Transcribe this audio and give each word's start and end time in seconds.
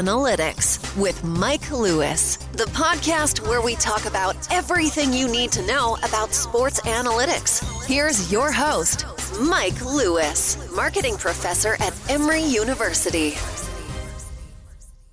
Analytics 0.00 0.80
with 0.96 1.22
Mike 1.24 1.70
Lewis, 1.70 2.38
the 2.52 2.64
podcast 2.72 3.46
where 3.46 3.60
we 3.60 3.74
talk 3.74 4.06
about 4.06 4.34
everything 4.50 5.12
you 5.12 5.28
need 5.28 5.52
to 5.52 5.60
know 5.66 5.98
about 6.02 6.32
sports 6.32 6.80
analytics. 6.80 7.84
Here's 7.84 8.32
your 8.32 8.50
host, 8.50 9.04
Mike 9.42 9.84
Lewis, 9.84 10.56
marketing 10.74 11.18
professor 11.18 11.76
at 11.80 11.94
Emory 12.08 12.42
University. 12.42 13.34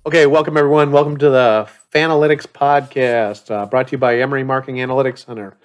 Okay, 0.06 0.24
welcome 0.24 0.56
everyone. 0.56 0.90
Welcome 0.90 1.18
to 1.18 1.28
the 1.28 1.68
Fanalytics 1.94 2.46
podcast, 2.46 3.50
uh, 3.50 3.66
brought 3.66 3.88
to 3.88 3.92
you 3.92 3.98
by 3.98 4.18
Emory 4.18 4.42
Marketing 4.42 4.76
Analytics 4.76 5.26
Center. 5.26 5.58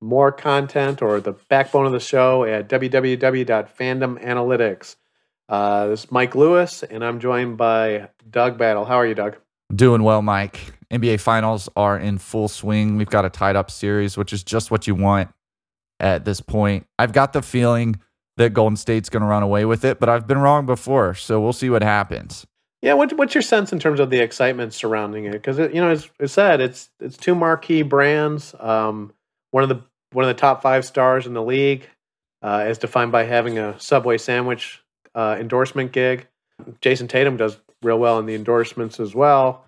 More 0.00 0.32
content 0.32 1.02
or 1.02 1.20
the 1.20 1.32
backbone 1.50 1.84
of 1.84 1.92
the 1.92 2.00
show 2.00 2.44
at 2.44 2.70
www.fandomanalytics. 2.70 4.96
Uh, 5.50 5.88
this 5.88 6.04
is 6.04 6.12
Mike 6.12 6.36
Lewis, 6.36 6.84
and 6.84 7.04
I'm 7.04 7.18
joined 7.18 7.56
by 7.56 8.08
Doug 8.30 8.56
Battle. 8.56 8.84
How 8.84 8.94
are 8.94 9.06
you, 9.06 9.16
Doug? 9.16 9.36
Doing 9.74 10.04
well, 10.04 10.22
Mike. 10.22 10.60
NBA 10.92 11.18
Finals 11.18 11.68
are 11.74 11.98
in 11.98 12.18
full 12.18 12.46
swing. 12.46 12.96
We've 12.96 13.10
got 13.10 13.24
a 13.24 13.30
tied 13.30 13.56
up 13.56 13.68
series, 13.68 14.16
which 14.16 14.32
is 14.32 14.44
just 14.44 14.70
what 14.70 14.86
you 14.86 14.94
want 14.94 15.28
at 15.98 16.24
this 16.24 16.40
point. 16.40 16.86
I've 17.00 17.12
got 17.12 17.32
the 17.32 17.42
feeling 17.42 17.98
that 18.36 18.54
Golden 18.54 18.76
State's 18.76 19.08
going 19.08 19.22
to 19.22 19.26
run 19.26 19.42
away 19.42 19.64
with 19.64 19.84
it, 19.84 19.98
but 19.98 20.08
I've 20.08 20.28
been 20.28 20.38
wrong 20.38 20.66
before, 20.66 21.14
so 21.14 21.40
we'll 21.40 21.52
see 21.52 21.68
what 21.68 21.82
happens. 21.82 22.46
Yeah, 22.80 22.94
what, 22.94 23.12
what's 23.14 23.34
your 23.34 23.42
sense 23.42 23.72
in 23.72 23.80
terms 23.80 23.98
of 23.98 24.10
the 24.10 24.20
excitement 24.20 24.72
surrounding 24.72 25.24
it? 25.24 25.32
Because 25.32 25.58
you 25.58 25.80
know, 25.80 25.90
as 25.90 26.08
it 26.20 26.28
said, 26.28 26.60
it's 26.60 26.90
it's 27.00 27.16
two 27.16 27.34
marquee 27.34 27.82
brands. 27.82 28.54
Um, 28.60 29.12
one 29.50 29.64
of 29.64 29.68
the 29.68 29.82
one 30.12 30.24
of 30.24 30.28
the 30.28 30.40
top 30.40 30.62
five 30.62 30.84
stars 30.84 31.26
in 31.26 31.34
the 31.34 31.42
league, 31.42 31.88
uh, 32.40 32.62
as 32.64 32.78
defined 32.78 33.10
by 33.10 33.24
having 33.24 33.58
a 33.58 33.78
Subway 33.80 34.16
sandwich 34.16 34.80
uh, 35.14 35.36
endorsement 35.38 35.92
gig. 35.92 36.26
Jayson 36.80 37.08
Tatum 37.08 37.36
does 37.36 37.56
real 37.82 37.98
well 37.98 38.18
in 38.18 38.26
the 38.26 38.34
endorsements 38.34 39.00
as 39.00 39.14
well. 39.14 39.64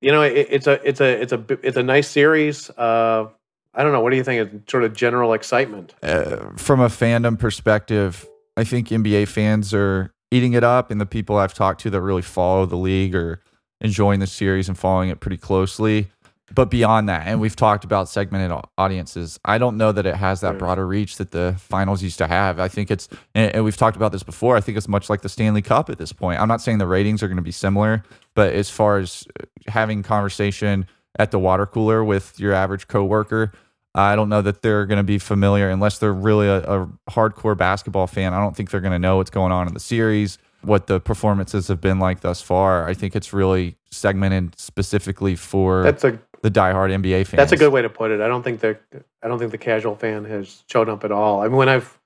You 0.00 0.12
know, 0.12 0.22
it, 0.22 0.46
it's 0.50 0.66
a 0.66 0.86
it's 0.86 1.00
a 1.00 1.20
it's 1.20 1.32
a 1.32 1.44
it's 1.62 1.76
a 1.76 1.82
nice 1.82 2.08
series. 2.08 2.70
Uh, 2.70 3.28
I 3.74 3.82
don't 3.82 3.92
know. 3.92 4.00
What 4.00 4.10
do 4.10 4.16
you 4.16 4.24
think? 4.24 4.52
It's 4.52 4.70
sort 4.70 4.84
of 4.84 4.94
general 4.94 5.32
excitement 5.32 5.94
uh, 6.02 6.50
from 6.56 6.80
a 6.80 6.88
fandom 6.88 7.38
perspective. 7.38 8.26
I 8.56 8.64
think 8.64 8.88
NBA 8.88 9.28
fans 9.28 9.72
are 9.74 10.12
eating 10.30 10.54
it 10.54 10.64
up, 10.64 10.90
and 10.90 11.00
the 11.00 11.06
people 11.06 11.36
I've 11.36 11.54
talked 11.54 11.80
to 11.82 11.90
that 11.90 12.00
really 12.00 12.22
follow 12.22 12.66
the 12.66 12.76
league 12.76 13.14
are 13.14 13.40
enjoying 13.80 14.20
the 14.20 14.26
series 14.26 14.68
and 14.68 14.76
following 14.76 15.08
it 15.08 15.20
pretty 15.20 15.38
closely 15.38 16.10
but 16.54 16.70
beyond 16.70 17.08
that, 17.08 17.26
and 17.26 17.40
we've 17.40 17.56
talked 17.56 17.84
about 17.84 18.08
segmented 18.08 18.56
audiences, 18.76 19.38
I 19.44 19.58
don't 19.58 19.76
know 19.76 19.92
that 19.92 20.06
it 20.06 20.16
has 20.16 20.40
that 20.40 20.58
broader 20.58 20.86
reach 20.86 21.16
that 21.16 21.30
the 21.30 21.56
finals 21.58 22.02
used 22.02 22.18
to 22.18 22.26
have. 22.26 22.58
I 22.58 22.68
think 22.68 22.90
it's, 22.90 23.08
and 23.34 23.64
we've 23.64 23.76
talked 23.76 23.96
about 23.96 24.12
this 24.12 24.22
before, 24.22 24.56
I 24.56 24.60
think 24.60 24.76
it's 24.76 24.88
much 24.88 25.08
like 25.08 25.22
the 25.22 25.28
Stanley 25.28 25.62
Cup 25.62 25.90
at 25.90 25.98
this 25.98 26.12
point. 26.12 26.40
I'm 26.40 26.48
not 26.48 26.60
saying 26.60 26.78
the 26.78 26.86
ratings 26.86 27.22
are 27.22 27.28
going 27.28 27.36
to 27.36 27.42
be 27.42 27.52
similar, 27.52 28.02
but 28.34 28.52
as 28.52 28.68
far 28.68 28.98
as 28.98 29.26
uh, 29.40 29.44
having 29.68 30.02
conversation 30.02 30.86
at 31.18 31.30
the 31.30 31.38
water 31.38 31.66
cooler 31.66 32.04
with 32.04 32.38
your 32.38 32.52
average 32.52 32.88
coworker, 32.88 33.52
I 33.94 34.14
don't 34.16 34.28
know 34.28 34.42
that 34.42 34.62
they're 34.62 34.86
going 34.86 34.98
to 34.98 35.04
be 35.04 35.18
familiar 35.18 35.68
unless 35.68 35.98
they're 35.98 36.12
really 36.12 36.46
a, 36.46 36.58
a 36.62 36.88
hardcore 37.10 37.56
basketball 37.56 38.06
fan. 38.06 38.34
I 38.34 38.40
don't 38.40 38.56
think 38.56 38.70
they're 38.70 38.80
going 38.80 38.92
to 38.92 38.98
know 38.98 39.16
what's 39.16 39.30
going 39.30 39.50
on 39.52 39.66
in 39.66 39.74
the 39.74 39.80
series, 39.80 40.38
what 40.62 40.86
the 40.86 41.00
performances 41.00 41.68
have 41.68 41.80
been 41.80 41.98
like 41.98 42.20
thus 42.20 42.40
far. 42.40 42.88
I 42.88 42.94
think 42.94 43.16
it's 43.16 43.32
really 43.32 43.76
segmented 43.90 44.58
specifically 44.58 45.34
for 45.34 45.82
that's 45.82 46.04
a 46.04 46.20
the 46.42 46.50
diehard 46.50 46.90
NBA 46.90 47.26
fans. 47.26 47.36
That's 47.36 47.52
a 47.52 47.56
good 47.56 47.72
way 47.72 47.82
to 47.82 47.88
put 47.88 48.10
it. 48.10 48.20
I 48.20 48.28
don't 48.28 48.42
think 48.42 48.60
the 48.60 48.78
I 49.22 49.28
don't 49.28 49.38
think 49.38 49.50
the 49.50 49.58
casual 49.58 49.94
fan 49.94 50.24
has 50.24 50.64
shown 50.68 50.88
up 50.88 51.04
at 51.04 51.12
all. 51.12 51.42
I 51.42 51.48
mean, 51.48 51.56
when 51.56 51.68
I've 51.68 51.98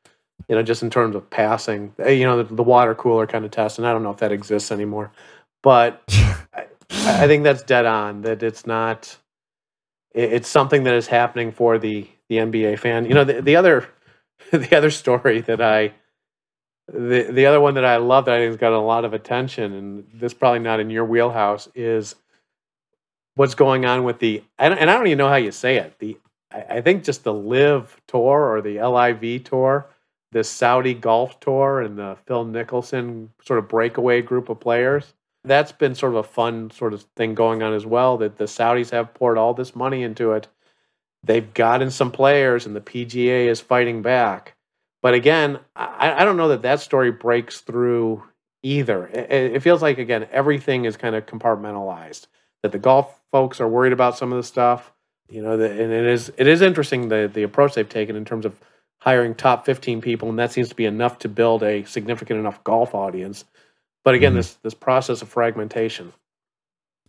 you 0.49 0.57
know 0.57 0.63
just 0.63 0.83
in 0.83 0.91
terms 0.91 1.15
of 1.15 1.29
passing, 1.31 1.95
eh, 1.99 2.11
you 2.11 2.25
know, 2.25 2.43
the, 2.43 2.55
the 2.55 2.63
water 2.63 2.95
cooler 2.95 3.27
kind 3.27 3.45
of 3.45 3.51
test, 3.51 3.79
and 3.79 3.87
I 3.87 3.93
don't 3.93 4.03
know 4.03 4.11
if 4.11 4.19
that 4.19 4.33
exists 4.33 4.73
anymore, 4.73 5.13
but 5.63 6.03
I, 6.55 6.67
I, 6.91 7.27
think 7.27 7.45
that's 7.45 7.63
dead 7.63 7.87
on. 7.87 8.23
That 8.23 8.43
it's 8.43 8.67
not. 8.67 9.17
it's 10.13 10.48
something 10.48 10.85
that 10.85 10.95
is 10.95 11.07
happening 11.07 11.53
for 11.53 11.79
the 11.79 12.09
the 12.29 12.37
NBA 12.37 12.79
fan. 12.79 13.07
You 13.07 13.14
know, 13.14 13.25
the, 13.25 13.41
the 13.41 13.57
other 13.57 13.89
the 14.51 14.77
other 14.77 14.91
story 14.91 15.41
that 15.42 15.61
I 15.61 15.92
the 16.92 17.29
the 17.31 17.47
other 17.47 17.61
one 17.61 17.75
that 17.75 17.85
I 17.85 17.97
love 17.97 18.25
that 18.25 18.35
I 18.35 18.39
think 18.39 18.51
has 18.51 18.57
got 18.57 18.73
a 18.73 18.81
lot 18.81 19.05
of 19.05 19.14
attention, 19.14 19.73
and 19.73 20.07
this 20.13 20.35
probably 20.35 20.58
not 20.58 20.81
in 20.81 20.91
your 20.91 21.05
wheelhouse, 21.05 21.69
is 21.75 22.17
what's 23.34 23.55
going 23.55 23.84
on 23.84 24.05
with 24.05 24.18
the 24.18 24.42
and 24.58 24.74
I 24.74 24.84
don't 24.84 25.06
even 25.06 25.18
know 25.18 25.28
how 25.28 25.36
you 25.36 25.52
say 25.52 25.77
it. 25.77 25.98
The 25.98 26.18
I 26.50 26.80
think 26.80 27.05
just 27.05 27.24
the 27.24 27.34
Live 27.34 28.00
tour 28.06 28.52
or 28.52 28.61
the 28.61 28.80
LIV 28.80 29.45
tour, 29.45 29.89
the 30.33 30.45
Saudi 30.45 30.95
golf 30.95 31.40
tour 31.40 31.80
and 31.80 31.98
the 31.98 32.17
Phil 32.27 32.45
Mickelson 32.45 33.28
sort 33.42 33.58
of 33.58 33.68
breakaway 33.68 34.22
group 34.22 34.48
of 34.48 34.61
players. 34.61 35.14
That's 35.45 35.72
been 35.72 35.95
sort 35.95 36.12
of 36.12 36.18
a 36.18 36.28
fun 36.28 36.70
sort 36.70 36.95
of 36.95 37.02
thing 37.17 37.34
going 37.34 37.62
on 37.62 37.74
as 37.74 37.84
well. 37.84 38.17
That 38.18 38.39
the 38.39 38.45
Saudis 38.45 38.90
have 38.90 39.14
poured 39.14 39.36
all 39.36 39.52
this 39.52 39.74
money 39.74 40.02
into 40.02 40.33
it. 40.33 40.48
They've 41.22 41.52
gotten 41.55 41.90
some 41.90 42.11
players, 42.11 42.66
and 42.66 42.77
the 42.77 42.80
PGA 42.80 43.46
is 43.46 43.61
fighting 43.61 44.02
back. 44.02 44.55
But 45.02 45.14
again, 45.14 45.58
I, 45.74 46.22
I 46.22 46.24
don't 46.24 46.36
know 46.36 46.48
that 46.48 46.62
that 46.62 46.80
story 46.80 47.11
breaks 47.11 47.61
through 47.61 48.22
either. 48.62 49.06
It, 49.08 49.30
it 49.56 49.62
feels 49.62 49.83
like 49.83 49.98
again 49.98 50.27
everything 50.30 50.84
is 50.84 50.96
kind 50.96 51.14
of 51.14 51.27
compartmentalized. 51.27 52.27
That 52.64 52.73
the 52.73 52.79
golf 52.79 53.20
folks 53.30 53.61
are 53.61 53.69
worried 53.69 53.92
about 53.92 54.17
some 54.17 54.33
of 54.33 54.39
the 54.39 54.42
stuff. 54.42 54.91
You 55.29 55.42
know, 55.42 55.57
the, 55.58 55.70
and 55.70 55.92
it 55.92 56.07
is 56.07 56.33
it 56.39 56.47
is 56.47 56.63
interesting 56.63 57.08
the 57.08 57.30
the 57.33 57.42
approach 57.42 57.75
they've 57.75 57.86
taken 57.86 58.17
in 58.17 58.25
terms 58.25 58.47
of 58.47 58.58
hiring 59.01 59.35
top 59.35 59.67
15 59.67 60.01
people, 60.01 60.30
and 60.30 60.39
that 60.39 60.51
seems 60.51 60.70
to 60.70 60.75
be 60.75 60.86
enough 60.86 61.19
to 61.19 61.29
build 61.29 61.63
a 61.63 61.85
significant 61.85 62.41
enough 62.41 62.64
golf 62.64 62.95
audience. 62.95 63.45
But 64.02 64.14
again, 64.14 64.30
mm-hmm. 64.30 64.39
this 64.39 64.55
this 64.63 64.75
process 64.75 65.20
of 65.20 65.29
fragmentation. 65.29 66.14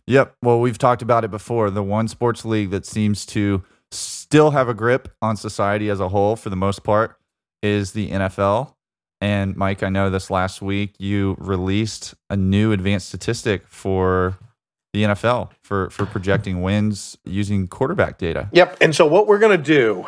Yep. 0.06 0.36
Well, 0.42 0.60
we've 0.60 0.78
talked 0.78 1.02
about 1.02 1.24
it 1.24 1.30
before. 1.30 1.70
The 1.70 1.82
one 1.82 2.06
sports 2.06 2.44
league 2.44 2.70
that 2.70 2.86
seems 2.86 3.26
to 3.26 3.64
still 3.90 4.50
have 4.50 4.68
a 4.68 4.74
grip 4.74 5.08
on 5.22 5.36
society 5.36 5.88
as 5.88 6.00
a 6.00 6.10
whole, 6.10 6.36
for 6.36 6.50
the 6.50 6.56
most 6.56 6.84
part, 6.84 7.16
is 7.62 7.92
the 7.92 8.10
NFL. 8.10 8.74
And 9.20 9.56
Mike, 9.56 9.82
I 9.82 9.88
know 9.88 10.10
this 10.10 10.30
last 10.30 10.60
week 10.60 10.94
you 10.98 11.36
released 11.38 12.14
a 12.28 12.36
new 12.36 12.72
advanced 12.72 13.08
statistic 13.08 13.66
for 13.66 14.38
the 14.96 15.02
NFL 15.02 15.50
for 15.62 15.90
for 15.90 16.06
projecting 16.06 16.62
wins 16.62 17.18
using 17.24 17.68
quarterback 17.68 18.16
data. 18.16 18.48
Yep. 18.52 18.78
And 18.80 18.96
so 18.96 19.06
what 19.06 19.26
we're 19.26 19.38
going 19.38 19.56
to 19.56 19.62
do 19.62 20.06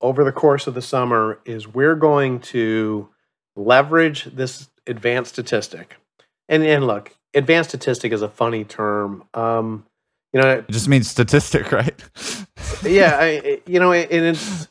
over 0.00 0.24
the 0.24 0.32
course 0.32 0.66
of 0.66 0.72
the 0.72 0.80
summer 0.80 1.38
is 1.44 1.68
we're 1.68 1.94
going 1.94 2.40
to 2.40 3.10
leverage 3.54 4.24
this 4.24 4.70
advanced 4.86 5.34
statistic. 5.34 5.96
And 6.48 6.62
and 6.62 6.86
look, 6.86 7.14
advanced 7.34 7.70
statistic 7.70 8.12
is 8.12 8.22
a 8.22 8.30
funny 8.30 8.64
term. 8.64 9.24
Um, 9.34 9.84
you 10.32 10.40
know, 10.40 10.48
it 10.48 10.70
just 10.70 10.88
means 10.88 11.10
statistic, 11.10 11.70
right? 11.72 12.02
yeah, 12.82 13.18
I, 13.20 13.60
you 13.66 13.78
know, 13.78 13.92
and 13.92 14.10
it's 14.10 14.68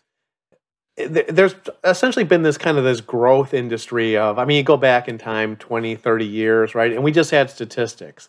there's 1.07 1.55
essentially 1.83 2.25
been 2.25 2.41
this 2.41 2.57
kind 2.57 2.77
of 2.77 2.83
this 2.83 2.99
growth 2.99 3.53
industry 3.53 4.17
of 4.17 4.37
i 4.37 4.43
mean 4.43 4.57
you 4.57 4.63
go 4.63 4.75
back 4.75 5.07
in 5.07 5.17
time 5.17 5.55
20 5.55 5.95
30 5.95 6.25
years 6.25 6.75
right 6.75 6.91
and 6.91 7.03
we 7.03 7.11
just 7.13 7.31
had 7.31 7.49
statistics 7.49 8.27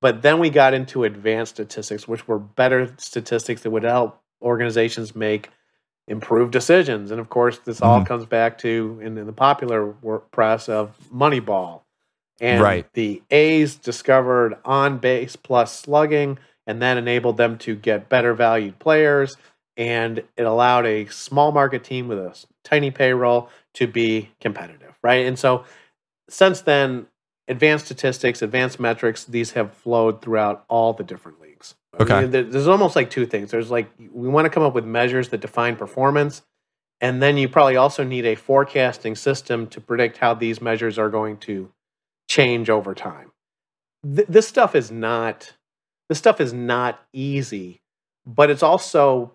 but 0.00 0.22
then 0.22 0.38
we 0.38 0.50
got 0.50 0.74
into 0.74 1.04
advanced 1.04 1.54
statistics, 1.54 2.06
which 2.06 2.28
were 2.28 2.38
better 2.38 2.94
statistics 2.98 3.62
that 3.62 3.70
would 3.70 3.84
help 3.84 4.20
organizations 4.42 5.16
make 5.16 5.50
improved 6.08 6.52
decisions. 6.52 7.10
And 7.10 7.20
of 7.20 7.28
course, 7.28 7.58
this 7.58 7.82
all 7.82 7.98
mm-hmm. 7.98 8.06
comes 8.06 8.26
back 8.26 8.58
to 8.58 9.00
in, 9.02 9.18
in 9.18 9.26
the 9.26 9.32
popular 9.32 9.92
press 10.30 10.68
of 10.68 10.96
Moneyball. 11.12 11.82
And 12.40 12.62
right. 12.62 12.86
the 12.92 13.22
A's 13.30 13.76
discovered 13.76 14.58
on 14.64 14.98
base 14.98 15.36
plus 15.36 15.74
slugging, 15.78 16.38
and 16.66 16.82
that 16.82 16.98
enabled 16.98 17.38
them 17.38 17.56
to 17.58 17.74
get 17.74 18.10
better 18.10 18.34
valued 18.34 18.78
players. 18.78 19.36
And 19.78 20.18
it 20.36 20.42
allowed 20.42 20.86
a 20.86 21.06
small 21.06 21.52
market 21.52 21.82
team 21.82 22.08
with 22.08 22.18
a 22.18 22.44
tiny 22.62 22.90
payroll 22.90 23.48
to 23.74 23.86
be 23.86 24.30
competitive, 24.40 24.94
right? 25.02 25.26
And 25.26 25.38
so 25.38 25.64
since 26.28 26.60
then, 26.60 27.06
advanced 27.48 27.86
statistics, 27.86 28.42
advanced 28.42 28.80
metrics, 28.80 29.24
these 29.24 29.52
have 29.52 29.72
flowed 29.74 30.20
throughout 30.22 30.64
all 30.68 30.92
the 30.92 31.04
different 31.04 31.40
leagues. 31.40 31.74
Okay. 31.98 32.14
I 32.14 32.26
mean, 32.26 32.30
there's 32.30 32.66
almost 32.66 32.96
like 32.96 33.10
two 33.10 33.26
things. 33.26 33.50
There's 33.50 33.70
like 33.70 33.90
we 34.12 34.28
want 34.28 34.44
to 34.44 34.50
come 34.50 34.62
up 34.62 34.74
with 34.74 34.84
measures 34.84 35.30
that 35.30 35.40
define 35.40 35.76
performance, 35.76 36.42
and 37.00 37.22
then 37.22 37.36
you 37.36 37.48
probably 37.48 37.76
also 37.76 38.04
need 38.04 38.26
a 38.26 38.34
forecasting 38.34 39.16
system 39.16 39.66
to 39.68 39.80
predict 39.80 40.18
how 40.18 40.34
these 40.34 40.60
measures 40.60 40.98
are 40.98 41.08
going 41.08 41.38
to 41.38 41.72
change 42.28 42.68
over 42.68 42.94
time. 42.94 43.32
Th- 44.04 44.26
this 44.28 44.46
stuff 44.46 44.74
is 44.74 44.90
not 44.90 45.54
this 46.08 46.18
stuff 46.18 46.40
is 46.40 46.52
not 46.52 47.00
easy, 47.12 47.80
but 48.26 48.50
it's 48.50 48.62
also 48.62 49.32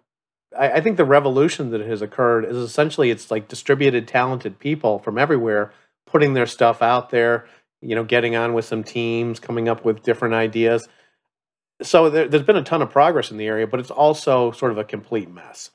I, 0.57 0.73
I 0.73 0.81
think 0.81 0.97
the 0.97 1.05
revolution 1.05 1.71
that 1.71 1.81
has 1.81 2.01
occurred 2.01 2.45
is 2.45 2.57
essentially 2.57 3.09
it's 3.09 3.31
like 3.31 3.47
distributed 3.47 4.07
talented 4.07 4.59
people 4.59 4.99
from 4.99 5.17
everywhere 5.17 5.73
putting 6.05 6.33
their 6.33 6.45
stuff 6.45 6.81
out 6.81 7.09
there 7.09 7.45
you 7.81 7.95
know, 7.95 8.03
getting 8.03 8.35
on 8.35 8.53
with 8.53 8.65
some 8.65 8.83
teams, 8.83 9.39
coming 9.39 9.67
up 9.67 9.83
with 9.85 10.03
different 10.03 10.33
ideas. 10.33 10.87
So 11.81 12.09
there, 12.09 12.29
has 12.29 12.43
been 12.43 12.57
a 12.57 12.63
ton 12.63 12.81
of 12.81 12.91
progress 12.91 13.31
in 13.31 13.37
the 13.37 13.47
area, 13.47 13.65
but 13.67 13.79
it's 13.79 13.91
also 13.91 14.51
sort 14.51 14.71
of 14.71 14.77
a 14.77 14.83
complete 14.83 15.29
mess. 15.29 15.71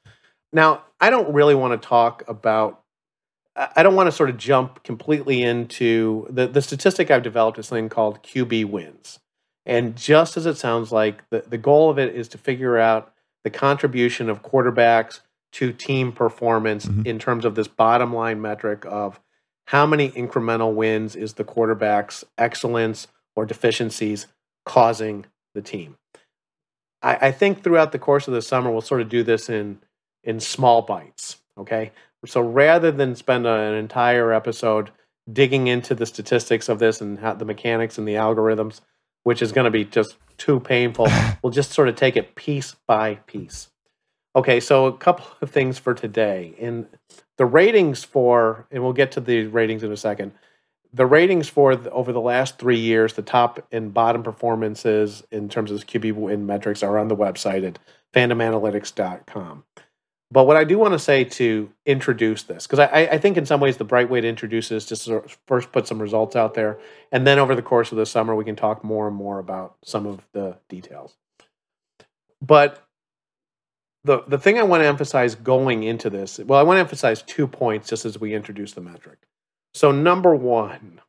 Now, 0.52 0.84
I 1.00 1.10
don't 1.10 1.32
really 1.32 1.54
want 1.54 1.80
to 1.80 1.88
talk 1.88 2.22
about. 2.28 2.82
I 3.56 3.82
don't 3.82 3.94
want 3.94 4.06
to 4.06 4.12
sort 4.12 4.28
of 4.28 4.36
jump 4.36 4.82
completely 4.84 5.42
into 5.42 6.26
the 6.30 6.46
the 6.46 6.60
statistic 6.62 7.10
I've 7.10 7.22
developed 7.22 7.58
is 7.58 7.66
something 7.66 7.88
called 7.88 8.22
QB 8.22 8.66
wins, 8.66 9.18
And 9.64 9.96
just 9.96 10.36
as 10.36 10.44
it 10.46 10.58
sounds 10.58 10.92
like, 10.92 11.28
the, 11.30 11.42
the 11.48 11.58
goal 11.58 11.88
of 11.90 11.98
it 11.98 12.14
is 12.14 12.28
to 12.28 12.38
figure 12.38 12.76
out 12.78 13.12
the 13.44 13.50
contribution 13.50 14.28
of 14.28 14.42
quarterbacks 14.42 15.20
to 15.52 15.72
team 15.72 16.12
performance 16.12 16.84
Mhm. 16.86 17.06
in 17.06 17.18
terms 17.18 17.44
of 17.46 17.54
this 17.54 17.66
bottom 17.66 18.14
line 18.14 18.40
metric 18.42 18.84
of 18.86 19.18
how 19.66 19.86
many 19.86 20.10
incremental 20.10 20.74
wins 20.74 21.14
is 21.16 21.34
the 21.34 21.44
quarterback's 21.44 22.24
excellence 22.38 23.08
or 23.34 23.44
deficiencies 23.44 24.26
causing 24.64 25.26
the 25.54 25.62
team. 25.62 25.96
I, 27.02 27.28
I 27.28 27.32
think 27.32 27.62
throughout 27.62 27.92
the 27.92 27.98
course 27.98 28.26
of 28.28 28.34
the 28.34 28.42
summer, 28.42 28.70
we'll 28.70 28.80
sort 28.80 29.00
of 29.02 29.08
do 29.08 29.22
this 29.22 29.48
in 29.48 29.78
in 30.24 30.40
small 30.40 30.82
bites. 30.82 31.36
Okay. 31.58 31.92
So 32.24 32.40
rather 32.40 32.90
than 32.90 33.14
spend 33.14 33.46
an 33.46 33.74
entire 33.74 34.32
episode 34.32 34.90
digging 35.32 35.68
into 35.68 35.94
the 35.94 36.06
statistics 36.06 36.68
of 36.68 36.78
this 36.78 37.00
and 37.00 37.18
how 37.18 37.34
the 37.34 37.44
mechanics 37.44 37.98
and 37.98 38.08
the 38.08 38.14
algorithms, 38.14 38.80
which 39.22 39.42
is 39.42 39.52
going 39.52 39.66
to 39.66 39.70
be 39.70 39.84
just 39.84 40.16
too 40.36 40.58
painful, 40.58 41.08
we'll 41.42 41.52
just 41.52 41.72
sort 41.72 41.88
of 41.88 41.94
take 41.94 42.16
it 42.16 42.34
piece 42.34 42.74
by 42.86 43.16
piece. 43.26 43.68
Okay, 44.36 44.60
so 44.60 44.84
a 44.84 44.92
couple 44.92 45.26
of 45.40 45.50
things 45.50 45.78
for 45.78 45.94
today. 45.94 46.54
In 46.58 46.86
the 47.38 47.46
ratings 47.46 48.04
for, 48.04 48.66
and 48.70 48.82
we'll 48.82 48.92
get 48.92 49.12
to 49.12 49.20
the 49.20 49.46
ratings 49.46 49.82
in 49.82 49.90
a 49.90 49.96
second. 49.96 50.32
The 50.92 51.06
ratings 51.06 51.48
for 51.48 51.74
the, 51.74 51.90
over 51.90 52.12
the 52.12 52.20
last 52.20 52.58
three 52.58 52.78
years, 52.78 53.14
the 53.14 53.22
top 53.22 53.66
and 53.72 53.94
bottom 53.94 54.22
performances 54.22 55.22
in 55.30 55.48
terms 55.48 55.70
of 55.70 55.86
QB 55.86 56.12
win 56.12 56.44
metrics 56.44 56.82
are 56.82 56.98
on 56.98 57.08
the 57.08 57.16
website 57.16 57.66
at 57.66 57.78
fandomanalytics.com. 58.14 59.64
But 60.30 60.44
what 60.44 60.56
I 60.56 60.64
do 60.64 60.78
want 60.78 60.92
to 60.92 60.98
say 60.98 61.24
to 61.24 61.70
introduce 61.86 62.42
this, 62.42 62.66
because 62.66 62.80
I, 62.80 63.08
I 63.12 63.18
think 63.18 63.36
in 63.38 63.46
some 63.46 63.60
ways 63.60 63.78
the 63.78 63.84
bright 63.84 64.10
way 64.10 64.20
to 64.20 64.28
introduce 64.28 64.68
this 64.68 64.90
is 64.92 65.08
of 65.08 65.38
first 65.46 65.72
put 65.72 65.86
some 65.86 66.02
results 66.02 66.36
out 66.36 66.54
there, 66.54 66.78
and 67.10 67.26
then 67.26 67.38
over 67.38 67.54
the 67.54 67.62
course 67.62 67.90
of 67.92 67.96
the 67.96 68.06
summer 68.06 68.34
we 68.34 68.44
can 68.44 68.56
talk 68.56 68.82
more 68.82 69.06
and 69.06 69.16
more 69.16 69.38
about 69.38 69.76
some 69.84 70.04
of 70.04 70.26
the 70.32 70.56
details. 70.68 71.16
But 72.42 72.85
the 74.06 74.22
the 74.26 74.38
thing 74.38 74.58
I 74.58 74.62
want 74.62 74.82
to 74.82 74.86
emphasize 74.86 75.34
going 75.34 75.82
into 75.82 76.08
this, 76.08 76.38
well, 76.38 76.58
I 76.58 76.62
want 76.62 76.76
to 76.76 76.80
emphasize 76.80 77.22
two 77.22 77.46
points 77.46 77.88
just 77.88 78.04
as 78.04 78.18
we 78.18 78.34
introduce 78.34 78.72
the 78.72 78.80
metric. 78.80 79.18
So 79.74 79.92
number 79.92 80.34
one, 80.34 81.00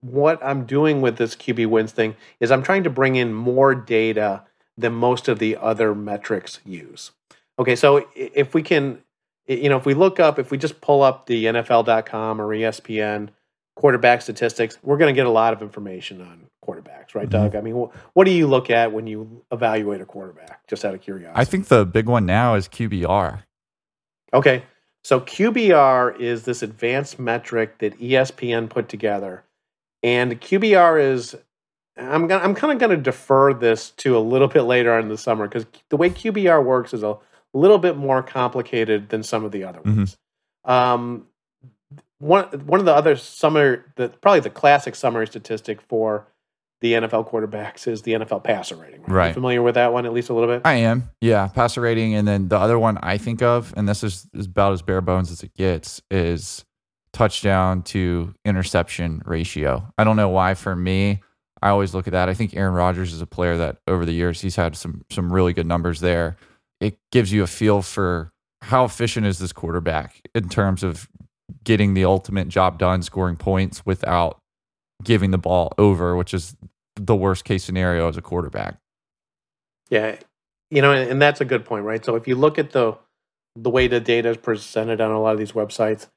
what 0.00 0.38
I'm 0.42 0.66
doing 0.66 1.00
with 1.00 1.16
this 1.16 1.34
QB 1.34 1.66
wins 1.66 1.92
thing 1.92 2.14
is 2.38 2.50
I'm 2.50 2.62
trying 2.62 2.84
to 2.84 2.90
bring 2.90 3.16
in 3.16 3.32
more 3.32 3.74
data 3.74 4.44
than 4.76 4.92
most 4.92 5.28
of 5.28 5.38
the 5.38 5.56
other 5.56 5.94
metrics 5.94 6.60
use. 6.64 7.12
Okay, 7.58 7.74
so 7.74 8.06
if 8.14 8.52
we 8.52 8.62
can, 8.62 9.02
you 9.48 9.70
know, 9.70 9.78
if 9.78 9.86
we 9.86 9.94
look 9.94 10.20
up, 10.20 10.38
if 10.38 10.50
we 10.50 10.58
just 10.58 10.80
pull 10.82 11.02
up 11.02 11.26
the 11.26 11.46
NFL.com 11.46 12.40
or 12.40 12.48
ESPN 12.48 13.30
quarterback 13.74 14.20
statistics, 14.20 14.78
we're 14.82 14.98
going 14.98 15.12
to 15.12 15.18
get 15.18 15.26
a 15.26 15.30
lot 15.30 15.54
of 15.54 15.62
information 15.62 16.20
on 16.20 16.46
quarterbacks, 16.66 17.14
right, 17.14 17.26
Mhm. 17.26 17.30
Doug? 17.30 17.56
I 17.56 17.60
mean, 17.60 17.74
what 17.74 18.24
do 18.24 18.30
you 18.30 18.46
look 18.46 18.70
at 18.70 18.92
when 18.92 19.06
you 19.06 19.42
evaluate 19.52 20.00
a 20.00 20.04
quarterback? 20.06 20.66
Just 20.66 20.84
out 20.84 20.94
of 20.94 21.00
curiosity. 21.00 21.38
I 21.40 21.44
think 21.44 21.68
the 21.68 21.84
big 21.86 22.06
one 22.08 22.26
now 22.26 22.54
is 22.54 22.68
QBR. 22.68 23.40
Okay. 24.34 24.62
So 25.04 25.20
QBR 25.20 26.10
is 26.18 26.44
this 26.44 26.62
advanced 26.62 27.18
metric 27.18 27.78
that 27.78 27.98
ESPN 28.00 28.68
put 28.68 28.88
together. 28.88 29.44
And 30.02 30.40
QBR 30.40 30.98
is 31.00 31.36
I'm 31.98 32.26
gonna, 32.26 32.44
I'm 32.44 32.54
kind 32.54 32.72
of 32.72 32.78
going 32.78 32.90
to 32.90 33.02
defer 33.02 33.54
this 33.54 33.90
to 33.92 34.16
a 34.16 34.20
little 34.20 34.48
bit 34.48 34.62
later 34.62 34.92
on 34.92 35.02
in 35.04 35.08
the 35.08 35.16
summer 35.16 35.48
because 35.48 35.64
the 35.88 35.96
way 35.96 36.10
QBR 36.10 36.62
works 36.62 36.92
is 36.92 37.02
a 37.02 37.16
little 37.54 37.78
bit 37.78 37.96
more 37.96 38.22
complicated 38.22 39.08
than 39.08 39.22
some 39.22 39.44
of 39.46 39.52
the 39.52 39.64
other 39.64 39.80
Mhm. 39.80 39.96
ones. 39.96 40.18
Um, 40.66 41.26
one 42.18 42.44
one 42.66 42.80
of 42.80 42.86
the 42.86 42.94
other 42.94 43.16
summer, 43.16 43.84
the 43.96 44.08
probably 44.08 44.40
the 44.40 44.50
classic 44.50 44.94
summary 44.94 45.26
statistic 45.26 45.80
for 45.80 46.26
the 46.80 46.92
NFL 46.94 47.28
quarterbacks 47.30 47.86
is 47.88 48.02
the 48.02 48.12
NFL 48.12 48.44
passer 48.44 48.76
rating. 48.76 49.00
Are 49.04 49.08
you 49.08 49.14
Right. 49.14 49.34
familiar 49.34 49.62
with 49.62 49.74
that 49.76 49.92
one 49.92 50.04
at 50.06 50.12
least 50.12 50.28
a 50.28 50.34
little 50.34 50.48
bit? 50.48 50.62
I 50.64 50.74
am, 50.74 51.10
yeah, 51.20 51.48
passer 51.48 51.80
rating, 51.80 52.14
and 52.14 52.26
then 52.28 52.48
the 52.48 52.58
other 52.58 52.78
one 52.78 52.98
I 53.02 53.16
think 53.18 53.40
of, 53.42 53.72
and 53.76 53.88
this 53.88 54.04
is, 54.04 54.26
is 54.34 54.46
about 54.46 54.72
as 54.74 54.82
bare 54.82 55.00
bones 55.00 55.30
as 55.30 55.42
it 55.42 55.54
gets, 55.54 56.02
is 56.10 56.64
touchdown 57.12 57.82
to 57.82 58.34
interception 58.44 59.22
ratio. 59.24 59.90
I 59.96 60.04
don't 60.04 60.16
know 60.16 60.28
why 60.28 60.54
for 60.54 60.76
me, 60.76 61.22
I 61.62 61.70
always 61.70 61.94
look 61.94 62.06
at 62.06 62.12
that. 62.12 62.28
I 62.28 62.34
think 62.34 62.54
Aaron 62.54 62.74
Rodgers 62.74 63.12
is 63.14 63.22
a 63.22 63.26
player 63.26 63.56
that 63.56 63.78
over 63.86 64.04
the 64.04 64.12
years 64.12 64.42
he's 64.42 64.56
had 64.56 64.76
some 64.76 65.02
some 65.10 65.32
really 65.32 65.54
good 65.54 65.66
numbers 65.66 66.00
there. 66.00 66.36
It 66.80 66.98
gives 67.10 67.32
you 67.32 67.42
a 67.42 67.46
feel 67.46 67.80
for 67.80 68.30
how 68.60 68.84
efficient 68.84 69.26
is 69.26 69.38
this 69.38 69.52
quarterback 69.54 70.20
in 70.34 70.50
terms 70.50 70.82
of 70.82 71.08
getting 71.64 71.94
the 71.94 72.04
ultimate 72.04 72.48
job 72.48 72.78
done, 72.78 73.00
scoring 73.02 73.36
points 73.36 73.86
without 73.86 74.38
giving 75.06 75.30
the 75.30 75.38
ball 75.38 75.72
over, 75.78 76.14
which 76.16 76.34
is 76.34 76.54
the 76.96 77.16
worst 77.16 77.44
case 77.44 77.64
scenario 77.64 78.08
as 78.08 78.16
a 78.18 78.22
quarterback. 78.22 78.76
Yeah, 79.88 80.16
you 80.70 80.82
know, 80.82 80.92
and, 80.92 81.10
and 81.10 81.22
that's 81.22 81.40
a 81.40 81.44
good 81.44 81.64
point, 81.64 81.84
right? 81.84 82.04
So 82.04 82.16
if 82.16 82.28
you 82.28 82.34
look 82.34 82.58
at 82.58 82.72
the 82.72 82.98
the 83.58 83.70
way 83.70 83.88
the 83.88 84.00
data 84.00 84.28
is 84.28 84.36
presented 84.36 85.00
on 85.00 85.10
a 85.10 85.18
lot 85.20 85.32
of 85.32 85.38
these 85.38 85.52
websites, 85.52 86.08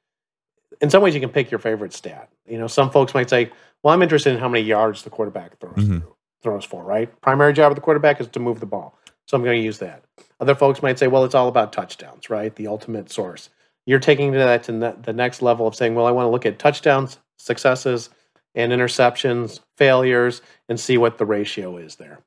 in 0.82 0.90
some 0.90 1.02
ways 1.02 1.14
you 1.14 1.20
can 1.20 1.30
pick 1.30 1.50
your 1.50 1.58
favorite 1.60 1.94
stat. 1.94 2.28
You 2.46 2.58
know, 2.58 2.66
some 2.66 2.90
folks 2.90 3.14
might 3.14 3.30
say, 3.30 3.50
"Well, 3.82 3.94
I'm 3.94 4.02
interested 4.02 4.34
in 4.34 4.40
how 4.40 4.48
many 4.48 4.64
yards 4.66 5.02
the 5.04 5.10
quarterback 5.10 5.58
throws 5.58 5.76
Mhm. 5.76 6.00
through, 6.02 6.16
throws 6.42 6.64
for." 6.66 6.84
Right? 6.84 7.08
Primary 7.22 7.52
job 7.54 7.72
of 7.72 7.76
the 7.76 7.80
quarterback 7.80 8.20
is 8.20 8.26
to 8.28 8.40
move 8.40 8.60
the 8.60 8.66
ball, 8.66 8.98
so 9.26 9.36
I'm 9.36 9.44
going 9.44 9.58
to 9.58 9.64
use 9.64 9.78
that. 9.78 10.04
Other 10.40 10.54
folks 10.54 10.82
might 10.82 10.98
say, 10.98 11.06
"Well, 11.06 11.24
it's 11.24 11.34
all 11.34 11.48
about 11.48 11.72
touchdowns, 11.72 12.28
right? 12.28 12.54
The 12.54 12.66
ultimate 12.66 13.10
source." 13.10 13.48
You're 13.86 13.98
taking 14.00 14.32
that 14.32 14.64
to 14.64 14.72
the 15.02 15.12
next 15.12 15.40
level 15.40 15.66
of 15.66 15.74
saying, 15.74 15.94
"Well, 15.94 16.06
I 16.06 16.10
want 16.10 16.26
to 16.26 16.30
look 16.30 16.44
at 16.44 16.58
touchdowns, 16.58 17.18
successes, 17.38 18.10
and 18.54 18.72
interceptions, 18.72 19.60
failures, 19.76 20.42
and 20.68 20.78
see 20.78 20.96
what 20.98 21.18
the 21.18 21.26
ratio 21.26 21.76
is 21.76 21.96
there." 21.96 22.20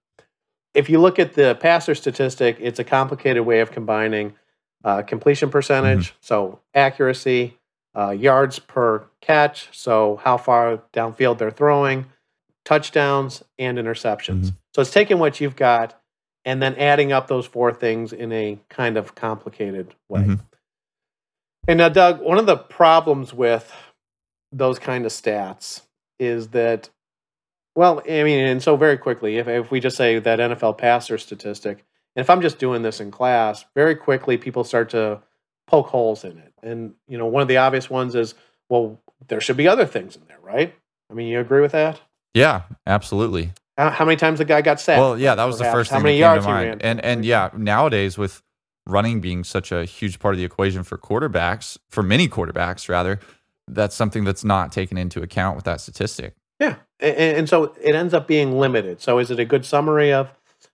if 0.74 0.90
you 0.90 1.00
look 1.00 1.20
at 1.20 1.34
the 1.34 1.56
passer 1.56 1.96
statistic, 1.96 2.58
it's 2.60 2.80
a 2.80 2.84
complicated 2.84 3.46
way 3.46 3.60
of 3.60 3.72
combining 3.72 4.34
uh, 4.84 5.02
completion 5.02 5.50
percentage, 5.50 6.14
so 6.20 6.60
accuracy, 6.74 7.58
uh, 7.98 8.10
yards 8.10 8.60
per 8.60 9.06
catch, 9.22 9.70
so 9.72 10.20
how 10.24 10.36
far 10.36 10.82
downfield 10.92 11.38
they're 11.38 11.52
throwing, 11.52 12.06
touchdowns, 12.66 13.44
and 13.60 13.78
interceptions. 13.78 14.46
Mhm. 14.46 14.58
So 14.74 14.82
it's 14.82 14.92
taking 14.92 15.20
what 15.20 15.40
you've 15.40 15.56
got 15.56 16.00
and 16.44 16.62
then 16.62 16.76
adding 16.76 17.14
up 17.14 17.28
those 17.28 17.46
four 17.46 17.72
things 17.72 18.12
in 18.12 18.34
a 18.34 18.60
kind 18.70 18.98
of 18.98 19.16
complicated 19.16 19.96
way. 20.10 20.22
Mhm. 20.22 20.40
And 21.68 21.78
now, 21.78 21.88
Doug, 21.88 22.20
one 22.20 22.38
of 22.38 22.46
the 22.46 22.58
problems 22.58 23.34
with 23.34 23.72
those 24.52 24.80
kind 24.80 25.06
of 25.06 25.12
stats 25.12 25.84
is 26.20 26.50
that 26.50 26.90
well, 27.76 28.04
I 28.08 28.24
mean, 28.24 28.40
and 28.40 28.62
so 28.62 28.76
very 28.76 28.98
quickly, 28.98 29.38
if, 29.38 29.48
if 29.48 29.72
we 29.72 29.80
just 29.80 29.98
say 29.98 30.20
that 30.20 30.40
NFL 30.40 30.78
passer 30.78 31.18
statistic, 31.18 31.84
and 32.16 32.22
if 32.22 32.30
I'm 32.30 32.42
just 32.42 32.60
doing 32.60 32.84
this 32.84 33.00
in 33.00 33.10
class, 33.10 33.66
very 33.74 33.96
quickly 33.96 34.38
people 34.38 34.64
start 34.64 34.92
to 34.92 35.22
poke 35.68 35.88
holes 35.88 36.24
in 36.24 36.38
it. 36.38 36.54
And, 36.62 36.94
you 37.08 37.18
know, 37.18 37.26
one 37.26 37.42
of 37.42 37.48
the 37.48 37.58
obvious 37.58 37.90
ones 37.90 38.14
is, 38.14 38.36
well, 38.70 39.02
there 39.28 39.42
should 39.42 39.58
be 39.58 39.68
other 39.68 39.86
things 39.86 40.16
in 40.16 40.22
there, 40.28 40.40
right? 40.42 40.74
I 41.10 41.14
mean, 41.16 41.28
you 41.28 41.40
agree 41.40 41.62
with 41.62 41.72
that? 41.72 42.00
Yeah, 42.36 42.64
absolutely. 42.86 43.54
How, 43.78 43.90
how 43.90 44.06
many 44.06 44.18
times 44.18 44.38
the 44.38 44.46
guy 44.46 44.62
got 44.62 44.80
sacked? 44.80 45.00
Well, 45.00 45.18
yeah, 45.18 45.34
that 45.34 45.46
was 45.46 45.58
the 45.58 45.64
perhaps? 45.64 45.76
first 45.76 45.92
How 45.92 45.98
thing 45.98 46.04
many 46.04 46.20
that 46.20 46.26
came 46.26 46.44
yards 46.44 46.46
to 46.46 46.52
he 46.52 46.70
ran 46.70 46.82
And 46.82 47.04
and 47.04 47.26
yeah, 47.26 47.50
nowadays 47.56 48.18
with 48.18 48.44
running 48.86 49.20
being 49.22 49.44
such 49.44 49.72
a 49.72 49.86
huge 49.86 50.20
part 50.20 50.36
of 50.36 50.38
the 50.38 50.44
equation 50.44 50.84
for 50.84 50.98
quarterbacks, 50.98 51.78
for 51.90 52.04
many 52.04 52.28
quarterbacks 52.28 52.88
rather, 52.90 53.20
that's 53.68 53.96
something 53.96 54.24
that's 54.24 54.44
not 54.44 54.72
taken 54.72 54.98
into 54.98 55.22
account 55.22 55.56
with 55.56 55.66
that 55.66 55.82
statistic. 55.82 56.36
Yeah, 56.60 56.76
and, 57.00 57.18
and 57.18 57.50
so 57.50 57.76
it 57.82 57.96
ends 57.96 58.14
up 58.14 58.28
being 58.28 58.60
limited. 58.60 59.02
So 59.02 59.20
is 59.20 59.32
it 59.32 59.40
a 59.40 59.46
good 59.46 59.66
summary 59.66 60.14
of 60.14 60.32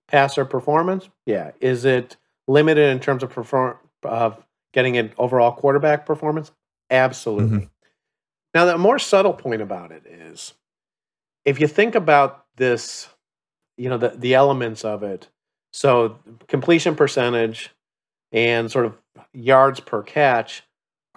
passer 0.08 0.46
performance? 0.46 1.10
Yeah. 1.26 1.52
Is 1.62 1.86
it 1.86 2.18
limited 2.48 2.90
in 2.90 3.00
terms 3.00 3.24
of 3.24 3.30
perform 3.30 3.78
of 4.04 4.44
getting 4.74 4.98
an 4.98 5.12
overall 5.18 5.52
quarterback 5.52 6.06
performance? 6.06 6.52
Absolutely. 6.90 7.60
Mm-hmm. 7.60 7.68
Now, 8.54 8.66
the 8.66 8.78
more 8.78 8.98
subtle 8.98 9.34
point 9.34 9.62
about 9.62 9.92
it 9.92 10.06
is, 10.08 10.54
if 11.46 11.60
you 11.60 11.68
think 11.68 11.96
about 11.96 12.46
this, 12.58 13.08
you 13.78 13.90
know, 13.90 13.98
the 13.98 14.10
the 14.10 14.34
elements 14.34 14.84
of 14.84 15.04
it. 15.04 15.30
So 15.72 16.18
completion 16.48 16.96
percentage 16.96 17.70
and 18.32 18.72
sort 18.72 18.86
of 18.86 18.98
yards 19.34 19.80
per 19.80 20.02
catch, 20.02 20.64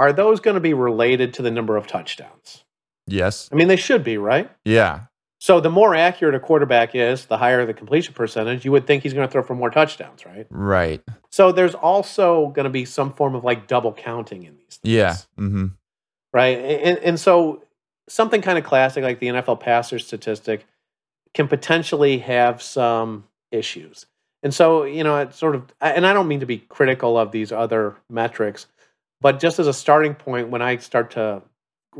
are 0.03 0.13
those 0.13 0.41
going 0.41 0.55
to 0.55 0.61
be 0.61 0.75
related 0.75 1.33
to 1.35 1.43
the 1.43 1.51
number 1.51 1.77
of 1.77 1.87
touchdowns? 1.87 2.65
Yes. 3.07 3.49
I 3.53 3.55
mean, 3.55 3.69
they 3.69 3.77
should 3.77 4.03
be, 4.03 4.19
right? 4.19 4.51
Yeah. 4.65 5.05
So 5.39 5.61
the 5.61 5.71
more 5.71 5.95
accurate 5.95 6.35
a 6.35 6.41
quarterback 6.41 6.95
is, 6.95 7.27
the 7.27 7.39
higher 7.39 7.65
the 7.65 7.73
completion 7.73 8.13
percentage. 8.13 8.65
You 8.65 8.73
would 8.73 8.85
think 8.87 9.05
he's 9.05 9.13
going 9.13 9.27
to 9.27 9.33
throw 9.33 9.45
for 9.45 9.55
more 9.55 9.71
touchdowns, 9.71 10.27
right? 10.27 10.47
Right. 10.51 11.03
So 11.31 11.53
there's 11.53 11.75
also 11.77 12.49
going 12.49 12.65
to 12.65 12.71
be 12.71 12.85
some 12.85 13.13
form 13.15 13.37
of 13.37 13.45
like 13.45 13.69
double 13.69 13.93
counting 13.93 14.43
in 14.43 14.57
these. 14.57 14.79
Things, 14.83 14.95
Yeah. 14.95 15.17
hmm 15.37 15.67
Right. 16.33 16.59
And, 16.59 16.99
and 16.99 17.21
so 17.21 17.63
something 18.09 18.43
kind 18.43 18.59
of 18.59 18.65
classic 18.65 19.05
like 19.05 19.21
the 19.21 19.29
NFL 19.29 19.61
passer 19.61 20.01
statistic 20.01 20.67
can 21.35 21.47
potentially 21.47 22.19
have 22.19 22.61
some 22.61 23.25
issues. 23.53 24.07
And 24.43 24.53
so, 24.53 24.83
you 24.83 25.05
know, 25.05 25.19
it's 25.19 25.37
sort 25.39 25.55
of, 25.55 25.73
and 25.81 26.05
I 26.05 26.13
don't 26.13 26.27
mean 26.27 26.41
to 26.41 26.47
be 26.47 26.59
critical 26.59 27.17
of 27.17 27.31
these 27.31 27.53
other 27.53 27.97
metrics, 28.11 28.67
but 29.23 29.41
just 29.41 29.59
as 29.61 29.69
a 29.69 29.73
starting 29.73 30.15
point, 30.15 30.49
when 30.49 30.63
I 30.63 30.77
start 30.79 31.13
to 31.13 31.43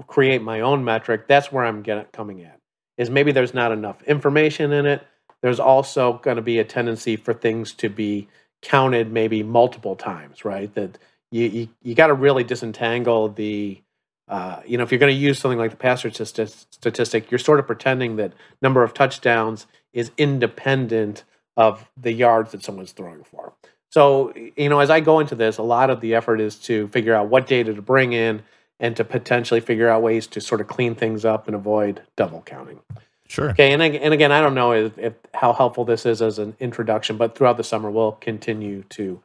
create 0.09 0.43
my 0.43 0.61
own 0.61 0.85
metric, 0.85 1.29
that's 1.29 1.53
where 1.53 1.65
I'm 1.65 1.85
coming 2.13 2.43
at. 2.43 2.59
Is 2.99 3.11
maybe 3.11 3.33
there's 3.33 3.55
not 3.55 3.73
enough 3.73 4.03
information 4.03 4.73
in 4.73 4.87
it. 4.87 5.07
there's 5.41 5.61
also 5.61 6.15
going 6.23 6.37
to 6.37 6.43
be 6.43 6.59
a 6.59 6.65
tendency 6.65 7.17
for 7.17 7.33
things 7.33 7.73
to 7.75 7.89
be 7.89 8.29
counted 8.61 9.13
maybe 9.13 9.43
multiple 9.43 9.97
times, 9.97 10.45
right? 10.45 10.73
That 10.75 10.99
you 11.31 11.45
you, 11.47 11.69
you 11.83 11.95
got 11.95 12.09
to 12.09 12.15
really 12.15 12.45
disentangle 12.45 13.29
the 13.29 13.81
uh, 14.29 14.63
you 14.67 14.79
know, 14.79 14.85
if 14.85 14.91
you're 14.91 14.99
going 14.99 15.15
to 15.15 15.21
use 15.21 15.39
something 15.39 15.59
like 15.59 15.71
the 15.71 15.77
passer 15.77 16.11
statistic, 16.11 17.31
you're 17.31 17.39
sort 17.39 17.61
of 17.61 17.67
pretending 17.67 18.17
that 18.17 18.33
number 18.63 18.83
of 18.83 18.95
touchdowns 18.95 19.67
is 19.93 20.11
independent 20.17 21.25
of 21.57 21.91
the 21.97 22.13
yards 22.13 22.53
that 22.53 22.63
someone's 22.65 22.93
throwing 22.93 23.25
for. 23.25 23.53
So, 23.93 24.33
you 24.57 24.71
know, 24.71 24.81
as 24.81 24.89
I 24.89 25.01
go 25.01 25.21
into 25.21 25.35
this, 25.35 25.59
a 25.59 25.63
lot 25.63 25.91
of 25.91 26.01
the 26.01 26.15
effort 26.15 26.41
is 26.41 26.57
to 26.61 26.89
figure 26.89 27.15
out 27.15 27.29
what 27.29 27.47
data 27.47 27.75
to 27.75 27.83
bring 27.83 28.15
in 28.15 28.43
and 28.81 28.97
to 28.97 29.05
potentially 29.05 29.61
figure 29.61 29.87
out 29.87 30.01
ways 30.01 30.27
to 30.29 30.41
sort 30.41 30.63
of 30.63 30.67
clean 30.67 30.95
things 30.95 31.27
up 31.27 31.47
and 31.47 31.55
avoid 31.55 32.01
double 32.17 32.41
counting. 32.41 32.81
Sure. 33.29 33.51
Okay, 33.51 33.71
and, 33.71 33.83
and 33.83 34.15
again, 34.15 34.33
I 34.33 34.41
don't 34.41 34.55
know 34.55 34.73
if, 34.73 34.99
if 34.99 35.13
how 35.35 35.53
helpful 35.53 35.85
this 35.85 36.07
is 36.07 36.23
as 36.23 36.39
an 36.39 36.57
introduction, 36.59 37.19
but 37.19 37.37
throughout 37.37 37.59
the 37.59 37.65
summer 37.65 37.91
we'll 37.91 38.13
continue 38.13 38.83
to 38.91 39.23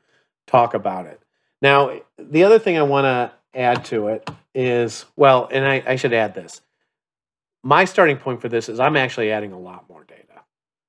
talk 0.48 0.74
about 0.74 1.06
it. 1.06 1.22
Now, 1.62 2.02
the 2.20 2.44
other 2.44 2.60
thing 2.60 2.78
I 2.78 2.84
want 2.84 3.06
to 3.06 3.32
add 3.58 3.86
to 3.86 4.10
it 4.10 4.30
is 4.54 5.06
well, 5.16 5.48
and 5.50 5.66
I, 5.66 5.82
I 5.88 5.96
should 5.96 6.14
add 6.14 6.36
this. 6.36 6.60
My 7.64 7.86
starting 7.86 8.18
point 8.18 8.42
for 8.42 8.50
this 8.50 8.68
is 8.68 8.82
I'm 8.82 8.98
actually 8.98 9.32
adding 9.32 9.54
a 9.54 9.60
lot 9.60 9.88
more 9.88 10.04
data. 10.04 10.42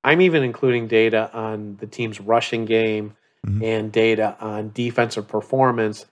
I'm 0.03 0.19
even 0.19 0.43
including 0.43 0.87
data 0.87 1.29
on 1.33 1.77
the 1.77 1.87
team's 1.87 2.19
rushing 2.19 2.65
game 2.65 3.15
mm-hmm. 3.45 3.63
and 3.63 3.91
data 3.91 4.35
on 4.39 4.71
defensive 4.73 5.27
performance, 5.27 6.05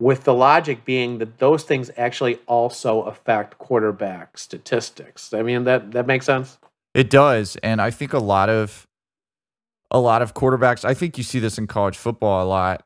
with 0.00 0.24
the 0.24 0.34
logic 0.34 0.84
being 0.84 1.18
that 1.18 1.38
those 1.38 1.64
things 1.64 1.90
actually 1.96 2.38
also 2.46 3.02
affect 3.02 3.58
quarterback 3.58 4.36
statistics. 4.38 5.32
I 5.32 5.42
mean 5.42 5.64
that 5.64 5.92
that 5.92 6.06
makes 6.06 6.26
sense. 6.26 6.58
It 6.94 7.10
does, 7.10 7.56
and 7.62 7.80
I 7.80 7.90
think 7.90 8.12
a 8.12 8.18
lot 8.18 8.48
of 8.48 8.86
a 9.90 10.00
lot 10.00 10.22
of 10.22 10.34
quarterbacks. 10.34 10.84
I 10.84 10.94
think 10.94 11.18
you 11.18 11.24
see 11.24 11.38
this 11.38 11.58
in 11.58 11.66
college 11.66 11.96
football 11.96 12.44
a 12.44 12.48
lot 12.48 12.84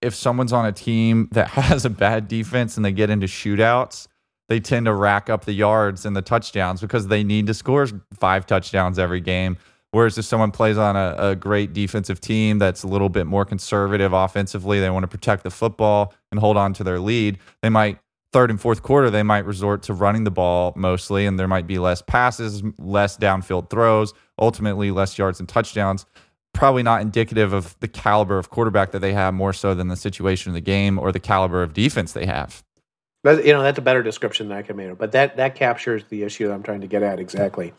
if 0.00 0.14
someone's 0.14 0.52
on 0.52 0.66
a 0.66 0.72
team 0.72 1.28
that 1.32 1.48
has 1.48 1.84
a 1.84 1.90
bad 1.90 2.28
defense 2.28 2.76
and 2.76 2.84
they 2.84 2.92
get 2.92 3.10
into 3.10 3.26
shootouts, 3.26 4.06
they 4.48 4.60
tend 4.60 4.86
to 4.86 4.94
rack 4.94 5.28
up 5.28 5.44
the 5.44 5.52
yards 5.52 6.06
and 6.06 6.16
the 6.16 6.22
touchdowns 6.22 6.80
because 6.80 7.08
they 7.08 7.22
need 7.22 7.46
to 7.46 7.54
score 7.54 7.86
five 8.18 8.46
touchdowns 8.46 8.98
every 8.98 9.20
game. 9.20 9.58
Whereas 9.90 10.18
if 10.18 10.24
someone 10.24 10.50
plays 10.50 10.76
on 10.76 10.96
a, 10.96 11.14
a, 11.18 11.34
great 11.34 11.72
defensive 11.72 12.20
team 12.20 12.58
that's 12.58 12.82
a 12.82 12.86
little 12.86 13.08
bit 13.08 13.26
more 13.26 13.46
conservative 13.46 14.12
offensively, 14.12 14.80
they 14.80 14.90
want 14.90 15.04
to 15.04 15.08
protect 15.08 15.44
the 15.44 15.50
football 15.50 16.12
and 16.30 16.38
hold 16.38 16.58
on 16.58 16.74
to 16.74 16.84
their 16.84 17.00
lead, 17.00 17.38
they 17.62 17.70
might, 17.70 17.98
third 18.32 18.50
and 18.50 18.60
fourth 18.60 18.82
quarter, 18.82 19.08
they 19.08 19.22
might 19.22 19.46
resort 19.46 19.82
to 19.84 19.94
running 19.94 20.24
the 20.24 20.30
ball 20.30 20.74
mostly, 20.76 21.24
and 21.24 21.38
there 21.38 21.48
might 21.48 21.66
be 21.66 21.78
less 21.78 22.02
passes, 22.02 22.62
less 22.76 23.16
downfield 23.16 23.70
throws, 23.70 24.12
ultimately 24.38 24.90
less 24.90 25.16
yards 25.16 25.40
and 25.40 25.48
touchdowns 25.48 26.04
probably 26.58 26.82
not 26.82 27.00
indicative 27.00 27.52
of 27.52 27.78
the 27.78 27.88
caliber 27.88 28.36
of 28.36 28.50
quarterback 28.50 28.90
that 28.90 28.98
they 28.98 29.12
have 29.12 29.32
more 29.32 29.52
so 29.52 29.74
than 29.74 29.86
the 29.88 29.96
situation 29.96 30.50
of 30.50 30.54
the 30.54 30.60
game 30.60 30.98
or 30.98 31.12
the 31.12 31.20
caliber 31.20 31.62
of 31.62 31.72
defense 31.72 32.12
they 32.12 32.26
have. 32.26 32.64
But, 33.22 33.44
you 33.44 33.52
know, 33.52 33.62
that's 33.62 33.78
a 33.78 33.82
better 33.82 34.02
description 34.02 34.48
than 34.48 34.58
I 34.58 34.62
can 34.62 34.76
make. 34.76 34.96
But 34.98 35.12
that 35.12 35.36
that 35.36 35.54
captures 35.54 36.04
the 36.04 36.22
issue 36.22 36.50
I'm 36.50 36.62
trying 36.62 36.80
to 36.80 36.86
get 36.86 37.02
at 37.02 37.20
exactly. 37.20 37.72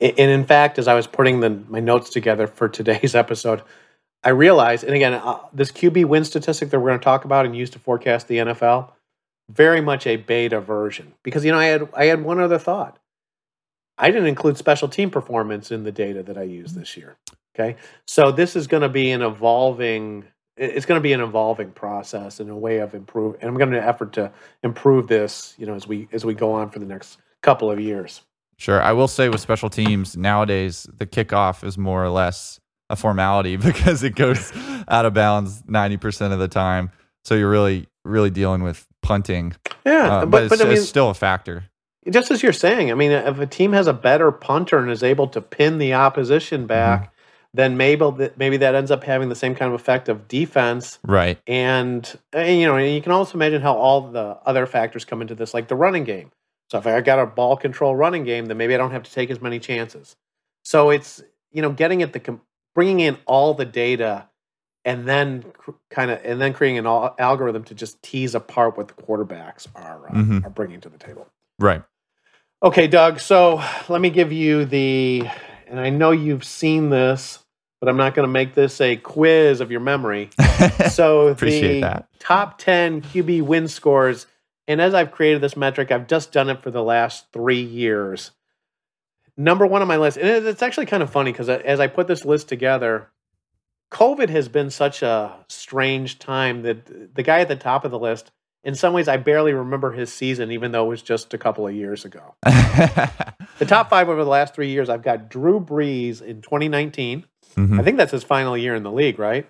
And 0.00 0.18
in 0.18 0.44
fact, 0.44 0.78
as 0.78 0.88
I 0.88 0.94
was 0.94 1.06
putting 1.06 1.40
the, 1.40 1.50
my 1.68 1.80
notes 1.80 2.10
together 2.10 2.46
for 2.46 2.68
today's 2.68 3.14
episode, 3.14 3.62
I 4.22 4.30
realized, 4.30 4.84
and 4.84 4.94
again, 4.94 5.14
uh, 5.14 5.38
this 5.52 5.70
QB 5.70 6.06
win 6.06 6.24
statistic 6.24 6.70
that 6.70 6.80
we're 6.80 6.88
going 6.88 7.00
to 7.00 7.04
talk 7.04 7.24
about 7.24 7.44
and 7.44 7.54
use 7.54 7.70
to 7.70 7.78
forecast 7.78 8.26
the 8.26 8.38
NFL, 8.38 8.90
very 9.50 9.80
much 9.80 10.06
a 10.06 10.16
beta 10.16 10.60
version. 10.60 11.12
Because 11.22 11.44
you 11.44 11.52
know, 11.52 11.58
I 11.58 11.66
had 11.66 11.88
I 11.94 12.06
had 12.06 12.24
one 12.24 12.40
other 12.40 12.58
thought. 12.58 12.98
I 13.98 14.10
didn't 14.10 14.26
include 14.26 14.56
special 14.56 14.88
team 14.88 15.10
performance 15.10 15.70
in 15.70 15.84
the 15.84 15.92
data 15.92 16.22
that 16.24 16.38
I 16.38 16.42
used 16.42 16.74
this 16.74 16.96
year. 16.96 17.16
Okay. 17.54 17.76
So 18.06 18.32
this 18.32 18.56
is 18.56 18.66
going 18.66 18.82
to 18.82 18.88
be 18.88 19.10
an 19.10 19.22
evolving 19.22 20.24
it's 20.56 20.86
going 20.86 20.98
to 20.98 21.02
be 21.02 21.12
an 21.12 21.20
evolving 21.20 21.72
process 21.72 22.38
and 22.38 22.48
a 22.48 22.54
way 22.54 22.78
of 22.78 22.94
improve 22.94 23.36
and 23.40 23.48
I'm 23.48 23.56
going 23.56 23.72
to 23.72 23.84
effort 23.84 24.12
to 24.14 24.32
improve 24.62 25.08
this, 25.08 25.54
you 25.58 25.66
know, 25.66 25.74
as 25.74 25.86
we 25.86 26.08
as 26.12 26.24
we 26.24 26.34
go 26.34 26.52
on 26.52 26.70
for 26.70 26.78
the 26.78 26.86
next 26.86 27.18
couple 27.42 27.70
of 27.70 27.78
years. 27.78 28.22
Sure. 28.56 28.80
I 28.80 28.92
will 28.92 29.08
say 29.08 29.28
with 29.28 29.40
special 29.40 29.70
teams 29.70 30.16
nowadays 30.16 30.88
the 30.96 31.06
kickoff 31.06 31.64
is 31.64 31.76
more 31.76 32.04
or 32.04 32.10
less 32.10 32.60
a 32.90 32.96
formality 32.96 33.56
because 33.68 34.02
it 34.02 34.14
goes 34.14 34.52
out 34.88 35.06
of 35.06 35.14
bounds 35.14 35.62
90% 35.62 36.32
of 36.32 36.38
the 36.38 36.48
time. 36.48 36.90
So 37.24 37.34
you're 37.34 37.50
really 37.50 37.88
really 38.04 38.30
dealing 38.30 38.62
with 38.62 38.86
punting. 39.02 39.54
Yeah, 39.86 40.16
uh, 40.16 40.20
but, 40.20 40.30
but, 40.30 40.42
it's, 40.42 40.48
but 40.50 40.60
I 40.60 40.68
mean, 40.68 40.78
it's 40.78 40.88
still 40.88 41.10
a 41.10 41.14
factor 41.14 41.64
just 42.10 42.30
as 42.30 42.42
you're 42.42 42.52
saying, 42.52 42.90
I 42.90 42.94
mean, 42.94 43.12
if 43.12 43.38
a 43.38 43.46
team 43.46 43.72
has 43.72 43.86
a 43.86 43.94
better 43.94 44.30
punter 44.30 44.78
and 44.78 44.90
is 44.90 45.02
able 45.02 45.26
to 45.28 45.40
pin 45.40 45.78
the 45.78 45.94
opposition 45.94 46.66
back, 46.66 47.00
mm-hmm 47.00 47.10
then 47.54 47.76
maybe 47.76 48.04
that 48.18 48.36
maybe 48.36 48.56
that 48.58 48.74
ends 48.74 48.90
up 48.90 49.04
having 49.04 49.28
the 49.28 49.34
same 49.34 49.54
kind 49.54 49.72
of 49.72 49.80
effect 49.80 50.08
of 50.08 50.26
defense, 50.28 50.98
right? 51.04 51.38
And, 51.46 52.18
and 52.32 52.60
you 52.60 52.66
know, 52.66 52.76
you 52.76 53.00
can 53.00 53.12
also 53.12 53.38
imagine 53.38 53.62
how 53.62 53.74
all 53.74 54.10
the 54.10 54.36
other 54.44 54.66
factors 54.66 55.04
come 55.04 55.22
into 55.22 55.36
this, 55.36 55.54
like 55.54 55.68
the 55.68 55.76
running 55.76 56.04
game. 56.04 56.32
So 56.70 56.78
if 56.78 56.86
I 56.86 57.00
got 57.00 57.18
a 57.18 57.26
ball 57.26 57.56
control 57.56 57.94
running 57.94 58.24
game, 58.24 58.46
then 58.46 58.56
maybe 58.56 58.74
I 58.74 58.78
don't 58.78 58.90
have 58.90 59.02
to 59.04 59.12
take 59.12 59.30
as 59.30 59.40
many 59.40 59.58
chances. 59.58 60.16
So 60.64 60.90
it's 60.90 61.22
you 61.52 61.62
know 61.62 61.70
getting 61.70 62.02
at 62.02 62.12
the 62.12 62.38
bringing 62.74 63.00
in 63.00 63.18
all 63.26 63.54
the 63.54 63.64
data 63.64 64.28
and 64.84 65.06
then 65.06 65.44
kind 65.90 66.10
of 66.10 66.20
and 66.24 66.40
then 66.40 66.52
creating 66.52 66.78
an 66.78 66.86
algorithm 66.86 67.64
to 67.64 67.74
just 67.74 68.02
tease 68.02 68.34
apart 68.34 68.76
what 68.76 68.88
the 68.88 68.94
quarterbacks 68.94 69.66
are 69.74 70.08
uh, 70.08 70.12
mm-hmm. 70.12 70.46
are 70.46 70.50
bringing 70.50 70.80
to 70.80 70.88
the 70.88 70.98
table. 70.98 71.28
Right. 71.58 71.82
Okay, 72.62 72.86
Doug. 72.86 73.20
So 73.20 73.62
let 73.88 74.00
me 74.00 74.08
give 74.08 74.32
you 74.32 74.64
the, 74.64 75.28
and 75.68 75.78
I 75.78 75.90
know 75.90 76.12
you've 76.12 76.44
seen 76.44 76.88
this 76.88 77.44
but 77.84 77.90
I'm 77.90 77.98
not 77.98 78.14
going 78.14 78.26
to 78.26 78.32
make 78.32 78.54
this 78.54 78.80
a 78.80 78.96
quiz 78.96 79.60
of 79.60 79.70
your 79.70 79.80
memory. 79.80 80.30
So 80.90 81.28
Appreciate 81.28 81.74
the 81.74 81.80
that. 81.80 82.08
top 82.18 82.56
10 82.56 83.02
QB 83.02 83.42
win 83.42 83.68
scores, 83.68 84.26
and 84.66 84.80
as 84.80 84.94
I've 84.94 85.12
created 85.12 85.40
this 85.40 85.56
metric, 85.56 85.90
I've 85.90 86.06
just 86.06 86.32
done 86.32 86.48
it 86.48 86.62
for 86.62 86.70
the 86.70 86.82
last 86.82 87.32
three 87.32 87.62
years. 87.62 88.30
Number 89.36 89.66
one 89.66 89.82
on 89.82 89.88
my 89.88 89.96
list, 89.96 90.16
and 90.16 90.46
it's 90.46 90.62
actually 90.62 90.86
kind 90.86 91.02
of 91.02 91.10
funny 91.10 91.32
because 91.32 91.48
as 91.48 91.80
I 91.80 91.86
put 91.88 92.06
this 92.06 92.24
list 92.24 92.48
together, 92.48 93.10
COVID 93.90 94.28
has 94.28 94.48
been 94.48 94.70
such 94.70 95.02
a 95.02 95.34
strange 95.48 96.18
time 96.18 96.62
that 96.62 97.14
the 97.14 97.22
guy 97.22 97.40
at 97.40 97.48
the 97.48 97.56
top 97.56 97.84
of 97.84 97.90
the 97.90 97.98
list, 97.98 98.30
in 98.62 98.74
some 98.74 98.94
ways, 98.94 99.08
I 99.08 99.18
barely 99.18 99.52
remember 99.52 99.92
his 99.92 100.12
season, 100.12 100.50
even 100.50 100.72
though 100.72 100.86
it 100.86 100.88
was 100.88 101.02
just 101.02 101.34
a 101.34 101.38
couple 101.38 101.66
of 101.66 101.74
years 101.74 102.04
ago. 102.04 102.34
the 102.44 103.66
top 103.66 103.90
five 103.90 104.08
over 104.08 104.24
the 104.24 104.30
last 104.30 104.54
three 104.54 104.70
years, 104.70 104.88
I've 104.88 105.02
got 105.02 105.28
Drew 105.28 105.60
Brees 105.60 106.22
in 106.22 106.40
2019. 106.40 107.24
Mm-hmm. 107.56 107.78
I 107.78 107.82
think 107.82 107.98
that's 107.98 108.12
his 108.12 108.24
final 108.24 108.56
year 108.56 108.74
in 108.74 108.82
the 108.82 108.90
league, 108.90 109.18
right? 109.18 109.48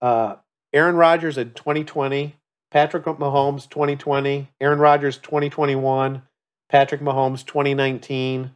Uh, 0.00 0.36
Aaron 0.72 0.96
Rodgers 0.96 1.36
in 1.36 1.52
2020, 1.52 2.37
Patrick 2.70 3.04
Mahomes 3.04 3.68
2020, 3.68 4.48
Aaron 4.60 4.78
Rodgers 4.78 5.18
2021, 5.18 6.22
Patrick 6.68 7.00
Mahomes 7.00 7.44
2019. 7.44 8.52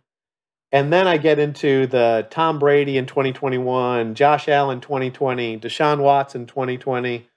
And 0.71 0.93
then 0.93 1.07
I 1.07 1.19
get 1.19 1.39
into 1.39 1.87
the 1.87 2.27
Tom 2.31 2.59
Brady 2.59 2.97
in 2.97 3.07
2021, 3.07 4.15
Josh 4.15 4.49
Allen 4.49 4.81
2020, 4.81 5.59
Deshaun 5.59 5.99
Watson 6.01 6.47
2020, 6.47 7.29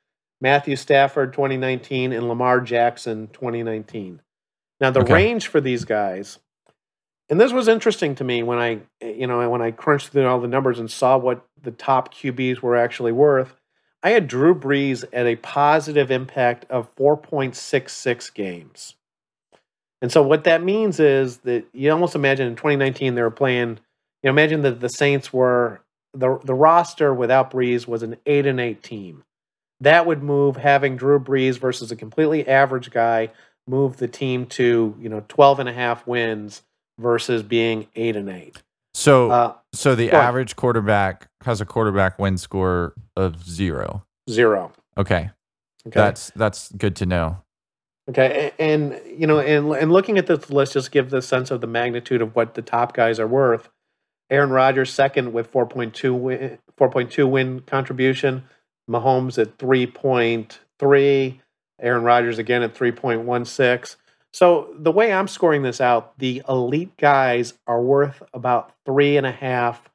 Matthew 0.42 0.76
Stafford 0.76 1.34
2019, 1.34 2.14
and 2.14 2.28
Lamar 2.28 2.62
Jackson 2.62 3.28
2019. 3.34 4.22
Now, 4.80 4.92
the 4.92 5.02
okay. 5.02 5.14
range 5.14 5.48
for 5.48 5.62
these 5.62 5.86
guys 5.86 6.40
and 7.30 7.40
this 7.40 7.52
was 7.52 7.68
interesting 7.68 8.16
to 8.16 8.24
me 8.24 8.44
when 8.44 8.60
I, 8.60 8.80
you 9.02 9.28
know, 9.28 9.50
when 9.50 9.62
I 9.62 9.72
crunched 9.72 10.10
through 10.10 10.28
all 10.28 10.40
the 10.40 10.48
numbers 10.48 10.80
and 10.80 10.90
saw 10.90 11.18
what 11.18 11.46
the 11.62 11.72
top 11.72 12.14
QBs 12.14 12.60
were 12.60 12.76
actually 12.76 13.12
worth. 13.12 13.56
I 14.06 14.12
had 14.12 14.28
Drew 14.28 14.54
Brees 14.54 15.04
at 15.12 15.26
a 15.26 15.36
positive 15.38 16.12
impact 16.12 16.68
of 16.70 16.96
4.66 16.96 18.32
games. 18.36 18.94
And 20.00 20.12
so 20.12 20.22
what 20.22 20.44
that 20.44 20.64
means 20.64 21.00
is 21.00 21.38
that 21.38 21.66
you 21.74 21.92
almost 21.92 22.14
imagine 22.14 22.46
in 22.46 22.56
2019 22.56 23.16
they 23.16 23.22
were 23.24 23.32
playing, 23.32 23.80
you 24.22 24.26
know, 24.26 24.30
imagine 24.30 24.62
that 24.62 24.80
the 24.80 24.90
Saints 24.90 25.34
were 25.34 25.82
the 26.14 26.38
the 26.44 26.54
roster 26.54 27.16
without 27.16 27.50
Brees 27.50 27.88
was 27.88 28.04
an 28.04 28.18
8 28.28 28.46
and 28.46 28.60
8 28.60 28.84
team. 28.84 29.24
That 29.80 30.06
would 30.06 30.22
move 30.22 30.58
having 30.58 30.98
Drew 30.98 31.20
Brees 31.20 31.58
versus 31.58 31.92
a 31.92 31.96
completely 31.96 32.48
average 32.48 32.92
guy 32.92 33.32
move 33.68 33.98
the 33.98 34.08
team 34.08 34.46
to, 34.46 34.96
you 35.00 35.10
know, 35.10 35.26
12 35.28 35.62
and 35.62 35.70
a 35.70 35.74
half 35.74 36.06
wins 36.06 36.62
versus 37.00 37.42
being 37.42 37.88
eight 37.96 38.16
and 38.16 38.30
eight. 38.30 38.62
So, 38.96 39.30
uh, 39.30 39.54
so 39.74 39.94
the 39.94 40.10
average 40.12 40.56
quarterback 40.56 41.28
has 41.44 41.60
a 41.60 41.66
quarterback 41.66 42.18
win 42.18 42.38
score 42.38 42.94
of 43.18 43.46
zero. 43.46 44.06
Zero. 44.30 44.72
Okay. 44.98 45.32
Okay. 45.86 46.00
That's 46.00 46.32
that's 46.38 46.72
good 46.72 46.96
to 46.96 47.06
know. 47.06 47.42
Okay, 48.10 48.54
and, 48.58 48.94
and 48.94 49.02
you 49.20 49.28
know, 49.28 49.40
and 49.40 49.74
and 49.74 49.92
looking 49.92 50.18
at 50.18 50.28
this 50.28 50.50
list, 50.50 50.74
just 50.74 50.92
give 50.92 51.10
the 51.10 51.22
sense 51.22 51.52
of 51.52 51.60
the 51.60 51.68
magnitude 51.68 52.22
of 52.22 52.36
what 52.38 52.54
the 52.54 52.62
top 52.62 52.94
guys 52.94 53.20
are 53.20 53.28
worth. 53.28 53.70
Aaron 54.30 54.50
Rodgers 54.50 54.94
second 54.94 55.34
with 55.34 55.52
4.2 55.52 56.18
win, 56.18 56.58
4.2 56.80 57.30
win 57.30 57.60
contribution. 57.62 58.46
Mahomes 58.90 59.38
at 59.38 59.58
3.3. 59.58 61.40
Aaron 61.82 62.04
Rodgers 62.04 62.38
again 62.38 62.64
at 62.64 62.74
3.16. 62.74 63.98
So 64.36 64.74
the 64.78 64.92
way 64.92 65.14
I'm 65.14 65.30
scoring 65.30 65.62
this 65.62 65.80
out, 65.80 66.20
the 66.20 66.42
elite 66.50 66.98
guys 66.98 67.54
are 67.68 67.82
worth 67.82 68.22
about 68.34 68.74
three 68.86 69.16
and 69.16 69.26
a 69.26 69.32
half 69.32 69.90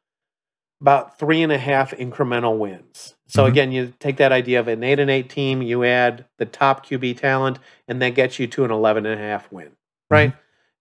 about 0.81 1.19
three 1.19 1.43
and 1.43 1.53
a 1.53 1.59
half 1.59 1.91
incremental 1.91 2.57
wins. 2.57 3.15
So 3.29 3.45
Mhm. 3.45 3.49
again, 3.49 3.73
you 3.73 3.93
take 3.99 4.17
that 4.17 4.33
idea 4.33 4.59
of 4.59 4.67
an 4.67 4.83
eight 4.83 4.99
and 4.99 5.11
eight 5.11 5.29
team, 5.29 5.61
you 5.61 5.85
add 5.85 6.25
the 6.39 6.47
top 6.47 6.87
QB 6.87 7.13
talent, 7.13 7.59
and 7.87 8.01
that 8.01 8.15
gets 8.15 8.39
you 8.39 8.47
to 8.47 8.65
an 8.65 8.71
11 8.71 9.05
and 9.05 9.21
a 9.21 9.23
half 9.23 9.53
win, 9.53 9.73
right? 10.09 10.33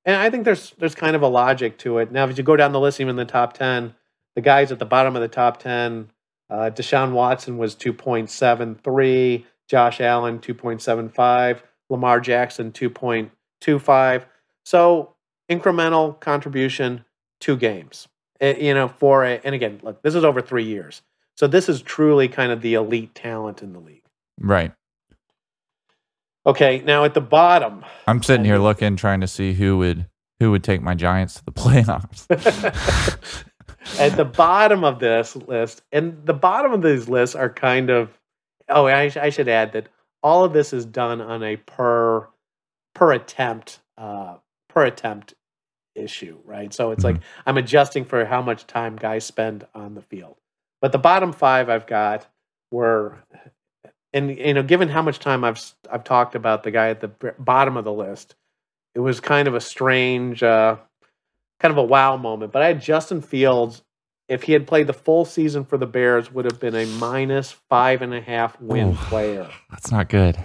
And 0.06 0.16
I 0.16 0.30
think 0.30 0.46
there's 0.46 0.72
there's 0.80 0.96
kind 0.96 1.18
of 1.18 1.22
a 1.22 1.28
logic 1.28 1.78
to 1.80 1.98
it. 1.98 2.14
Now, 2.14 2.24
if 2.30 2.38
you 2.38 2.46
go 2.46 2.56
down 2.56 2.72
the 2.72 2.80
list, 2.80 3.02
even 3.02 3.10
in 3.10 3.16
the 3.18 3.26
top 3.26 3.52
10, 3.52 3.94
the 4.36 4.42
guys 4.42 4.72
at 4.72 4.80
the 4.80 4.86
bottom 4.86 5.18
of 5.18 5.22
the 5.22 5.28
top 5.28 5.58
10, 5.60 6.12
uh, 6.50 6.70
Deshaun 6.74 7.12
Watson 7.12 7.58
was 7.58 7.76
2.73, 7.76 9.46
Josh 9.68 10.00
Allen 10.00 10.40
2.75, 10.40 11.62
Lamar 11.90 12.22
Jackson 12.22 12.72
2.25. 13.62 14.26
So 14.64 15.16
incremental 15.50 16.20
contribution, 16.20 17.04
two 17.40 17.58
games. 17.58 18.08
Eh, 18.42 18.56
you 18.60 18.74
know, 18.74 18.88
for 18.88 19.26
a, 19.26 19.42
and 19.44 19.54
again, 19.54 19.80
look, 19.84 20.02
this 20.02 20.16
is 20.16 20.24
over 20.24 20.42
three 20.42 20.64
years. 20.64 21.02
So 21.36 21.48
this 21.48 21.70
is 21.70 21.82
truly 21.82 22.28
kind 22.28 22.52
of 22.52 22.62
the 22.62 22.74
elite 22.74 23.16
talent 23.16 23.62
in 23.62 23.74
the 23.74 23.80
league. 23.80 24.04
Right. 24.40 24.74
Okay, 26.46 26.82
now 26.86 27.04
at 27.04 27.14
the 27.14 27.22
bottom, 27.22 27.84
I'm 28.08 28.24
sitting 28.24 28.46
here 28.46 28.58
looking, 28.58 28.96
trying 28.96 29.22
to 29.22 29.28
see 29.28 29.54
who 29.54 29.78
would 29.78 30.08
who 30.40 30.52
would 30.52 30.64
take 30.64 30.82
my 30.82 30.96
Giants 30.96 31.36
to 31.36 31.46
the 31.46 31.52
playoffs. 31.54 32.26
at 34.00 34.16
the 34.16 34.26
bottom 34.26 34.84
of 34.84 35.00
this 35.00 35.36
list, 35.36 35.82
and 35.92 36.26
the 36.26 36.34
bottom 36.34 36.72
of 36.72 36.82
these 36.82 37.10
lists 37.10 37.36
are 37.36 37.50
kind 37.50 37.90
of. 37.90 38.18
Oh, 38.70 38.86
I, 38.86 39.10
sh- 39.10 39.18
I 39.18 39.30
should 39.30 39.48
add 39.48 39.74
that 39.74 39.90
all 40.22 40.44
of 40.44 40.54
this 40.54 40.74
is 40.74 40.86
done 40.86 41.22
on 41.22 41.44
a 41.44 41.56
per 41.58 42.28
per 43.00 43.14
attempt 43.14 43.80
uh, 43.98 44.36
per 44.68 44.86
attempt 44.86 45.34
issue, 45.96 46.38
right? 46.44 46.74
So 46.74 46.92
it's 46.92 47.04
like 47.04 47.22
I'm 47.46 47.58
adjusting 47.58 48.04
for 48.04 48.26
how 48.26 48.42
much 48.42 48.68
time 48.68 48.98
guys 48.98 49.26
spend 49.26 49.66
on 49.74 49.96
the 49.96 50.02
field. 50.02 50.36
But 50.82 50.92
the 50.92 50.98
bottom 50.98 51.32
five 51.32 51.70
I've 51.70 51.88
got 51.88 52.28
were, 52.72 53.18
and 54.14 54.38
you 54.38 54.54
know, 54.54 54.64
given 54.64 54.90
how 54.90 55.02
much 55.02 55.20
time 55.20 55.46
I've 55.46 55.60
I've 55.90 56.04
talked 56.04 56.36
about 56.36 56.64
the 56.64 56.72
guy 56.72 56.90
at 56.90 57.00
the 57.00 57.08
bottom 57.40 57.78
of 57.78 57.86
the 57.86 57.94
list, 57.94 58.36
it 58.94 59.00
was 59.00 59.22
kind 59.22 59.48
of 59.48 59.56
a 59.56 59.62
strange, 59.62 60.44
uh, 60.44 60.76
kind 61.62 61.72
of 61.72 61.78
a 61.78 61.84
wow 61.84 62.18
moment. 62.18 62.52
But 62.52 62.64
I 62.64 62.68
had 62.68 62.82
Justin 62.82 63.22
Fields. 63.22 63.82
If 64.28 64.44
he 64.44 64.54
had 64.54 64.68
played 64.68 64.86
the 64.86 64.94
full 64.94 65.26
season 65.26 65.66
for 65.66 65.78
the 65.78 65.88
Bears, 65.88 66.32
would 66.32 66.46
have 66.46 66.60
been 66.60 66.76
a 66.76 66.86
minus 66.86 67.52
five 67.52 68.02
and 68.04 68.14
a 68.14 68.22
half 68.22 68.60
win 68.62 68.90
Ooh. 68.90 68.96
player 68.96 69.50
That's 69.72 69.90
not 69.90 70.10
good. 70.10 70.38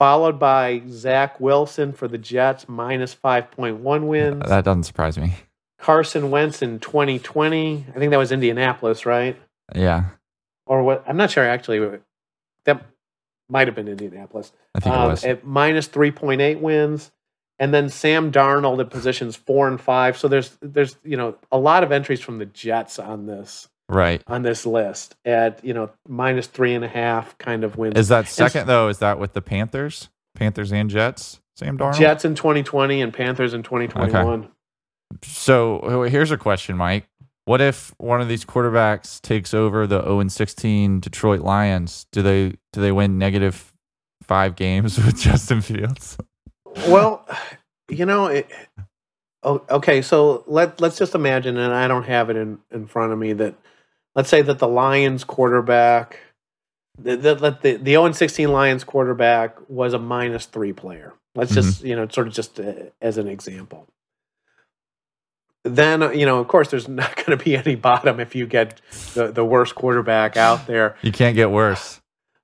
Followed 0.00 0.38
by 0.38 0.82
Zach 0.88 1.38
Wilson 1.38 1.92
for 1.92 2.08
the 2.08 2.18
Jets, 2.18 2.68
minus 2.68 3.14
5.1 3.14 4.06
wins. 4.06 4.42
That 4.48 4.64
doesn't 4.64 4.84
surprise 4.84 5.16
me. 5.18 5.34
Carson 5.78 6.30
Wentz 6.30 6.62
in 6.62 6.80
2020. 6.80 7.86
I 7.94 7.98
think 7.98 8.10
that 8.10 8.16
was 8.16 8.32
Indianapolis, 8.32 9.06
right? 9.06 9.36
Yeah, 9.74 10.06
Or 10.66 10.82
what? 10.82 11.04
I'm 11.06 11.16
not 11.16 11.30
sure 11.30 11.44
actually. 11.46 11.98
That 12.64 12.82
might 13.48 13.68
have 13.68 13.74
been 13.76 13.88
Indianapolis. 13.88 14.52
I 14.74 14.80
think 14.80 14.94
it 14.94 14.98
Um, 14.98 15.08
was. 15.10 15.24
At 15.24 15.44
minus 15.44 15.86
3.8 15.88 16.60
wins. 16.60 17.12
And 17.58 17.74
then 17.74 17.88
Sam 17.90 18.32
Darnold 18.32 18.80
at 18.80 18.88
positions 18.90 19.36
four 19.36 19.68
and 19.68 19.78
five. 19.78 20.16
So 20.16 20.28
there's 20.28 20.56
there's 20.62 20.96
you 21.04 21.16
know 21.18 21.36
a 21.52 21.58
lot 21.58 21.82
of 21.82 21.92
entries 21.92 22.20
from 22.22 22.38
the 22.38 22.46
Jets 22.46 22.98
on 22.98 23.26
this 23.26 23.68
right. 23.90 24.22
on 24.26 24.42
this 24.42 24.64
list 24.66 25.16
at 25.24 25.64
you 25.64 25.74
know 25.74 25.90
minus 26.08 26.46
three 26.46 26.74
and 26.74 26.84
a 26.84 26.88
half 26.88 27.36
kind 27.38 27.64
of 27.64 27.76
wins. 27.76 27.96
Is 27.96 28.08
that 28.08 28.28
second 28.28 28.66
though? 28.66 28.88
Is 28.88 28.98
that 28.98 29.18
with 29.18 29.32
the 29.32 29.42
Panthers? 29.42 30.08
Panthers 30.34 30.72
and 30.72 30.88
Jets? 30.88 31.40
Sam 31.56 31.76
Darnold? 31.76 31.98
Jets 31.98 32.24
in 32.24 32.34
2020 32.34 33.02
and 33.02 33.12
Panthers 33.12 33.52
in 33.52 33.62
2021. 33.62 34.48
So 35.22 35.80
oh, 35.80 36.02
here's 36.04 36.30
a 36.30 36.38
question, 36.38 36.76
Mike. 36.76 37.06
What 37.44 37.60
if 37.60 37.92
one 37.98 38.20
of 38.20 38.28
these 38.28 38.44
quarterbacks 38.44 39.20
takes 39.20 39.52
over 39.52 39.86
the 39.86 40.02
0 40.02 40.28
16 40.28 41.00
Detroit 41.00 41.40
Lions? 41.40 42.06
Do 42.12 42.22
they 42.22 42.50
do 42.72 42.80
they 42.80 42.92
win 42.92 43.18
negative 43.18 43.72
five 44.22 44.56
games 44.56 44.96
with 45.04 45.18
Justin 45.18 45.60
Fields? 45.60 46.16
Well, 46.86 47.26
you 47.88 48.06
know, 48.06 48.26
it, 48.26 48.48
oh, 49.42 49.62
okay. 49.68 50.00
So 50.02 50.44
let 50.46 50.80
let's 50.80 50.96
just 50.96 51.14
imagine, 51.14 51.56
and 51.56 51.74
I 51.74 51.88
don't 51.88 52.04
have 52.04 52.30
it 52.30 52.36
in 52.36 52.58
in 52.70 52.86
front 52.86 53.12
of 53.12 53.18
me 53.18 53.32
that 53.34 53.54
let's 54.14 54.28
say 54.28 54.42
that 54.42 54.58
the 54.58 54.68
Lions 54.68 55.24
quarterback, 55.24 56.18
the 56.98 57.16
the 57.16 57.34
the, 57.34 57.50
the, 57.62 57.76
the 57.76 57.90
0 57.92 58.12
16 58.12 58.50
Lions 58.52 58.84
quarterback 58.84 59.56
was 59.68 59.92
a 59.94 59.98
minus 59.98 60.46
three 60.46 60.72
player. 60.72 61.14
Let's 61.34 61.54
just 61.54 61.84
you 61.84 61.94
know, 61.96 62.08
sort 62.08 62.26
of 62.26 62.32
just 62.34 62.58
uh, 62.58 62.72
as 63.00 63.16
an 63.18 63.28
example. 63.28 63.86
Then 65.64 66.18
you 66.18 66.26
know, 66.26 66.38
of 66.40 66.48
course, 66.48 66.70
there's 66.70 66.88
not 67.02 67.16
going 67.16 67.36
to 67.36 67.42
be 67.44 67.56
any 67.56 67.74
bottom 67.74 68.20
if 68.20 68.34
you 68.34 68.46
get 68.46 68.80
the, 69.14 69.30
the 69.30 69.44
worst 69.44 69.74
quarterback 69.74 70.36
out 70.36 70.66
there. 70.66 70.96
You 71.02 71.12
can't 71.12 71.36
get 71.36 71.50
worse. 71.50 72.00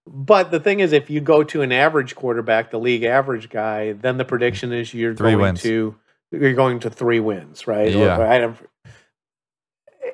But 0.09 0.53
the 0.53 0.61
thing 0.61 0.79
is, 0.81 0.93
if 0.93 1.11
you 1.11 1.21
go 1.21 1.43
to 1.43 1.63
an 1.63 1.73
average 1.73 2.15
quarterback, 2.15 2.71
the 2.71 2.79
league 2.79 3.03
average 3.03 3.51
guy, 3.51 3.93
then 3.93 4.19
the 4.19 4.25
prediction 4.25 4.73
is 4.73 4.95
you're 4.95 5.17
Three 5.17 5.33
going 5.33 5.41
wins. 5.43 5.63
to 5.63 5.97
you're 6.31 6.55
going 6.55 6.81
to 6.81 6.91
three 6.91 7.19
wins, 7.21 7.67
right? 7.67 7.89
Or- 7.95 7.99
Yeah. 7.99 8.19
or 8.19 8.57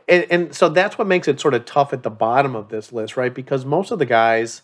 and, 0.09 0.27
and 0.31 0.55
so 0.55 0.69
that's 0.69 0.99
what 0.99 1.07
makes 1.07 1.29
it 1.29 1.41
sort 1.41 1.55
of 1.55 1.65
tough 1.65 1.93
at 1.93 2.03
the 2.03 2.11
bottom 2.11 2.55
of 2.55 2.69
this 2.69 2.93
list, 2.93 3.17
right? 3.17 3.33
Because 3.33 3.65
most 3.65 3.91
of 3.91 3.99
the 3.99 4.07
guys 4.07 4.63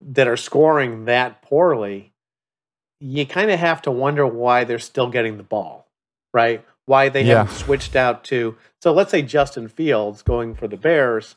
that 0.00 0.28
are 0.28 0.36
scoring 0.36 1.04
that 1.06 1.42
poorly, 1.42 2.12
you 3.00 3.26
kind 3.26 3.50
of 3.50 3.58
have 3.58 3.82
to 3.82 3.90
wonder 3.90 4.26
why 4.26 4.64
they're 4.64 4.78
still 4.78 5.08
getting 5.10 5.36
the 5.36 5.42
ball, 5.42 5.86
right? 6.34 6.64
Why 6.86 7.08
they 7.08 7.22
Yeah. 7.22 7.38
haven't 7.38 7.54
switched 7.54 7.96
out 7.96 8.24
to. 8.24 8.56
So 8.82 8.92
let's 8.92 9.10
say 9.10 9.22
Justin 9.22 9.68
Fields 9.68 10.22
going 10.22 10.54
for 10.54 10.68
the 10.68 10.76
Bears, 10.76 11.36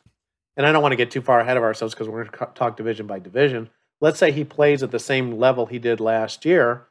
and 0.55 0.65
I 0.65 0.71
don't 0.71 0.81
want 0.81 0.91
to 0.91 0.97
get 0.97 1.11
too 1.11 1.21
far 1.21 1.39
ahead 1.39 1.57
of 1.57 1.63
ourselves 1.63 1.93
because 1.93 2.07
we're 2.07 2.25
going 2.25 2.37
to 2.37 2.53
talk 2.53 2.77
division 2.77 3.07
by 3.07 3.19
division. 3.19 3.69
Let's 4.01 4.19
say 4.19 4.31
he 4.31 4.43
plays 4.43 4.83
at 4.83 4.91
the 4.91 4.99
same 4.99 5.37
level 5.37 5.65
he 5.65 5.79
did 5.79 5.99
last 5.99 6.45
year. 6.45 6.87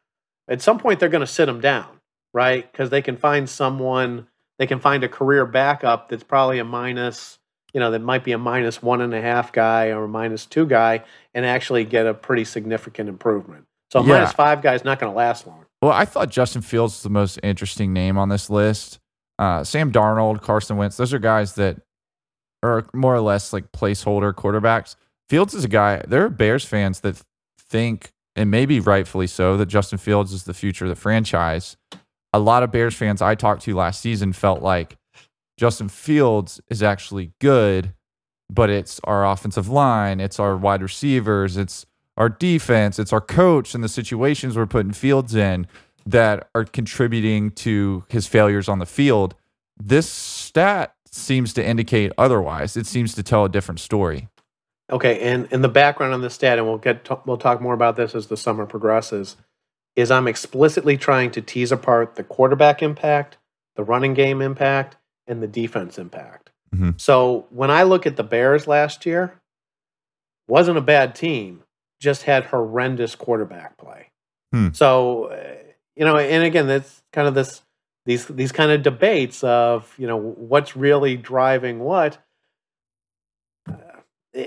At 0.49 0.63
some 0.63 0.79
point, 0.79 1.01
they're 1.01 1.09
going 1.09 1.21
to 1.21 1.27
sit 1.27 1.49
him 1.49 1.61
down, 1.61 2.01
right? 2.35 2.71
Because 2.71 2.91
they 2.91 3.03
can 3.03 3.17
find 3.17 3.49
someone, 3.49 4.27
they 4.59 4.67
can 4.67 4.81
find 4.81 5.05
a 5.05 5.09
career 5.09 5.47
backup 5.47 6.09
that's 6.09 6.25
probably 6.25 6.59
a 6.59 6.65
minus, 6.65 7.39
you 7.73 7.81
know, 7.81 7.91
that 7.91 8.01
might 8.01 8.25
be 8.25 8.33
a 8.33 8.39
minus 8.39 8.83
one 8.83 9.01
and 9.01 9.15
a 9.15 9.21
half 9.21 9.53
guy 9.53 9.89
or 9.89 10.05
a 10.05 10.09
minus 10.09 10.47
two 10.47 10.67
guy 10.67 11.05
and 11.35 11.47
actually 11.47 11.85
get 11.85 12.07
a 12.07 12.15
pretty 12.15 12.45
significant 12.45 13.09
improvement. 13.09 13.65
So 13.93 14.01
a 14.01 14.03
Yeah. 14.03 14.15
minus 14.15 14.33
five 14.33 14.61
guy 14.63 14.75
is 14.75 14.85
not 14.85 14.99
going 14.99 15.13
to 15.13 15.17
last 15.17 15.47
long. 15.47 15.65
Well, 15.81 15.93
I 15.93 16.05
thought 16.05 16.29
Justin 16.31 16.63
Fields 16.63 16.95
was 16.95 17.03
the 17.03 17.11
most 17.11 17.39
interesting 17.43 17.93
name 17.93 18.19
on 18.19 18.29
this 18.29 18.51
list. 18.51 18.99
Uh, 19.39 19.63
Sam 19.63 19.93
Darnold, 19.93 20.41
Carson 20.43 20.77
Wentz, 20.77 20.97
those 20.97 21.15
are 21.15 21.19
guys 21.21 21.55
that 21.55 21.81
are 22.65 22.87
more 22.93 23.15
or 23.15 23.21
less 23.21 23.53
like 23.53 23.71
placeholder 23.71 24.33
quarterbacks. 24.35 24.97
Fields 25.29 25.55
is 25.55 25.65
a 25.65 25.69
guy, 25.69 26.03
there 26.09 26.25
are 26.25 26.29
Bears 26.29 26.65
fans 26.65 27.01
that 27.01 27.23
think, 27.59 28.11
and 28.35 28.51
maybe 28.51 28.81
rightfully 28.81 29.27
so, 29.29 29.57
that 29.57 29.67
Justin 29.67 29.99
Fields 29.99 30.33
is 30.33 30.43
the 30.45 30.55
future 30.55 30.87
of 30.87 30.89
the 30.89 30.97
franchise. 30.97 31.77
A 32.33 32.39
lot 32.39 32.63
of 32.63 32.71
Bears 32.71 32.95
fans 32.95 33.23
I 33.23 33.35
talked 33.35 33.63
to 33.63 33.75
last 33.75 34.01
season 34.01 34.33
felt 34.33 34.63
like 34.63 34.97
Justin 35.57 35.89
Fields 35.89 36.61
is 36.69 36.83
actually 36.83 37.33
good, 37.41 37.95
but 38.51 38.71
it's 38.71 39.01
our 39.05 39.27
offensive 39.27 39.69
line, 39.69 40.21
it's 40.21 40.39
our 40.39 40.57
wide 40.57 40.83
receivers, 40.83 41.57
it's 41.57 41.87
our 42.17 42.29
defense, 42.29 42.99
it's 42.99 43.13
our 43.13 43.21
coach, 43.21 43.75
and 43.75 43.83
the 43.83 43.89
situations 43.89 44.57
we're 44.57 44.67
putting 44.67 44.93
Fields 44.93 45.35
in 45.35 45.67
that 46.07 46.49
are 46.55 46.65
contributing 46.65 47.51
to 47.51 48.05
his 48.09 48.27
failures 48.27 48.69
on 48.69 48.79
the 48.79 48.87
field. 48.87 49.35
This 49.77 50.09
stat 50.09 50.95
seems 51.11 51.53
to 51.55 51.65
indicate 51.65 52.13
otherwise. 52.19 52.77
It 52.77 52.87
seems 52.87 53.15
to 53.15 53.23
tell 53.23 53.45
a 53.45 53.49
different 53.49 53.81
story. 53.81 54.29
Okay, 54.91 55.21
and 55.21 55.47
in 55.53 55.61
the 55.61 55.69
background 55.69 56.15
on 56.15 56.23
this 56.23 56.35
stat, 56.35 56.59
and 56.59 56.67
we'll 56.67 56.79
get 56.79 57.09
we'll 57.27 57.37
talk 57.37 57.61
more 57.61 57.75
about 57.75 57.97
this 57.97 58.15
as 58.15 58.29
the 58.29 58.37
summer 58.37 58.65
progresses, 58.65 59.37
is 59.99 60.13
I'm 60.13 60.29
explicitly 60.29 60.97
trying 60.97 61.33
to 61.33 61.43
tease 61.43 61.73
apart 61.73 62.15
the 62.15 62.23
quarterback 62.23 62.85
impact, 62.85 63.37
the 63.75 63.83
running 63.83 64.15
game 64.15 64.41
impact, 64.41 64.97
and 65.27 65.43
the 65.43 65.49
defense 65.49 65.99
impact. 65.99 66.53
Mhm. 66.73 67.01
So 67.01 67.47
when 67.51 67.69
I 67.69 67.83
look 67.83 68.07
at 68.07 68.15
the 68.15 68.23
Bears 68.23 68.69
last 68.69 69.05
year, 69.05 69.41
wasn't 70.47 70.79
a 70.79 70.83
bad 70.83 71.17
team, 71.17 71.65
just 72.01 72.23
had 72.23 72.45
horrendous 72.45 73.17
quarterback 73.17 73.77
play. 73.77 74.11
Hmm. 74.53 74.69
So 74.73 75.33
you 75.97 76.05
know, 76.05 76.17
and 76.17 76.45
again, 76.45 76.69
that's 76.69 77.03
kind 77.13 77.27
of 77.27 77.35
this 77.35 77.63
these 78.07 78.27
these 78.27 78.53
kind 78.53 78.71
of 78.71 78.85
debates 78.85 79.43
of 79.43 79.93
you 79.99 80.07
know 80.07 80.17
what's 80.17 80.77
really 80.77 81.17
driving 81.17 81.81
what 81.81 82.19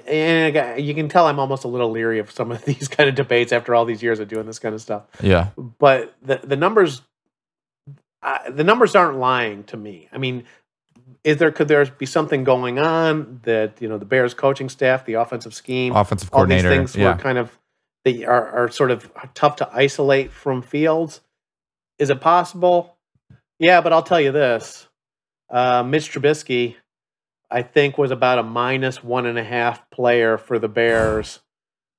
and 0.07 0.83
you 0.83 0.93
can 0.93 1.09
tell 1.09 1.27
I'm 1.27 1.39
almost 1.39 1.63
a 1.63 1.67
little 1.67 1.91
leery 1.91 2.19
of 2.19 2.31
some 2.31 2.51
of 2.51 2.63
these 2.65 2.87
kind 2.87 3.09
of 3.09 3.15
debates 3.15 3.51
after 3.51 3.75
all 3.75 3.85
these 3.85 4.01
years 4.01 4.19
of 4.19 4.27
doing 4.27 4.45
this 4.45 4.59
kind 4.59 4.73
of 4.73 4.81
stuff. 4.81 5.03
Yeah. 5.21 5.49
But 5.57 6.15
the 6.21 6.39
the 6.43 6.55
numbers, 6.55 7.01
uh, 8.23 8.49
the 8.49 8.63
numbers 8.63 8.95
aren't 8.95 9.17
lying 9.17 9.63
to 9.65 9.77
me. 9.77 10.07
I 10.11 10.17
mean, 10.17 10.45
is 11.23 11.37
there 11.37 11.51
could 11.51 11.67
there 11.67 11.85
be 11.85 12.05
something 12.05 12.43
going 12.43 12.79
on 12.79 13.41
that 13.43 13.81
you 13.81 13.89
know 13.89 13.97
the 13.97 14.05
Bears 14.05 14.33
coaching 14.33 14.69
staff, 14.69 15.05
the 15.05 15.15
offensive 15.15 15.53
scheme, 15.53 15.95
Offensive 15.95 16.29
all 16.33 16.45
these 16.45 16.61
things 16.63 16.95
Yeah. 16.95 17.13
were 17.13 17.21
kind 17.21 17.37
of 17.37 17.57
they 18.05 18.23
are 18.25 18.47
are 18.63 18.69
sort 18.69 18.91
of 18.91 19.11
tough 19.33 19.57
to 19.57 19.69
isolate 19.73 20.31
from 20.31 20.61
Fields. 20.61 21.21
Is 21.99 22.09
it 22.09 22.21
possible? 22.21 22.95
Yeah, 23.59 23.81
but 23.81 23.93
I'll 23.93 24.01
tell 24.03 24.19
you 24.21 24.31
this: 24.31 24.87
uh, 25.49 25.83
Mitch 25.83 26.11
Trubisky 26.11 26.75
I 27.51 27.61
think, 27.63 27.97
was 27.97 28.11
about 28.11 28.39
a 28.39 28.43
minus 28.43 29.03
one 29.03 29.25
and 29.25 29.37
a 29.37 29.43
half 29.43 29.89
player 29.91 30.37
for 30.37 30.57
the 30.59 30.69
Bears. 30.69 31.39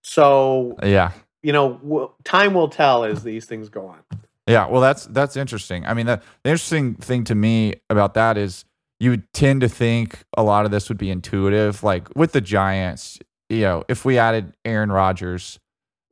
So 0.02 0.76
Yeah. 0.82 1.12
you 1.42 1.52
know, 1.52 1.74
w- 1.74 2.10
time 2.24 2.54
will 2.54 2.68
tell 2.68 3.04
as 3.04 3.22
these 3.22 3.44
things 3.46 3.68
go 3.68 3.86
on. 3.88 3.98
Yeah, 4.46 4.66
well, 4.66 4.80
that's 4.80 5.06
that's 5.06 5.36
interesting. 5.36 5.86
I 5.86 5.94
mean, 5.94 6.06
the, 6.06 6.20
the 6.42 6.50
interesting 6.50 6.94
thing 6.96 7.22
to 7.24 7.34
me 7.34 7.74
about 7.90 8.14
that 8.14 8.36
is 8.36 8.64
you 8.98 9.10
would 9.10 9.32
tend 9.32 9.60
to 9.60 9.68
think 9.68 10.24
a 10.36 10.42
lot 10.42 10.64
of 10.64 10.70
this 10.70 10.88
would 10.88 10.98
be 10.98 11.10
intuitive. 11.10 11.82
Like 11.84 12.08
with 12.16 12.32
the 12.32 12.40
Giants, 12.40 13.18
you 13.48 13.60
know, 13.60 13.84
if 13.88 14.04
we 14.04 14.18
added 14.18 14.54
Aaron 14.64 14.90
Rodgers, 14.90 15.60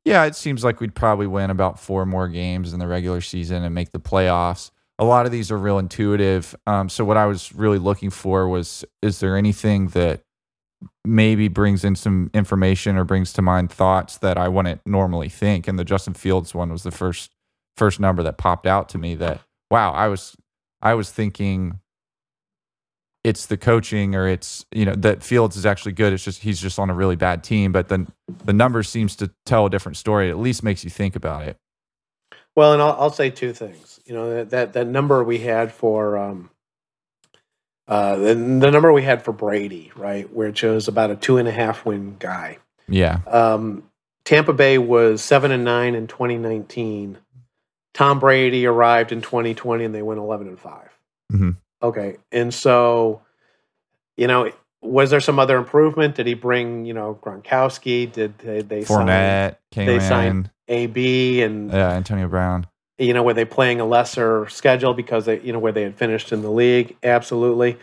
yeah, 0.05 0.25
it 0.25 0.35
seems 0.37 0.63
like 0.65 0.81
we'd 0.81 0.95
probably 0.95 1.27
win 1.27 1.51
about 1.51 1.79
four 1.81 2.07
more 2.07 2.29
games 2.29 2.73
in 2.73 2.79
the 2.79 2.87
regular 2.87 3.21
season 3.21 3.65
and 3.65 3.75
make 3.75 3.91
the 3.93 4.01
playoffs. 4.01 4.71
A 5.01 5.05
lot 5.05 5.27
of 5.27 5.33
these 5.33 5.51
are 5.51 5.59
real 5.59 5.79
intuitive. 5.79 6.55
Um, 6.67 6.89
so 6.89 7.05
what 7.05 7.17
I 7.17 7.27
was 7.27 7.53
really 7.53 7.79
looking 7.79 8.11
for 8.11 8.49
was, 8.49 8.85
is 9.03 9.19
there 9.19 9.37
anything 9.37 9.89
that 9.89 10.21
maybe 11.05 11.49
brings 11.49 11.85
in 11.85 11.97
some 11.97 12.31
information 12.33 12.97
or 12.97 13.05
brings 13.05 13.33
to 13.33 13.43
mind 13.43 13.73
thoughts 13.73 14.19
that 14.19 14.39
I 14.39 14.47
wouldn't 14.47 14.83
normally 14.87 15.29
think? 15.29 15.67
And 15.67 15.79
the 15.79 15.85
Justin 15.85 16.15
Fields 16.15 16.55
one 16.55 16.71
was 16.71 16.85
the 16.85 16.93
first 16.93 17.33
first 17.81 17.99
number 17.99 18.23
that 18.23 18.37
popped 18.37 18.67
out 18.67 18.91
to 18.91 18.99
me 18.99 19.15
that 19.15 19.41
wow 19.71 19.91
i 19.93 20.07
was 20.07 20.37
i 20.83 20.93
was 20.93 21.11
thinking 21.11 21.81
it's 23.25 23.47
the 23.47 23.57
coaching 23.57 24.15
or 24.15 24.29
it's 24.29 24.67
you 24.71 24.85
know 24.85 24.95
that 24.95 25.23
fields 25.23 25.57
is 25.57 25.65
actually 25.65 25.93
good 25.93 26.13
it's 26.13 26.23
just 26.23 26.43
he's 26.43 26.61
just 26.61 26.79
on 26.79 26.91
a 26.91 26.95
really 26.95 27.17
bad 27.17 27.43
team 27.43 27.73
but 27.73 27.89
then 27.89 28.07
the 28.45 28.53
number 28.53 28.83
seems 28.83 29.17
to 29.17 29.31
tell 29.47 29.65
a 29.65 29.71
different 29.71 29.97
story 29.97 30.29
it 30.29 30.31
at 30.31 30.39
least 30.39 30.63
makes 30.63 30.85
you 30.85 30.91
think 30.91 31.17
about 31.17 31.47
it 31.49 31.57
Well, 32.61 32.75
and 32.75 32.83
I'll, 32.83 32.95
I'll 33.01 33.11
say 33.11 33.31
two 33.31 33.55
things. 33.55 34.01
You 34.05 34.13
know 34.13 34.35
that 34.35 34.51
that, 34.51 34.73
that 34.75 34.87
number 34.87 35.25
we 35.25 35.39
had 35.39 35.73
for 35.73 36.19
um, 36.19 36.51
uh, 37.89 38.17
the, 38.17 38.35
the 38.35 38.71
number 38.71 38.93
we 38.93 39.01
had 39.01 39.25
for 39.25 39.33
Brady, 39.33 39.91
right, 39.97 40.31
where 40.31 40.49
it 40.49 40.59
shows 40.59 40.87
about 40.87 41.11
a 41.11 41.17
two 41.17 41.39
and 41.39 41.49
a 41.49 41.53
half 41.53 41.87
win 41.87 42.17
guy. 42.19 42.59
yeah 42.87 43.21
Um, 43.27 43.85
Tampa 44.27 44.53
Bay 44.53 44.77
was 44.77 45.23
seven 45.23 45.53
and 45.53 45.65
nine 45.65 45.95
in 45.95 46.07
2019. 46.07 47.17
Tom 47.95 48.21
Brady 48.21 48.67
arrived 48.67 49.11
in 49.11 49.23
2020 49.23 49.83
and 49.83 49.95
they 49.95 50.03
went 50.03 50.21
11 50.21 50.47
and 50.47 50.61
5 50.61 50.99
Mhm. 51.33 51.57
Okay, 51.83 52.19
and 52.31 52.53
so 52.53 53.23
you 54.19 54.27
know, 54.27 54.53
was 54.83 55.11
there 55.11 55.21
some 55.21 55.39
other 55.39 55.57
improvement? 55.57 56.15
Did 56.15 56.27
he 56.27 56.35
bring 56.35 56.85
you 56.85 56.95
know 56.95 57.19
Gronkowski? 57.23 58.11
Did 58.11 58.39
they, 58.39 58.63
they 58.63 58.85
sign 58.85 59.57
came 59.71 59.87
they 59.87 59.95
in 59.97 60.01
signed- 60.01 60.51
AB 60.69 61.43
and 61.43 61.71
yeah 61.73 61.91
antonio 61.91 62.29
brown 62.29 62.67
you 62.99 63.15
know, 63.15 63.23
were 63.23 63.33
they 63.33 63.47
playing 63.47 63.81
a 63.81 63.87
lesser 63.87 64.47
schedule 64.51 64.93
because 64.93 65.25
they, 65.25 65.41
you 65.41 65.55
know, 65.55 65.59
where 65.59 65.73
they 65.73 65.81
had 65.85 65.97
finished 65.97 66.33
in 66.33 66.43
the 66.43 66.51
league? 66.51 66.99
Absolutely. 67.03 67.79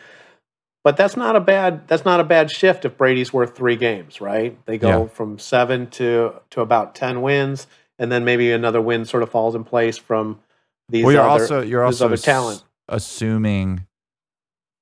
But 0.84 0.96
that's 0.96 1.18
not 1.18 1.36
a 1.36 1.40
bad 1.40 1.88
that's 1.88 2.06
not 2.06 2.20
a 2.20 2.24
bad 2.24 2.52
shift 2.52 2.86
if 2.86 2.96
Brady's 2.98 3.34
worth 3.34 3.56
three 3.58 3.76
games, 3.78 4.22
right? 4.22 4.64
They 4.68 4.78
go 4.78 5.02
Yeah. 5.04 5.08
from 5.08 5.40
seven 5.40 5.88
to 5.92 6.34
to 6.52 6.62
about 6.62 6.94
ten 6.94 7.24
wins, 7.24 7.66
and 7.98 8.12
then 8.12 8.26
maybe 8.26 8.52
another 8.52 8.80
win 8.80 9.06
sort 9.06 9.24
of 9.24 9.30
falls 9.32 9.56
in 9.56 9.64
place 9.64 9.98
from 9.98 10.40
these 10.88 11.04
well 11.04 11.14
you're 11.14 11.22
other 11.28 11.42
also 11.42 11.62
you're 11.64 11.84
also 11.84 12.14
ass- 12.14 12.22
talent. 12.22 12.64
assuming 12.88 13.87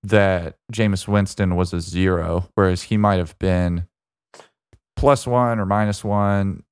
that 0.07 0.55
Jameis 0.71 1.07
Winston 1.07 1.55
was 1.55 1.73
a 1.73 1.81
zero, 1.81 2.49
whereas 2.55 2.83
he 2.83 2.97
might 2.97 3.17
have 3.17 3.37
been 3.39 3.87
plus 4.95 5.27
one 5.27 5.59
or 5.59 5.65
minus 5.65 6.03
one 6.03 6.63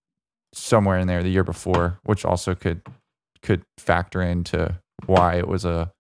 somewhere 0.54 0.98
in 1.00 1.08
there 1.08 1.24
the 1.24 1.30
year 1.30 1.44
before, 1.44 2.00
which 2.04 2.26
also 2.26 2.56
could 2.56 2.82
could 3.42 3.64
factor 3.78 4.22
into 4.22 4.80
why 5.06 5.36
it 5.36 5.48
was 5.48 5.66
a 5.66 5.92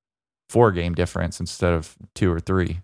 four 0.49 0.71
game 0.71 0.93
difference 0.93 1.39
instead 1.39 1.73
of 1.73 1.95
two 2.15 2.31
or 2.31 2.39
three. 2.39 2.81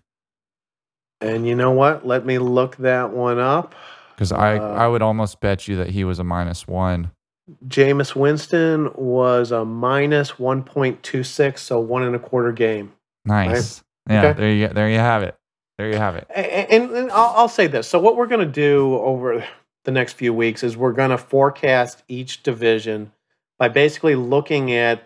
And 1.20 1.46
you 1.46 1.54
know 1.54 1.70
what? 1.70 2.06
Let 2.06 2.26
me 2.26 2.38
look 2.38 2.76
that 2.76 3.10
one 3.10 3.38
up. 3.38 3.74
Because 4.14 4.32
I, 4.32 4.58
Uh, 4.58 4.74
I 4.74 4.86
would 4.86 5.02
almost 5.02 5.40
bet 5.40 5.68
you 5.68 5.76
that 5.76 5.90
he 5.90 6.04
was 6.04 6.18
a 6.18 6.24
minus 6.24 6.66
one. 6.66 7.10
Jameis 7.66 8.14
Winston 8.14 8.90
was 8.94 9.50
a 9.50 9.64
minus 9.64 10.38
one 10.38 10.62
point 10.62 11.02
two 11.02 11.22
six, 11.22 11.62
so 11.62 11.80
one 11.80 12.02
and 12.02 12.14
a 12.14 12.18
quarter 12.18 12.52
game. 12.52 12.92
Nice. 13.24 13.82
Yeah, 14.08 14.26
Okay. 14.26 14.40
there 14.40 14.52
you 14.52 14.68
there 14.68 14.88
you 14.90 14.98
have 14.98 15.22
it. 15.22 15.36
There 15.78 15.88
you 15.90 15.96
have 15.96 16.16
it. 16.16 16.26
A- 16.30 16.72
And, 16.72 16.90
and 16.90 17.10
I'll, 17.10 17.32
I'll 17.36 17.48
say 17.48 17.66
this. 17.66 17.86
So, 17.88 17.98
what 17.98 18.16
we're 18.16 18.26
going 18.26 18.46
to 18.46 18.52
do 18.52 18.96
over 18.98 19.44
the 19.84 19.90
next 19.90 20.14
few 20.14 20.34
weeks 20.34 20.62
is 20.62 20.76
we're 20.76 20.92
going 20.92 21.10
to 21.10 21.18
forecast 21.18 22.02
each 22.08 22.42
division 22.42 23.12
by 23.58 23.68
basically 23.68 24.14
looking 24.14 24.72
at 24.72 25.02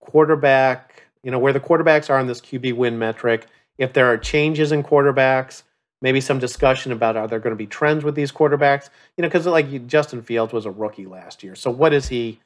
quarterback, 0.00 1.04
you 1.22 1.30
know, 1.30 1.38
where 1.38 1.52
the 1.52 1.60
quarterbacks 1.60 2.10
are 2.10 2.18
in 2.20 2.26
this 2.26 2.40
QB 2.40 2.74
win 2.74 2.98
metric. 2.98 3.46
If 3.78 3.92
there 3.92 4.06
are 4.06 4.16
changes 4.18 4.72
in 4.72 4.82
quarterbacks, 4.82 5.62
maybe 6.02 6.20
some 6.20 6.38
discussion 6.38 6.92
about 6.92 7.16
are 7.16 7.26
there 7.28 7.38
going 7.40 7.52
to 7.52 7.56
be 7.56 7.66
trends 7.66 8.04
with 8.04 8.14
these 8.14 8.32
quarterbacks? 8.32 8.88
You 9.16 9.22
know, 9.22 9.28
because 9.28 9.46
like 9.46 9.86
Justin 9.86 10.22
Fields 10.22 10.52
was 10.52 10.66
a 10.66 10.70
rookie 10.70 11.06
last 11.06 11.42
year. 11.42 11.54
So, 11.54 11.70
what 11.70 11.92
is 11.92 12.08
he? 12.08 12.40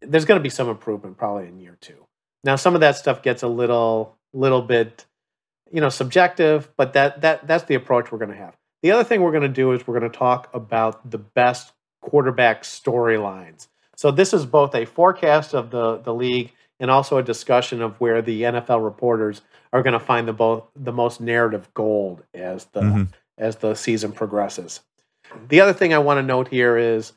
There's 0.00 0.24
going 0.24 0.38
to 0.38 0.42
be 0.42 0.50
some 0.50 0.68
improvement 0.68 1.16
probably 1.16 1.48
in 1.48 1.58
year 1.60 1.76
two. 1.80 2.06
Now, 2.42 2.56
some 2.56 2.74
of 2.74 2.80
that 2.82 2.96
stuff 2.96 3.22
gets 3.22 3.42
a 3.42 3.48
little, 3.48 4.18
little 4.34 4.60
bit 4.60 5.06
you 5.72 5.80
know 5.80 5.88
subjective 5.88 6.68
but 6.76 6.92
that 6.92 7.20
that 7.22 7.46
that's 7.46 7.64
the 7.64 7.74
approach 7.74 8.10
we're 8.12 8.18
going 8.18 8.30
to 8.30 8.36
have. 8.36 8.56
The 8.82 8.90
other 8.90 9.04
thing 9.04 9.22
we're 9.22 9.30
going 9.32 9.42
to 9.42 9.48
do 9.48 9.72
is 9.72 9.86
we're 9.86 9.98
going 9.98 10.10
to 10.10 10.18
talk 10.18 10.50
about 10.52 11.10
the 11.10 11.18
best 11.18 11.72
quarterback 12.02 12.64
storylines. 12.64 13.68
So 13.96 14.10
this 14.10 14.34
is 14.34 14.44
both 14.44 14.74
a 14.74 14.84
forecast 14.84 15.54
of 15.54 15.70
the 15.70 15.98
the 15.98 16.14
league 16.14 16.52
and 16.80 16.90
also 16.90 17.16
a 17.18 17.22
discussion 17.22 17.80
of 17.80 17.98
where 18.00 18.20
the 18.20 18.42
NFL 18.42 18.84
reporters 18.84 19.42
are 19.72 19.82
going 19.82 19.92
to 19.92 20.00
find 20.00 20.28
the 20.28 20.32
both 20.32 20.64
the 20.76 20.92
most 20.92 21.20
narrative 21.20 21.72
gold 21.74 22.22
as 22.34 22.66
the 22.66 22.80
Mhm. 22.80 23.08
as 23.38 23.56
the 23.56 23.74
season 23.74 24.12
progresses. 24.12 24.80
The 25.48 25.60
other 25.60 25.72
thing 25.72 25.94
i 25.94 25.98
want 25.98 26.18
to 26.18 26.22
note 26.22 26.48
here 26.48 26.76
is 26.76 27.12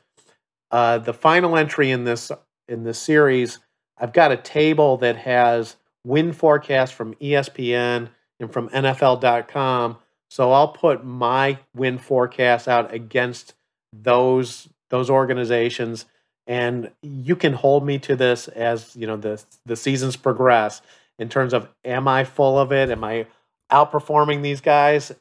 uh, 0.70 0.98
the 0.98 1.12
final 1.14 1.56
entry 1.56 1.90
in 1.90 2.04
this 2.04 2.32
in 2.66 2.82
this 2.84 2.98
series 2.98 3.58
i've 3.98 4.12
got 4.12 4.32
a 4.32 4.36
table 4.36 4.96
that 4.98 5.16
has 5.16 5.76
win 6.04 6.32
forecast 6.32 6.94
from 6.94 7.14
espn 7.14 8.08
and 8.40 8.52
from 8.52 8.68
NFL.com. 8.70 9.98
So 10.30 10.52
I'll 10.52 10.68
put 10.68 11.04
my 11.04 11.58
win 11.74 11.98
forecast 11.98 12.68
out 12.68 12.92
against 12.92 13.54
those 13.92 14.68
those 14.90 15.10
organizations, 15.10 16.06
and 16.46 16.90
you 17.02 17.36
can 17.36 17.52
hold 17.52 17.84
me 17.84 17.98
to 18.00 18.16
this 18.16 18.48
as 18.48 18.94
you 18.94 19.06
know 19.06 19.16
the 19.16 19.42
the 19.64 19.76
seasons 19.76 20.16
progress 20.16 20.82
in 21.18 21.28
terms 21.28 21.52
of 21.52 21.68
am 21.84 22.08
I 22.08 22.24
full 22.24 22.58
of 22.58 22.72
it? 22.72 22.90
Am 22.90 23.04
I 23.04 23.26
outperforming 23.70 24.42
these 24.42 24.60
guys? 24.60 25.12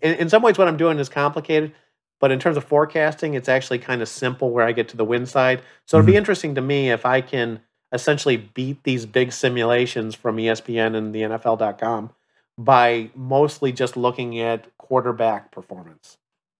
In, 0.00 0.14
in 0.14 0.28
some 0.28 0.42
ways, 0.42 0.58
what 0.58 0.68
I'm 0.68 0.76
doing 0.76 0.98
is 0.98 1.08
complicated, 1.08 1.72
but 2.20 2.30
in 2.30 2.38
terms 2.38 2.56
of 2.56 2.64
forecasting, 2.64 3.34
it's 3.34 3.48
actually 3.48 3.78
kind 3.78 4.02
of 4.02 4.08
simple 4.08 4.50
where 4.50 4.66
I 4.66 4.72
get 4.72 4.88
to 4.88 4.96
the 4.96 5.04
win 5.04 5.26
side. 5.26 5.62
So 5.86 5.96
it'd 5.96 6.06
be 6.06 6.12
mm-hmm. 6.12 6.18
interesting 6.18 6.54
to 6.56 6.60
me 6.60 6.90
if 6.90 7.06
I 7.06 7.20
can 7.20 7.60
essentially 7.92 8.36
beat 8.36 8.82
these 8.84 9.06
big 9.06 9.32
simulations 9.32 10.14
from 10.14 10.36
ESPN 10.36 10.96
and 10.96 11.14
the 11.14 11.22
NFL.com 11.22 12.10
by 12.58 13.10
mostly 13.14 13.72
just 13.72 13.96
looking 13.96 14.38
at 14.40 14.66
quarterback 14.78 15.50
performance. 15.50 16.18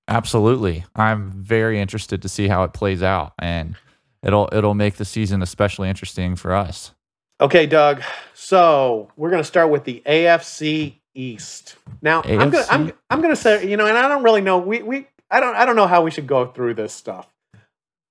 Absolutely. 0.09 0.85
I'm 0.95 1.31
very 1.31 1.81
interested 1.81 2.23
to 2.23 2.29
see 2.29 2.49
how 2.49 2.65
it 2.65 2.73
plays 2.73 3.03
out 3.03 3.33
and 3.39 3.77
it'll 4.23 4.49
it'll 4.53 4.75
make 4.75 4.97
the 4.97 5.05
season 5.05 5.43
especially 5.43 5.89
interesting 5.89 6.37
for 6.37 6.53
us. 6.53 6.93
Okay, 7.41 7.67
Doug. 7.67 8.03
So 8.35 9.11
we're 9.17 9.31
going 9.31 9.43
to 9.43 9.47
start 9.47 9.71
with 9.71 9.85
the 9.85 10.03
AFC 10.07 10.97
East. 11.15 11.77
Now, 12.01 12.23
I'm 12.23 12.51
going 12.51 12.65
to 12.65 12.73
I'm, 12.73 12.93
I'm 13.11 13.21
going 13.21 13.35
to 13.35 13.41
say, 13.41 13.69
you 13.69 13.77
know, 13.77 13.87
and 13.87 13.97
I 13.97 14.09
don't 14.09 14.23
really 14.23 14.41
know 14.41 14.59
we 14.59 14.83
we 14.83 15.07
I 15.31 15.41
don't 15.41 15.57
I 15.57 15.65
don't 15.65 15.77
know 15.77 15.87
how 15.87 16.03
we 16.03 16.11
should 16.11 16.27
go 16.27 16.47
through 16.47 16.75
this 16.75 16.93
stuff. 16.93 17.27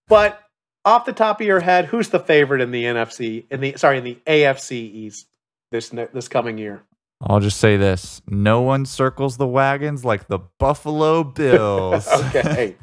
But 0.07 0.41
off 0.85 1.05
the 1.05 1.13
top 1.13 1.39
of 1.41 1.47
your 1.47 1.59
head, 1.59 1.85
who's 1.85 2.09
the 2.09 2.19
favorite 2.19 2.61
in 2.61 2.71
the 2.71 2.83
NFC 2.83 3.45
in 3.51 3.61
the 3.61 3.77
sorry, 3.77 3.97
in 3.97 4.03
the 4.03 4.17
AFC 4.25 4.71
East 4.71 5.27
this 5.71 5.89
this 5.89 6.27
coming 6.27 6.57
year? 6.57 6.83
I'll 7.23 7.39
just 7.39 7.59
say 7.59 7.77
this. 7.77 8.21
No 8.27 8.61
one 8.61 8.85
circles 8.85 9.37
the 9.37 9.47
wagons 9.47 10.03
like 10.03 10.27
the 10.27 10.39
Buffalo 10.59 11.23
Bills. 11.23 12.07
okay. 12.11 12.75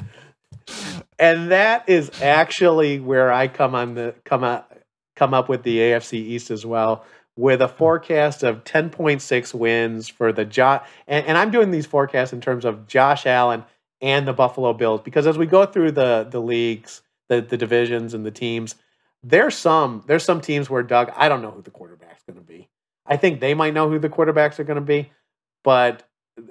and 1.19 1.51
that 1.51 1.89
is 1.89 2.11
actually 2.23 3.01
where 3.01 3.33
I 3.33 3.49
come 3.49 3.75
on 3.75 3.95
the 3.95 4.15
come 4.25 4.45
up 4.45 4.79
come 5.17 5.35
up 5.35 5.49
with 5.49 5.65
the 5.65 5.79
AFC 5.79 6.15
East 6.15 6.51
as 6.53 6.65
well, 6.65 7.05
with 7.37 7.61
a 7.61 7.67
forecast 7.67 8.45
of 8.45 8.63
10.6 8.63 9.53
wins 9.53 10.09
for 10.09 10.33
the 10.33 10.45
Josh. 10.45 10.87
And, 11.09 11.27
and 11.27 11.37
I'm 11.37 11.51
doing 11.51 11.73
these 11.73 11.87
forecasts 11.87 12.33
in 12.33 12.41
terms 12.41 12.65
of 12.65 12.87
Josh 12.87 13.27
Allen 13.27 13.65
and 14.01 14.29
the 14.29 14.33
Buffalo 14.33 14.73
Bills 14.73 15.01
because 15.01 15.27
as 15.27 15.37
we 15.37 15.47
go 15.47 15.67
through 15.67 15.91
the 15.93 16.29
the 16.31 16.41
leagues, 16.41 17.03
the 17.29 17.41
the 17.41 17.57
divisions 17.57 18.15
and 18.15 18.25
the 18.27 18.31
teams, 18.31 18.75
there's 19.23 19.57
some 19.57 20.05
there's 20.07 20.25
some 20.25 20.41
teams 20.41 20.69
where 20.71 20.83
Doug, 20.83 21.11
I 21.17 21.29
don't 21.29 21.43
know 21.43 21.51
who 21.51 21.63
the 21.63 21.71
quarterback's 21.71 22.23
going 22.25 22.39
to 22.39 22.45
be. 22.45 22.69
I 23.07 23.17
think 23.17 23.41
they 23.41 23.55
might 23.55 23.75
know 23.75 23.89
who 23.89 23.99
the 23.99 24.09
quarterbacks 24.09 24.59
are 24.59 24.65
going 24.65 24.77
to 24.77 24.81
be, 24.81 25.11
but 25.65 26.03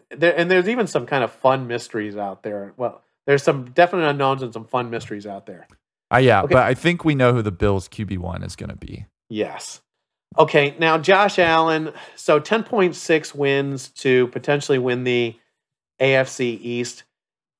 there 0.10 0.38
and 0.38 0.50
there's 0.50 0.68
even 0.68 0.88
some 0.88 1.06
kind 1.06 1.24
of 1.24 1.32
fun 1.32 1.68
mysteries 1.68 2.18
out 2.18 2.44
there. 2.44 2.74
Well, 2.78 3.04
there's 3.26 3.44
some 3.44 3.72
definite 3.72 4.08
unknowns 4.10 4.42
and 4.42 4.54
some 4.54 4.66
fun 4.66 4.90
mysteries 4.90 5.26
out 5.28 5.46
there. 5.46 5.68
Uh, 6.14 6.18
yeah, 6.18 6.42
Okay. 6.44 6.54
but 6.54 6.64
I 6.64 6.74
think 6.74 7.04
we 7.04 7.16
know 7.16 7.34
who 7.34 7.42
the 7.42 7.52
Bills 7.52 7.90
QB1 7.90 8.46
is 8.46 8.56
going 8.56 8.70
to 8.70 8.76
be. 8.78 9.06
Yes. 9.30 9.82
Okay, 10.38 10.76
now 10.80 10.98
Josh 10.98 11.38
Allen. 11.40 11.92
So 12.16 12.40
10.6 12.40 13.36
wins 13.36 13.90
to 13.90 14.28
potentially 14.28 14.78
win 14.78 15.04
the 15.04 15.36
AFC 16.00 16.60
East. 16.62 17.04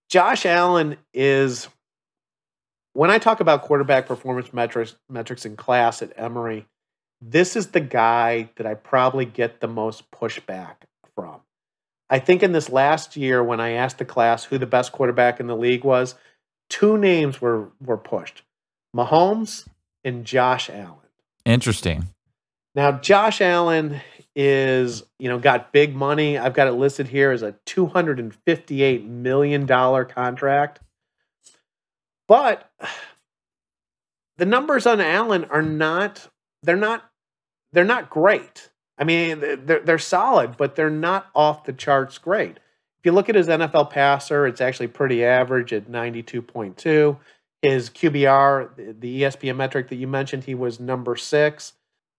Josh 0.10 0.46
Allen 0.46 0.96
is, 1.14 1.68
when 2.98 3.12
I 3.12 3.20
talk 3.20 3.42
about 3.42 3.62
quarterback 3.62 4.08
performance 4.08 4.52
metrics, 4.52 4.96
metrics 5.08 5.46
in 5.46 5.56
class 5.56 6.02
at 6.02 6.14
Emory, 6.18 6.66
this 7.22 7.56
is 7.56 7.68
the 7.68 7.80
guy 7.80 8.50
that 8.56 8.66
I 8.66 8.74
probably 8.74 9.24
get 9.24 9.62
the 9.62 9.68
most 9.68 10.10
pushback 10.10 10.78
from. 11.14 11.42
I 12.10 12.18
think 12.18 12.42
in 12.42 12.54
this 12.54 12.72
last 12.72 13.16
year, 13.16 13.44
when 13.44 13.60
I 13.60 13.74
asked 13.74 14.00
the 14.00 14.06
class 14.06 14.46
who 14.46 14.58
the 14.58 14.66
best 14.66 14.94
quarterback 14.94 15.40
in 15.40 15.46
the 15.46 15.56
league 15.56 15.84
was, 15.84 16.16
two 16.72 16.98
names 16.98 17.40
were 17.40 17.70
were 17.80 17.98
pushed: 17.98 18.42
Mahomes 18.96 19.68
and 20.04 20.26
Josh 20.26 20.68
Allen. 20.68 20.98
Interesting. 21.46 22.08
Now, 22.74 22.94
Josh 22.94 23.42
Allen 23.42 24.02
is, 24.36 25.04
you 25.20 25.30
know, 25.30 25.38
got 25.38 25.72
big 25.72 25.96
money. 25.96 26.40
I've 26.40 26.56
got 26.56 26.68
it 26.68 26.74
listed 26.74 27.10
here 27.10 27.30
as 27.30 27.44
a 27.44 27.54
$258 27.68 29.08
million 29.08 29.68
contract. 29.68 30.80
But 32.28 32.70
the 34.38 34.46
numbers 34.46 34.86
on 34.86 35.02
Allen 35.02 35.46
are 35.46 35.62
not, 35.62 36.30
they're 36.64 36.76
not, 36.76 37.10
they're 37.72 37.84
not 37.84 38.10
great. 38.10 38.70
I 38.98 39.04
mean, 39.04 39.40
they're, 39.40 39.80
they're 39.80 39.98
solid, 39.98 40.58
but 40.58 40.76
they're 40.76 40.90
not 40.90 41.28
off 41.36 41.66
the 41.66 41.74
charts 41.74 42.18
great. 42.18 42.58
If 43.00 43.06
you 43.06 43.12
look 43.12 43.30
at 43.30 43.36
his 43.36 43.48
NFL 43.48 43.92
passer, 43.92 44.48
it's 44.48 44.62
actually 44.62 44.88
pretty 44.88 45.24
average 45.24 45.72
at 45.72 45.90
92.2. 45.90 47.18
His 47.62 47.90
QBR, 47.90 49.00
the 49.00 49.22
ESPN 49.22 49.56
metric 49.56 49.90
that 49.90 49.96
you 49.96 50.08
mentioned, 50.08 50.46
he 50.46 50.56
was 50.56 50.80
number 50.80 51.16
six. 51.16 51.74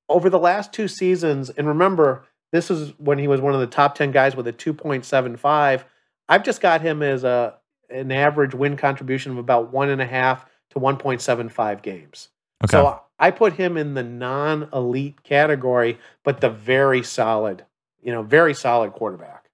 Over 0.09 0.31
the 0.31 0.39
last 0.39 0.73
two 0.73 0.89
seasons, 0.89 1.51
and 1.51 1.69
remember, 1.69 2.25
this 2.53 2.71
is 2.71 2.95
when 2.99 3.19
he 3.19 3.29
was 3.29 3.41
one 3.41 3.55
of 3.55 3.61
the 3.61 3.67
top 3.67 3.95
10 3.95 4.11
guys 4.11 4.35
with 4.35 4.47
a 4.47 4.53
2.75. 4.53 5.85
I've 6.29 6.45
just 6.45 6.61
got 6.61 6.81
him 6.81 7.03
as 7.03 7.25
a 7.25 7.58
an 7.91 8.13
average 8.13 8.55
win 8.55 8.77
contribution 8.77 9.33
of 9.33 9.39
about 9.39 9.73
one 9.73 9.89
and 9.91 10.01
a 10.01 10.07
half 10.07 10.47
to 10.71 10.81
1.75 10.81 11.83
games. 11.83 12.29
Okay. 12.65 12.73
So 12.73 13.01
I 13.19 13.31
put 13.31 13.55
him 13.55 13.77
in 13.77 13.95
the 13.95 14.03
non 14.03 14.69
elite 14.73 15.23
category, 15.23 15.99
but 16.25 16.41
the 16.41 16.51
very 16.51 17.03
solid, 17.03 17.65
you 18.03 18.13
know, 18.13 18.23
very 18.23 18.55
solid 18.55 18.93
quarterback. 18.93 19.49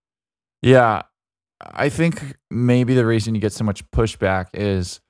Yeah. 0.62 1.02
I 1.60 1.88
think 1.88 2.36
maybe 2.50 2.94
the 2.94 3.06
reason 3.06 3.34
you 3.34 3.40
get 3.40 3.52
so 3.52 3.64
much 3.64 3.88
pushback 3.90 4.48
is 4.52 5.00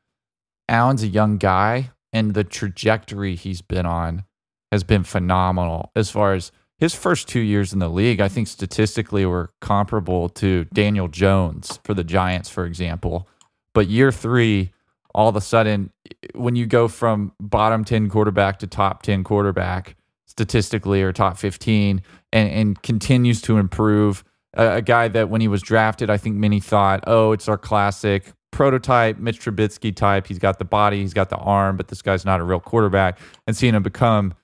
Allen's 0.69 1.03
a 1.03 1.09
young 1.09 1.39
guy 1.39 1.91
and 2.13 2.35
the 2.35 2.45
trajectory 2.45 3.35
he's 3.35 3.63
been 3.63 3.87
on 3.87 4.25
has 4.71 4.85
been 4.85 5.05
phenomenal 5.05 5.91
as 5.97 6.11
far 6.11 6.35
as 6.35 6.53
his 6.79 6.95
first 6.95 7.29
two 7.29 7.41
years 7.41 7.73
in 7.73 7.79
the 7.79 7.89
league, 7.89 8.21
I 8.21 8.29
think 8.29 8.49
statistically 8.49 9.25
were 9.25 9.51
comparable 9.61 10.29
to 10.31 10.65
Daniel 10.73 11.09
Jones 11.09 11.79
for 11.85 11.95
the 11.95 12.05
Giants, 12.05 12.49
for 12.49 12.67
example. 12.67 13.29
But 13.73 13.89
year 13.89 14.11
three, 14.11 14.73
all 15.15 15.29
of 15.29 15.37
a 15.37 15.41
sudden, 15.41 15.91
when 16.35 16.57
you 16.57 16.67
go 16.67 16.89
from 16.89 17.33
bottom 17.41 17.85
10 17.85 18.09
quarterback 18.09 18.59
to 18.61 18.67
top 18.67 19.03
10 19.03 19.25
quarterback, 19.25 19.97
statistically, 20.27 21.03
or 21.03 21.13
top 21.13 21.39
15, 21.39 22.03
and, 22.33 22.51
and 22.51 22.83
continues 22.83 23.41
to 23.43 23.57
improve, 23.59 24.25
a, 24.55 24.77
a 24.77 24.83
guy 24.83 25.07
that 25.09 25.29
when 25.29 25.41
he 25.41 25.49
was 25.49 25.63
drafted, 25.63 26.11
I 26.11 26.17
think 26.17 26.37
many 26.37 26.59
thought, 26.59 27.05
oh, 27.07 27.33
it's 27.33 27.49
our 27.49 27.59
classic 27.59 28.33
prototype 28.51 29.19
Mitch 29.19 29.41
Trubisky 29.41 29.95
type. 29.95 30.27
He's 30.27 30.39
got 30.39 30.59
the 30.59 30.65
body, 30.65 31.01
he's 31.01 31.15
got 31.15 31.31
the 31.31 31.37
arm, 31.37 31.77
but 31.77 31.89
this 31.89 32.03
guy's 32.03 32.25
not 32.25 32.41
a 32.41 32.45
real 32.45 32.61
quarterback. 32.61 33.19
And 33.47 33.57
seeing 33.57 33.75
him 33.75 33.83
become 33.83 34.35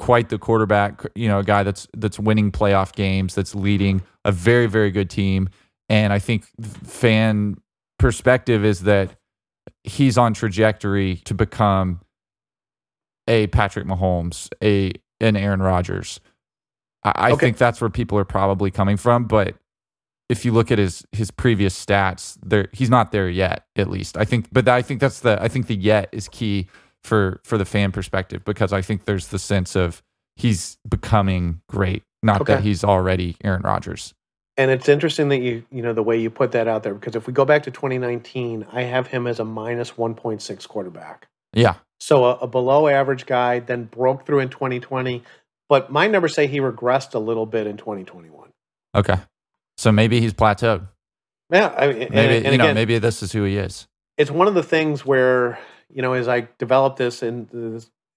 quite 0.00 0.30
the 0.30 0.38
quarterback, 0.38 1.02
you 1.14 1.28
know, 1.28 1.40
a 1.40 1.44
guy 1.44 1.62
that's 1.62 1.86
that's 1.94 2.18
winning 2.18 2.50
playoff 2.50 2.94
games, 2.94 3.34
that's 3.34 3.54
leading 3.54 4.00
a 4.24 4.32
very 4.32 4.66
very 4.66 4.90
good 4.90 5.10
team, 5.10 5.50
and 5.90 6.10
I 6.10 6.18
think 6.18 6.46
fan 6.62 7.58
perspective 7.98 8.64
is 8.64 8.80
that 8.84 9.14
he's 9.84 10.16
on 10.16 10.32
trajectory 10.32 11.16
to 11.26 11.34
become 11.34 12.00
a 13.28 13.48
Patrick 13.48 13.86
Mahomes, 13.86 14.48
a 14.64 14.92
an 15.20 15.36
Aaron 15.36 15.60
Rodgers. 15.60 16.18
I, 17.04 17.12
I 17.14 17.30
okay. 17.32 17.40
think 17.40 17.58
that's 17.58 17.78
where 17.78 17.90
people 17.90 18.16
are 18.16 18.24
probably 18.24 18.70
coming 18.70 18.96
from, 18.96 19.26
but 19.26 19.54
if 20.30 20.46
you 20.46 20.52
look 20.52 20.72
at 20.72 20.78
his 20.78 21.04
his 21.12 21.30
previous 21.30 21.78
stats, 21.84 22.38
there 22.42 22.68
he's 22.72 22.88
not 22.88 23.12
there 23.12 23.28
yet. 23.28 23.66
At 23.76 23.90
least 23.90 24.16
I 24.16 24.24
think, 24.24 24.48
but 24.50 24.66
I 24.66 24.80
think 24.80 25.02
that's 25.02 25.20
the 25.20 25.36
I 25.42 25.48
think 25.48 25.66
the 25.66 25.76
yet 25.76 26.08
is 26.10 26.26
key 26.26 26.68
for 27.04 27.40
for 27.44 27.58
the 27.58 27.64
fan 27.64 27.92
perspective 27.92 28.44
because 28.44 28.72
I 28.72 28.82
think 28.82 29.04
there's 29.04 29.28
the 29.28 29.38
sense 29.38 29.76
of 29.76 30.02
he's 30.36 30.78
becoming 30.88 31.60
great, 31.68 32.02
not 32.22 32.42
okay. 32.42 32.54
that 32.54 32.62
he's 32.62 32.84
already 32.84 33.36
Aaron 33.44 33.62
Rodgers. 33.62 34.14
And 34.56 34.70
it's 34.70 34.88
interesting 34.88 35.28
that 35.28 35.38
you 35.38 35.64
you 35.70 35.82
know 35.82 35.92
the 35.92 36.02
way 36.02 36.18
you 36.18 36.30
put 36.30 36.52
that 36.52 36.68
out 36.68 36.82
there 36.82 36.94
because 36.94 37.16
if 37.16 37.26
we 37.26 37.32
go 37.32 37.44
back 37.44 37.62
to 37.64 37.70
2019, 37.70 38.66
I 38.72 38.82
have 38.82 39.06
him 39.06 39.26
as 39.26 39.40
a 39.40 39.44
minus 39.44 39.92
1.6 39.92 40.68
quarterback. 40.68 41.28
Yeah. 41.52 41.74
So 41.98 42.24
a, 42.24 42.36
a 42.36 42.46
below 42.46 42.88
average 42.88 43.26
guy, 43.26 43.60
then 43.60 43.84
broke 43.84 44.26
through 44.26 44.40
in 44.40 44.48
2020, 44.48 45.22
but 45.68 45.90
my 45.90 46.06
numbers 46.06 46.34
say 46.34 46.46
he 46.46 46.60
regressed 46.60 47.14
a 47.14 47.18
little 47.18 47.46
bit 47.46 47.66
in 47.66 47.76
2021. 47.76 48.50
Okay. 48.94 49.16
So 49.76 49.92
maybe 49.92 50.20
he's 50.20 50.34
plateaued. 50.34 50.88
Yeah, 51.50 51.74
I 51.76 51.88
mean, 51.88 51.98
maybe 51.98 52.36
and, 52.36 52.46
and 52.46 52.52
you 52.52 52.58
know, 52.58 52.74
maybe 52.74 52.98
this 52.98 53.22
is 53.22 53.32
who 53.32 53.44
he 53.44 53.56
is. 53.56 53.88
It's 54.16 54.30
one 54.30 54.46
of 54.46 54.54
the 54.54 54.62
things 54.62 55.04
where 55.04 55.58
you 55.92 56.02
know, 56.02 56.12
as 56.12 56.28
I 56.28 56.48
develop 56.58 56.96
this 56.96 57.22
and 57.22 57.48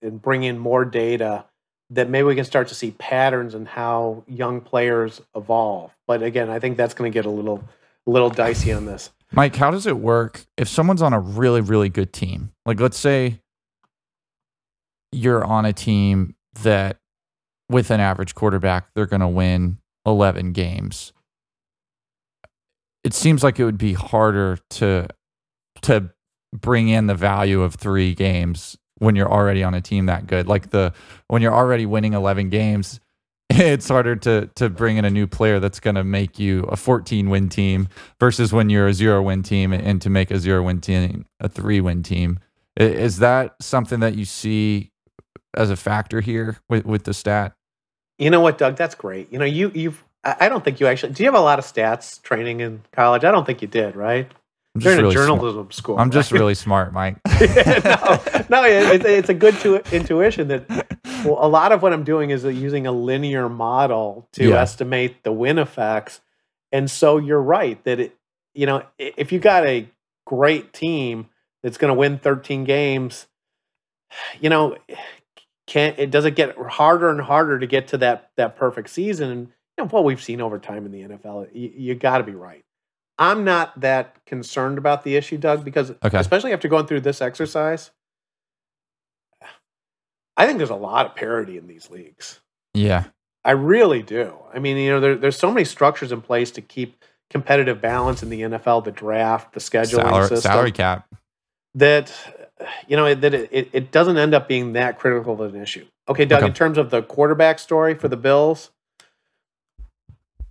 and 0.01 0.21
bring 0.21 0.43
in 0.43 0.57
more 0.57 0.85
data, 0.85 1.45
that 1.89 2.09
maybe 2.09 2.23
we 2.23 2.35
can 2.35 2.45
start 2.45 2.67
to 2.69 2.75
see 2.75 2.91
patterns 2.91 3.55
in 3.55 3.65
how 3.65 4.23
young 4.27 4.61
players 4.61 5.21
evolve. 5.35 5.91
But 6.07 6.23
again, 6.23 6.49
I 6.49 6.59
think 6.59 6.77
that's 6.77 6.93
going 6.93 7.11
to 7.11 7.13
get 7.13 7.25
a 7.25 7.29
little 7.29 7.63
little 8.05 8.29
dicey 8.29 8.73
on 8.73 8.85
this. 8.85 9.11
Mike, 9.31 9.55
how 9.55 9.71
does 9.71 9.87
it 9.87 9.97
work 9.97 10.45
if 10.57 10.67
someone's 10.67 11.01
on 11.01 11.13
a 11.13 11.19
really 11.19 11.61
really 11.61 11.89
good 11.89 12.13
team? 12.13 12.51
Like 12.65 12.79
let's 12.79 12.97
say 12.97 13.39
you're 15.11 15.43
on 15.43 15.65
a 15.65 15.73
team 15.73 16.35
that 16.61 16.97
with 17.69 17.91
an 17.91 17.99
average 17.99 18.35
quarterback, 18.35 18.87
they're 18.93 19.05
going 19.05 19.21
to 19.21 19.27
win 19.27 19.77
11 20.05 20.51
games. 20.51 21.13
It 23.03 23.13
seems 23.13 23.43
like 23.43 23.59
it 23.59 23.65
would 23.65 23.77
be 23.77 23.93
harder 23.93 24.57
to 24.71 25.07
to 25.81 26.09
bring 26.53 26.89
in 26.89 27.07
the 27.07 27.15
value 27.15 27.61
of 27.61 27.75
three 27.75 28.13
games 28.13 28.77
when 28.99 29.15
you're 29.15 29.31
already 29.31 29.63
on 29.63 29.73
a 29.73 29.81
team 29.81 30.05
that 30.05 30.27
good. 30.27 30.47
Like 30.47 30.69
the 30.69 30.93
when 31.27 31.41
you're 31.41 31.53
already 31.53 31.85
winning 31.85 32.13
11 32.13 32.49
games, 32.49 32.99
it's 33.49 33.89
harder 33.89 34.15
to 34.17 34.47
to 34.55 34.69
bring 34.69 34.97
in 34.97 35.05
a 35.05 35.09
new 35.09 35.27
player 35.27 35.59
that's 35.59 35.79
going 35.79 35.95
to 35.95 36.03
make 36.03 36.39
you 36.39 36.61
a 36.63 36.77
14 36.77 37.29
win 37.29 37.49
team 37.49 37.87
versus 38.19 38.53
when 38.53 38.69
you're 38.69 38.87
a 38.87 38.93
zero 38.93 39.21
win 39.21 39.43
team 39.43 39.73
and 39.73 40.01
to 40.01 40.09
make 40.09 40.31
a 40.31 40.39
zero 40.39 40.63
win 40.63 40.79
team 40.79 41.25
a 41.39 41.49
three 41.49 41.81
win 41.81 42.03
team. 42.03 42.39
Is 42.77 43.19
that 43.19 43.55
something 43.61 43.99
that 43.99 44.15
you 44.15 44.25
see 44.25 44.91
as 45.55 45.69
a 45.69 45.75
factor 45.75 46.21
here 46.21 46.57
with 46.69 46.85
with 46.85 47.03
the 47.03 47.13
stat? 47.13 47.53
You 48.17 48.29
know 48.29 48.41
what, 48.41 48.57
Doug? 48.57 48.77
That's 48.77 48.95
great. 48.95 49.31
You 49.31 49.39
know, 49.39 49.45
you 49.45 49.71
you've 49.73 50.03
I 50.23 50.47
don't 50.47 50.63
think 50.63 50.79
you 50.79 50.87
actually. 50.87 51.13
Do 51.13 51.23
you 51.23 51.27
have 51.27 51.39
a 51.39 51.43
lot 51.43 51.59
of 51.59 51.65
stats 51.65 52.21
training 52.21 52.61
in 52.61 52.81
college? 52.93 53.25
I 53.25 53.31
don't 53.31 53.45
think 53.45 53.61
you 53.61 53.67
did, 53.67 53.95
right? 53.95 54.31
They're 54.75 54.93
in 54.93 55.03
really 55.03 55.13
journalism 55.13 55.53
smart. 55.53 55.73
school. 55.73 55.97
I'm 55.97 56.07
right? 56.07 56.13
just 56.13 56.31
really 56.33 56.55
smart, 56.55 56.93
Mike. 56.93 57.17
no, 57.27 58.19
no, 58.49 58.63
it's, 58.65 59.05
it's 59.05 59.29
a 59.29 59.33
good 59.33 59.55
tu- 59.59 59.81
intuition 59.91 60.47
that 60.47 60.87
well, 61.23 61.37
a 61.39 61.47
lot 61.47 61.71
of 61.71 61.81
what 61.81 61.93
I'm 61.93 62.03
doing 62.03 62.31
is 62.31 62.45
uh, 62.45 62.49
using 62.49 62.87
a 62.87 62.91
linear 62.91 63.49
model 63.49 64.27
to 64.33 64.49
yeah. 64.49 64.61
estimate 64.61 65.23
the 65.23 65.31
win 65.31 65.59
effects. 65.59 66.21
And 66.71 66.89
so 66.89 67.17
you're 67.17 67.41
right 67.41 67.83
that 67.83 67.99
it, 67.99 68.17
you 68.53 68.65
know, 68.65 68.83
if 68.97 69.31
you 69.31 69.39
got 69.39 69.65
a 69.65 69.87
great 70.25 70.73
team 70.73 71.27
that's 71.61 71.77
going 71.77 71.89
to 71.89 71.97
win 71.97 72.17
13 72.17 72.63
games, 72.63 73.27
you 74.41 74.49
know, 74.49 74.77
can 75.65 75.95
it 75.97 76.11
does 76.11 76.25
it 76.25 76.35
get 76.35 76.57
harder 76.57 77.09
and 77.09 77.21
harder 77.21 77.57
to 77.59 77.67
get 77.67 77.89
to 77.89 77.97
that 77.99 78.31
that 78.37 78.55
perfect 78.55 78.89
season? 78.89 79.29
And 79.29 79.47
you 79.47 79.83
know, 79.83 79.87
what 79.87 80.03
we've 80.03 80.21
seen 80.21 80.41
over 80.41 80.59
time 80.59 80.85
in 80.85 80.91
the 80.91 81.01
NFL, 81.01 81.49
you, 81.53 81.71
you 81.75 81.95
got 81.95 82.19
to 82.19 82.23
be 82.23 82.33
right. 82.35 82.63
I'm 83.23 83.45
not 83.45 83.79
that 83.79 84.17
concerned 84.25 84.77
about 84.77 85.05
the 85.05 85.15
issue, 85.15 85.37
Doug, 85.37 85.63
because 85.63 85.91
okay. 86.03 86.17
especially 86.17 86.51
after 86.51 86.67
going 86.67 86.87
through 86.87 86.99
this 86.99 87.21
exercise, 87.21 87.91
I 90.35 90.45
think 90.45 90.57
there's 90.57 90.69
a 90.69 90.75
lot 90.75 91.05
of 91.05 91.15
parity 91.15 91.57
in 91.57 91.67
these 91.67 91.89
leagues. 91.89 92.41
Yeah. 92.73 93.05
I 93.45 93.51
really 93.51 94.03
do. 94.03 94.35
I 94.53 94.59
mean, 94.59 94.75
you 94.75 94.89
know, 94.89 94.99
there, 94.99 95.15
there's 95.15 95.37
so 95.37 95.49
many 95.49 95.63
structures 95.63 96.11
in 96.11 96.19
place 96.19 96.51
to 96.51 96.61
keep 96.61 97.01
competitive 97.29 97.79
balance 97.79 98.23
in 98.23 98.29
the 98.29 98.41
NFL, 98.41 98.83
the 98.83 98.91
draft, 98.91 99.53
the 99.53 99.61
scheduling 99.61 100.03
salary, 100.03 100.27
system, 100.27 100.51
salary 100.51 100.71
cap. 100.73 101.07
That 101.75 102.13
you 102.87 102.97
know 102.97 103.15
that 103.15 103.33
it, 103.33 103.69
it 103.71 103.91
doesn't 103.91 104.17
end 104.17 104.33
up 104.33 104.47
being 104.49 104.73
that 104.73 104.99
critical 104.99 105.41
of 105.41 105.55
an 105.55 105.61
issue. 105.61 105.85
Okay, 106.09 106.25
Doug. 106.25 106.43
Okay. 106.43 106.47
In 106.47 106.53
terms 106.53 106.77
of 106.77 106.89
the 106.89 107.01
quarterback 107.01 107.57
story 107.57 107.95
for 107.95 108.07
the 108.07 108.17
Bills, 108.17 108.69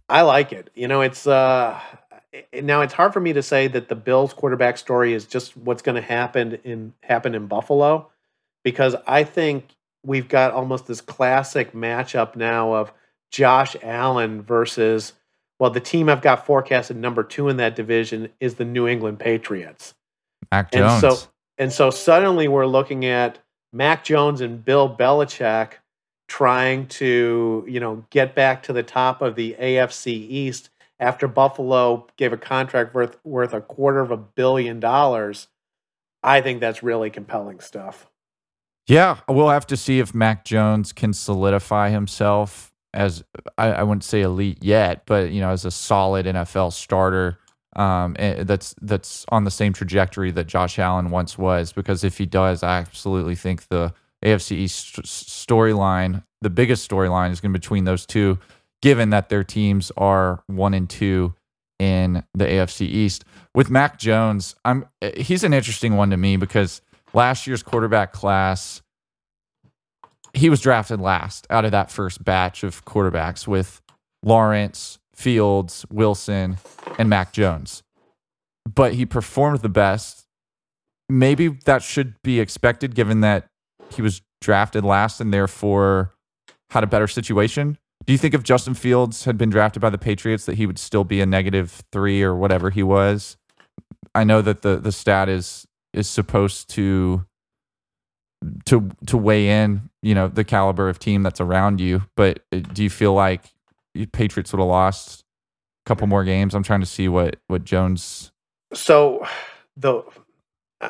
I 0.08 0.22
like 0.22 0.52
it. 0.52 0.70
You 0.74 0.88
know, 0.88 1.02
it's 1.02 1.26
uh, 1.26 1.78
now 2.62 2.80
it's 2.80 2.94
hard 2.94 3.12
for 3.12 3.20
me 3.20 3.32
to 3.32 3.42
say 3.42 3.68
that 3.68 3.88
the 3.88 3.94
Bills 3.94 4.32
quarterback 4.32 4.78
story 4.78 5.12
is 5.12 5.26
just 5.26 5.56
what's 5.56 5.82
going 5.82 5.96
to 5.96 6.02
happen 6.02 6.58
in 6.64 6.94
happen 7.02 7.34
in 7.34 7.46
Buffalo 7.46 8.10
because 8.62 8.96
I 9.06 9.24
think 9.24 9.74
we've 10.04 10.28
got 10.28 10.52
almost 10.52 10.86
this 10.86 11.00
classic 11.00 11.72
matchup 11.72 12.36
now 12.36 12.74
of 12.74 12.92
Josh 13.30 13.76
Allen 13.82 14.42
versus 14.42 15.12
well, 15.58 15.70
the 15.70 15.80
team 15.80 16.08
I've 16.08 16.22
got 16.22 16.44
forecasted 16.44 16.96
number 16.96 17.22
two 17.22 17.48
in 17.48 17.58
that 17.58 17.76
division 17.76 18.30
is 18.40 18.56
the 18.56 18.64
New 18.64 18.88
England 18.88 19.20
Patriots. 19.20 19.94
Mac 20.50 20.72
Jones. 20.72 21.04
And 21.04 21.14
so 21.14 21.28
and 21.58 21.72
so 21.72 21.90
suddenly 21.90 22.48
we're 22.48 22.66
looking 22.66 23.04
at 23.04 23.38
Mac 23.72 24.04
Jones 24.04 24.40
and 24.40 24.64
Bill 24.64 24.94
Belichick 24.94 25.74
trying 26.26 26.86
to, 26.86 27.64
you 27.68 27.78
know, 27.78 28.04
get 28.10 28.34
back 28.34 28.62
to 28.64 28.72
the 28.72 28.82
top 28.82 29.22
of 29.22 29.34
the 29.34 29.54
AFC 29.60 30.08
East 30.08 30.70
after 31.02 31.26
Buffalo 31.28 32.06
gave 32.16 32.32
a 32.32 32.38
contract 32.38 32.94
worth 32.94 33.18
worth 33.24 33.52
a 33.52 33.60
quarter 33.60 34.00
of 34.00 34.10
a 34.10 34.16
billion 34.16 34.80
dollars. 34.80 35.48
I 36.22 36.40
think 36.40 36.60
that's 36.60 36.82
really 36.82 37.10
compelling 37.10 37.60
stuff. 37.60 38.08
Yeah, 38.86 39.18
we'll 39.28 39.48
have 39.48 39.66
to 39.68 39.76
see 39.76 39.98
if 39.98 40.14
Mac 40.14 40.44
Jones 40.44 40.92
can 40.92 41.12
solidify 41.12 41.90
himself 41.90 42.72
as 42.94 43.24
I, 43.58 43.72
I 43.72 43.82
wouldn't 43.82 44.04
say 44.04 44.22
elite 44.22 44.62
yet, 44.62 45.02
but 45.06 45.32
you 45.32 45.40
know, 45.40 45.50
as 45.50 45.64
a 45.64 45.70
solid 45.70 46.26
NFL 46.26 46.72
starter 46.72 47.38
um, 47.74 48.16
eh, 48.18 48.44
that's 48.44 48.74
that's 48.82 49.24
on 49.30 49.44
the 49.44 49.50
same 49.50 49.72
trajectory 49.72 50.30
that 50.32 50.46
Josh 50.46 50.78
Allen 50.78 51.10
once 51.10 51.38
was. 51.38 51.72
Because 51.72 52.04
if 52.04 52.18
he 52.18 52.26
does, 52.26 52.62
I 52.62 52.78
absolutely 52.78 53.34
think 53.34 53.68
the 53.68 53.94
AFC 54.24 54.52
East 54.52 55.02
storyline, 55.02 56.22
the 56.42 56.50
biggest 56.50 56.88
storyline, 56.88 57.32
is 57.32 57.40
going 57.40 57.52
to 57.52 57.58
be 57.58 57.60
between 57.60 57.84
those 57.84 58.06
two, 58.06 58.38
given 58.82 59.10
that 59.10 59.28
their 59.28 59.44
teams 59.44 59.90
are 59.96 60.42
one 60.48 60.74
and 60.74 60.90
two 60.90 61.34
in 61.78 62.24
the 62.34 62.44
AFC 62.44 62.82
East. 62.82 63.24
With 63.54 63.70
Mac 63.70 63.98
Jones, 63.98 64.54
I'm 64.64 64.86
he's 65.16 65.44
an 65.44 65.54
interesting 65.54 65.96
one 65.96 66.10
to 66.10 66.16
me 66.16 66.36
because 66.36 66.82
last 67.14 67.46
year's 67.46 67.62
quarterback 67.62 68.12
class, 68.12 68.82
he 70.34 70.50
was 70.50 70.60
drafted 70.60 71.00
last 71.00 71.46
out 71.50 71.64
of 71.64 71.70
that 71.70 71.90
first 71.90 72.24
batch 72.24 72.62
of 72.64 72.84
quarterbacks 72.84 73.46
with 73.46 73.80
Lawrence, 74.22 74.98
Fields, 75.14 75.84
Wilson, 75.90 76.58
and 76.98 77.08
Mac 77.08 77.32
Jones. 77.32 77.82
But 78.72 78.94
he 78.94 79.06
performed 79.06 79.60
the 79.60 79.68
best. 79.68 80.24
Maybe 81.08 81.48
that 81.48 81.82
should 81.82 82.14
be 82.22 82.40
expected 82.40 82.94
given 82.94 83.20
that 83.20 83.48
he 83.90 84.00
was 84.02 84.22
drafted 84.40 84.84
last 84.84 85.20
and 85.20 85.32
therefore 85.32 86.14
had 86.70 86.82
a 86.84 86.86
better 86.86 87.06
situation. 87.06 87.76
Do 88.04 88.12
you 88.12 88.18
think 88.18 88.34
if 88.34 88.42
Justin 88.42 88.74
Fields 88.74 89.24
had 89.24 89.38
been 89.38 89.50
drafted 89.50 89.80
by 89.80 89.90
the 89.90 89.98
Patriots 89.98 90.46
that 90.46 90.56
he 90.56 90.66
would 90.66 90.78
still 90.78 91.04
be 91.04 91.20
a 91.20 91.26
negative 91.26 91.82
three 91.92 92.22
or 92.22 92.34
whatever 92.34 92.70
he 92.70 92.82
was? 92.82 93.36
I 94.14 94.24
know 94.24 94.42
that 94.42 94.62
the 94.62 94.76
the 94.76 94.92
stat 94.92 95.28
is 95.28 95.66
is 95.92 96.08
supposed 96.08 96.68
to 96.70 97.24
to 98.66 98.90
to 99.06 99.16
weigh 99.16 99.48
in, 99.48 99.90
you 100.02 100.14
know, 100.14 100.28
the 100.28 100.44
caliber 100.44 100.88
of 100.88 100.98
team 100.98 101.22
that's 101.22 101.40
around 101.40 101.80
you. 101.80 102.02
But 102.16 102.40
uh, 102.52 102.58
do 102.58 102.82
you 102.82 102.90
feel 102.90 103.14
like 103.14 103.44
Patriots 104.12 104.52
would 104.52 104.58
have 104.58 104.68
lost 104.68 105.24
a 105.86 105.88
couple 105.88 106.06
more 106.06 106.24
games? 106.24 106.54
I'm 106.54 106.62
trying 106.62 106.80
to 106.80 106.86
see 106.86 107.08
what 107.08 107.36
what 107.46 107.64
Jones. 107.64 108.32
So, 108.74 109.26
the 109.76 110.02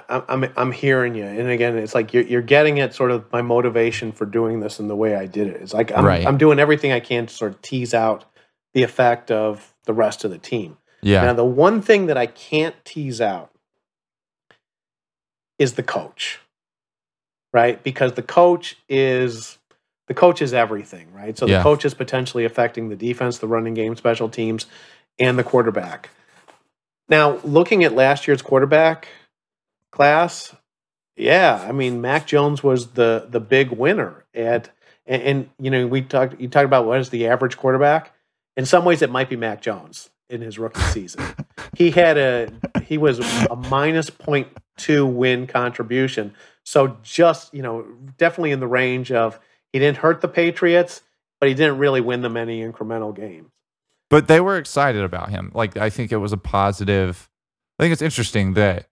I'm 0.08 0.46
I'm 0.56 0.72
hearing 0.72 1.14
you, 1.14 1.24
and 1.24 1.48
again, 1.48 1.76
it's 1.76 1.94
like 1.94 2.14
you're 2.14 2.22
you're 2.22 2.42
getting 2.42 2.80
at 2.80 2.94
sort 2.94 3.10
of 3.10 3.30
my 3.30 3.42
motivation 3.42 4.12
for 4.12 4.24
doing 4.24 4.60
this 4.60 4.78
and 4.78 4.88
the 4.88 4.96
way 4.96 5.14
I 5.14 5.26
did 5.26 5.48
it. 5.48 5.60
It's 5.60 5.74
like 5.74 5.92
I'm 5.92 6.04
right. 6.04 6.26
I'm 6.26 6.38
doing 6.38 6.58
everything 6.58 6.92
I 6.92 7.00
can 7.00 7.26
to 7.26 7.34
sort 7.34 7.52
of 7.52 7.62
tease 7.62 7.92
out 7.92 8.24
the 8.74 8.82
effect 8.82 9.30
of 9.30 9.74
the 9.84 9.92
rest 9.92 10.24
of 10.24 10.30
the 10.30 10.38
team. 10.38 10.78
Yeah. 11.02 11.24
Now, 11.24 11.34
the 11.34 11.44
one 11.44 11.82
thing 11.82 12.06
that 12.06 12.16
I 12.16 12.26
can't 12.26 12.76
tease 12.84 13.20
out 13.20 13.50
is 15.58 15.74
the 15.74 15.82
coach, 15.82 16.40
right? 17.52 17.82
Because 17.82 18.14
the 18.14 18.22
coach 18.22 18.76
is 18.88 19.58
the 20.08 20.14
coach 20.14 20.40
is 20.40 20.54
everything, 20.54 21.12
right? 21.12 21.36
So 21.36 21.46
the 21.46 21.52
yeah. 21.52 21.62
coach 21.62 21.84
is 21.84 21.92
potentially 21.92 22.44
affecting 22.44 22.88
the 22.88 22.96
defense, 22.96 23.38
the 23.38 23.46
running 23.46 23.74
game, 23.74 23.94
special 23.96 24.28
teams, 24.28 24.66
and 25.18 25.38
the 25.38 25.44
quarterback. 25.44 26.10
Now, 27.08 27.38
looking 27.44 27.84
at 27.84 27.94
last 27.94 28.26
year's 28.26 28.40
quarterback 28.40 29.08
class, 29.92 30.54
yeah, 31.16 31.64
I 31.68 31.72
mean 31.72 32.00
Mac 32.00 32.26
Jones 32.26 32.62
was 32.62 32.88
the 32.88 33.26
the 33.30 33.40
big 33.40 33.70
winner 33.70 34.24
at 34.34 34.70
and, 35.06 35.22
and 35.22 35.50
you 35.58 35.70
know 35.70 35.86
we 35.86 36.02
talked 36.02 36.40
you 36.40 36.48
talked 36.48 36.64
about 36.64 36.86
what 36.86 36.98
is 36.98 37.10
the 37.10 37.28
average 37.28 37.56
quarterback. 37.56 38.12
In 38.56 38.66
some 38.66 38.84
ways, 38.84 39.00
it 39.02 39.10
might 39.10 39.30
be 39.30 39.36
Mac 39.36 39.62
Jones 39.62 40.10
in 40.28 40.40
his 40.40 40.58
rookie 40.58 40.80
season. 40.82 41.22
he 41.76 41.90
had 41.90 42.18
a 42.18 42.48
he 42.82 42.98
was 42.98 43.20
a 43.46 43.56
minus 43.56 44.10
0.2 44.10 45.12
win 45.12 45.46
contribution. 45.46 46.34
So 46.64 46.96
just, 47.02 47.52
you 47.52 47.62
know, 47.62 47.86
definitely 48.18 48.52
in 48.52 48.60
the 48.60 48.66
range 48.66 49.12
of 49.12 49.38
he 49.72 49.78
didn't 49.78 49.98
hurt 49.98 50.20
the 50.20 50.28
Patriots, 50.28 51.02
but 51.40 51.48
he 51.48 51.54
didn't 51.54 51.78
really 51.78 52.00
win 52.00 52.22
them 52.22 52.36
any 52.36 52.62
incremental 52.62 53.14
games. 53.14 53.50
But 54.10 54.28
they 54.28 54.40
were 54.40 54.58
excited 54.58 55.02
about 55.02 55.30
him. 55.30 55.50
Like 55.54 55.76
I 55.76 55.90
think 55.90 56.12
it 56.12 56.18
was 56.18 56.32
a 56.32 56.36
positive. 56.36 57.28
I 57.78 57.84
think 57.84 57.92
it's 57.92 58.02
interesting 58.02 58.54
that 58.54 58.86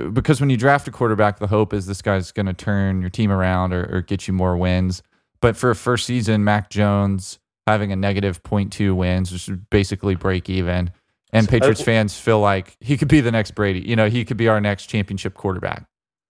because 0.00 0.40
when 0.40 0.50
you 0.50 0.56
draft 0.56 0.86
a 0.88 0.90
quarterback, 0.90 1.38
the 1.38 1.46
hope 1.46 1.72
is 1.72 1.86
this 1.86 2.02
guy's 2.02 2.32
going 2.32 2.46
to 2.46 2.52
turn 2.52 3.00
your 3.00 3.10
team 3.10 3.30
around 3.30 3.72
or, 3.72 3.88
or, 3.90 4.02
get 4.02 4.26
you 4.26 4.34
more 4.34 4.56
wins. 4.56 5.02
But 5.40 5.56
for 5.56 5.70
a 5.70 5.76
first 5.76 6.06
season, 6.06 6.44
Mac 6.44 6.70
Jones 6.70 7.38
having 7.66 7.92
a 7.92 7.96
negative 7.96 8.42
0.2 8.42 8.94
wins, 8.94 9.32
which 9.32 9.48
is 9.48 9.56
basically 9.70 10.14
break 10.14 10.48
even, 10.48 10.90
and 11.32 11.48
Patriots 11.48 11.80
uh, 11.80 11.84
fans 11.84 12.18
feel 12.18 12.40
like 12.40 12.76
he 12.80 12.96
could 12.96 13.08
be 13.08 13.20
the 13.20 13.32
next 13.32 13.52
Brady. 13.54 13.80
You 13.80 13.96
know, 13.96 14.08
he 14.08 14.24
could 14.24 14.36
be 14.36 14.48
our 14.48 14.60
next 14.60 14.86
championship 14.86 15.34
quarterback 15.34 15.86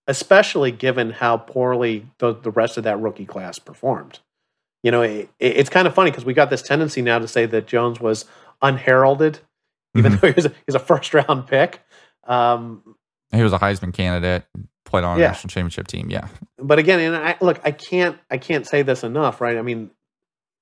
especially 0.07 0.70
given 0.70 1.11
how 1.11 1.37
poorly 1.37 2.07
the, 2.18 2.35
the 2.35 2.50
rest 2.50 2.77
of 2.77 2.85
that 2.85 3.00
rookie 3.00 3.24
class 3.24 3.59
performed. 3.59 4.20
You 4.83 4.90
know, 4.90 5.03
it, 5.03 5.31
it's 5.38 5.70
kind 5.70 5.87
of 5.87 5.94
funny 5.94 6.11
because 6.11 6.24
we 6.24 6.35
got 6.35 6.50
this 6.50 6.62
tendency 6.62 7.00
now 7.00 7.18
to 7.18 7.29
say 7.29 7.46
that 7.46 7.66
Jones 7.66 8.00
was 8.00 8.27
unheralded, 8.61 9.40
even 9.96 10.12
mm-hmm. 10.12 10.20
though 10.20 10.29
he 10.29 10.35
was, 10.35 10.46
a, 10.46 10.53
he's 10.66 10.74
a 10.74 10.79
first 10.79 11.14
round 11.14 11.46
pick. 11.46 11.81
Um, 12.24 12.96
he 13.35 13.42
was 13.42 13.53
a 13.53 13.59
Heisman 13.59 13.92
candidate, 13.92 14.44
played 14.85 15.05
on 15.05 15.16
a 15.16 15.20
yeah. 15.20 15.29
national 15.29 15.49
championship 15.51 15.87
team. 15.87 16.11
Yeah, 16.11 16.29
but 16.59 16.79
again, 16.79 17.01
and 17.01 17.16
I 17.16 17.37
look, 17.40 17.61
I 17.64 17.70
can't, 17.70 18.18
I 18.31 18.38
can't 18.38 18.66
say 18.66 18.83
this 18.83 19.03
enough, 19.03 19.40
right? 19.40 19.57
I 19.57 19.62
mean, 19.62 19.90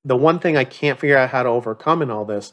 the 0.05 0.17
one 0.17 0.39
thing 0.39 0.57
I 0.57 0.65
can't 0.65 0.99
figure 0.99 1.17
out 1.17 1.31
how 1.31 1.43
to 1.43 1.49
overcome 1.49 2.03
in 2.03 2.11
all 2.11 2.25
this, 2.25 2.53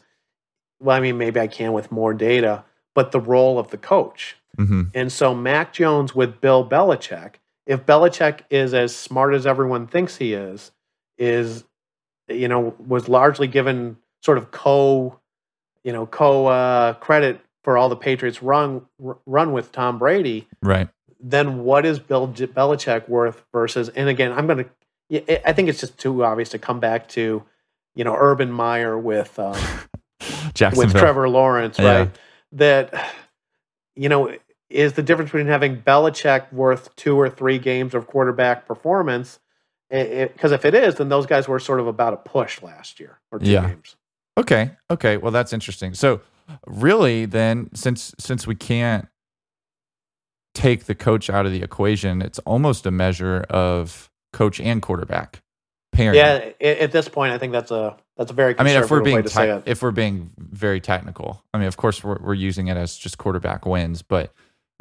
well, 0.80 0.96
I 0.96 1.00
mean, 1.00 1.18
maybe 1.18 1.40
I 1.40 1.46
can 1.46 1.72
with 1.72 1.90
more 1.90 2.14
data, 2.14 2.64
but 2.94 3.12
the 3.12 3.20
role 3.20 3.58
of 3.58 3.70
the 3.70 3.78
coach. 3.78 4.36
Mm-hmm. 4.58 4.82
And 4.94 5.12
so 5.12 5.34
Mac 5.34 5.72
Jones 5.72 6.14
with 6.14 6.40
Bill 6.40 6.68
Belichick, 6.68 7.34
if 7.66 7.86
Belichick 7.86 8.40
is 8.50 8.74
as 8.74 8.94
smart 8.94 9.34
as 9.34 9.46
everyone 9.46 9.86
thinks 9.86 10.16
he 10.16 10.34
is, 10.34 10.72
is 11.18 11.64
you 12.28 12.48
know 12.48 12.74
was 12.86 13.08
largely 13.08 13.46
given 13.46 13.96
sort 14.22 14.38
of 14.38 14.50
co, 14.50 15.18
you 15.84 15.92
know 15.92 16.06
co 16.06 16.46
uh, 16.46 16.94
credit 16.94 17.40
for 17.62 17.76
all 17.76 17.88
the 17.88 17.96
Patriots 17.96 18.42
run 18.42 18.86
run 18.98 19.52
with 19.52 19.72
Tom 19.72 19.98
Brady. 19.98 20.48
Right. 20.62 20.88
Then 21.20 21.64
what 21.64 21.84
is 21.84 21.98
Bill 21.98 22.28
Belichick 22.28 23.08
worth 23.08 23.44
versus? 23.52 23.88
And 23.90 24.08
again, 24.08 24.32
I'm 24.32 24.46
going 24.46 24.64
to. 24.64 25.48
I 25.48 25.52
think 25.52 25.68
it's 25.68 25.80
just 25.80 25.98
too 25.98 26.24
obvious 26.24 26.50
to 26.50 26.58
come 26.58 26.78
back 26.78 27.08
to, 27.10 27.42
you 27.96 28.04
know, 28.04 28.14
Urban 28.16 28.50
Meyer 28.50 28.96
with 28.98 29.38
um, 29.38 29.56
with 30.76 30.92
Trevor 30.92 31.28
Lawrence, 31.28 31.78
right? 31.78 32.08
Yeah. 32.08 32.08
That 32.52 33.12
you 33.96 34.08
know, 34.08 34.34
is 34.70 34.94
the 34.94 35.02
difference 35.02 35.30
between 35.30 35.46
having 35.46 35.82
Belichick 35.82 36.50
worth 36.52 36.94
two 36.96 37.18
or 37.18 37.28
three 37.28 37.58
games 37.58 37.94
of 37.94 38.06
quarterback 38.06 38.66
performance. 38.66 39.40
Because 39.90 40.52
if 40.52 40.64
it 40.64 40.74
is, 40.74 40.94
then 40.94 41.08
those 41.08 41.26
guys 41.26 41.48
were 41.48 41.58
sort 41.58 41.80
of 41.80 41.88
about 41.88 42.14
a 42.14 42.16
push 42.16 42.62
last 42.62 43.00
year 43.00 43.18
or 43.32 43.40
two 43.40 43.50
yeah. 43.50 43.68
games. 43.68 43.96
Okay. 44.38 44.70
Okay. 44.88 45.16
Well, 45.16 45.32
that's 45.32 45.52
interesting. 45.52 45.94
So, 45.94 46.20
really, 46.66 47.26
then, 47.26 47.70
since 47.74 48.14
since 48.18 48.46
we 48.46 48.54
can't 48.54 49.08
take 50.54 50.84
the 50.84 50.94
coach 50.94 51.30
out 51.30 51.46
of 51.46 51.52
the 51.52 51.62
equation, 51.62 52.22
it's 52.22 52.38
almost 52.40 52.86
a 52.86 52.90
measure 52.90 53.46
of 53.50 54.10
coach 54.32 54.60
and 54.60 54.82
quarterback 54.82 55.42
pairing. 55.92 56.16
Yeah. 56.16 56.50
At 56.60 56.92
this 56.92 57.08
point, 57.08 57.32
I 57.32 57.38
think 57.38 57.52
that's 57.52 57.70
a 57.70 57.96
that's 58.16 58.30
a 58.30 58.34
very. 58.34 58.54
I 58.58 58.64
mean, 58.64 58.76
if 58.76 58.90
we're 58.90 59.02
being 59.02 59.22
te- 59.22 59.62
if 59.66 59.82
we're 59.82 59.90
being 59.90 60.30
very 60.38 60.80
technical, 60.80 61.42
I 61.54 61.58
mean, 61.58 61.68
of 61.68 61.76
course, 61.76 62.04
we're 62.04 62.18
we're 62.20 62.34
using 62.34 62.68
it 62.68 62.76
as 62.76 62.96
just 62.96 63.18
quarterback 63.18 63.66
wins, 63.66 64.02
but 64.02 64.32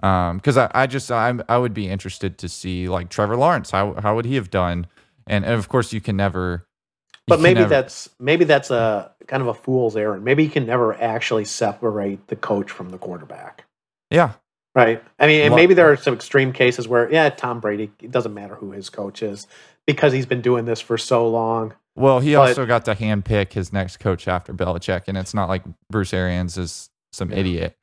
because 0.01 0.57
um, 0.57 0.69
I, 0.73 0.83
I 0.83 0.87
just 0.87 1.11
I 1.11 1.33
I 1.49 1.57
would 1.57 1.73
be 1.73 1.89
interested 1.89 2.37
to 2.37 2.47
see 2.47 2.87
like 2.87 3.09
Trevor 3.09 3.35
Lawrence 3.35 3.69
how 3.71 3.95
how 3.95 4.15
would 4.15 4.23
he 4.23 4.35
have 4.35 4.49
done 4.49 4.87
and, 5.27 5.43
and 5.43 5.53
of 5.55 5.67
course 5.67 5.91
you 5.91 5.99
can 5.99 6.15
never 6.15 6.65
you 7.27 7.31
but 7.31 7.41
maybe 7.41 7.59
never, 7.59 7.69
that's 7.69 8.07
maybe 8.17 8.45
that's 8.45 8.71
a 8.71 9.11
kind 9.29 9.41
of 9.41 9.47
a 9.47 9.53
fool's 9.53 9.95
errand 9.95 10.25
maybe 10.25 10.43
you 10.43 10.49
can 10.49 10.65
never 10.65 10.99
actually 10.99 11.45
separate 11.45 12.27
the 12.27 12.35
coach 12.35 12.71
from 12.71 12.89
the 12.89 12.97
quarterback 12.97 13.65
yeah 14.09 14.33
right 14.75 15.03
I 15.19 15.27
mean 15.27 15.41
and 15.41 15.55
maybe 15.55 15.73
there 15.73 15.91
are 15.91 15.95
some 15.95 16.13
extreme 16.13 16.51
cases 16.51 16.87
where 16.87 17.11
yeah 17.11 17.29
Tom 17.29 17.59
Brady 17.59 17.91
it 18.01 18.11
doesn't 18.11 18.33
matter 18.33 18.55
who 18.55 18.71
his 18.71 18.89
coach 18.89 19.21
is 19.21 19.47
because 19.85 20.11
he's 20.11 20.25
been 20.25 20.41
doing 20.41 20.65
this 20.65 20.81
for 20.81 20.97
so 20.97 21.27
long 21.27 21.75
well 21.95 22.19
he 22.19 22.33
but, 22.33 22.49
also 22.49 22.65
got 22.65 22.85
to 22.85 22.95
handpick 22.95 23.53
his 23.53 23.71
next 23.71 23.97
coach 23.97 24.27
after 24.27 24.51
Belichick 24.51 25.03
and 25.07 25.17
it's 25.17 25.35
not 25.35 25.47
like 25.47 25.63
Bruce 25.91 26.13
Arians 26.13 26.57
is 26.57 26.89
some 27.13 27.31
yeah. 27.31 27.37
idiot 27.37 27.77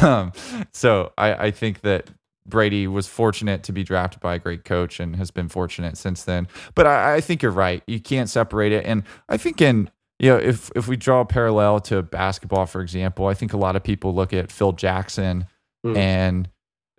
um, 0.00 0.32
so 0.72 1.12
I, 1.18 1.34
I 1.34 1.50
think 1.50 1.80
that 1.80 2.08
Brady 2.46 2.86
was 2.86 3.06
fortunate 3.06 3.62
to 3.64 3.72
be 3.72 3.82
drafted 3.82 4.20
by 4.20 4.34
a 4.34 4.38
great 4.38 4.64
coach 4.64 5.00
and 5.00 5.16
has 5.16 5.30
been 5.30 5.48
fortunate 5.48 5.96
since 5.96 6.24
then. 6.24 6.46
But 6.74 6.86
I, 6.86 7.16
I 7.16 7.20
think 7.20 7.42
you're 7.42 7.50
right. 7.50 7.82
You 7.86 8.00
can't 8.00 8.28
separate 8.28 8.72
it. 8.72 8.84
And 8.84 9.04
I 9.28 9.36
think 9.36 9.60
in 9.60 9.90
you 10.24 10.30
know, 10.30 10.38
if 10.38 10.70
if 10.74 10.88
we 10.88 10.96
draw 10.96 11.20
a 11.20 11.26
parallel 11.26 11.80
to 11.80 12.02
basketball, 12.02 12.64
for 12.64 12.80
example, 12.80 13.26
I 13.26 13.34
think 13.34 13.52
a 13.52 13.58
lot 13.58 13.76
of 13.76 13.82
people 13.82 14.14
look 14.14 14.32
at 14.32 14.50
Phil 14.50 14.72
Jackson 14.72 15.46
mm. 15.84 15.94
and 15.98 16.48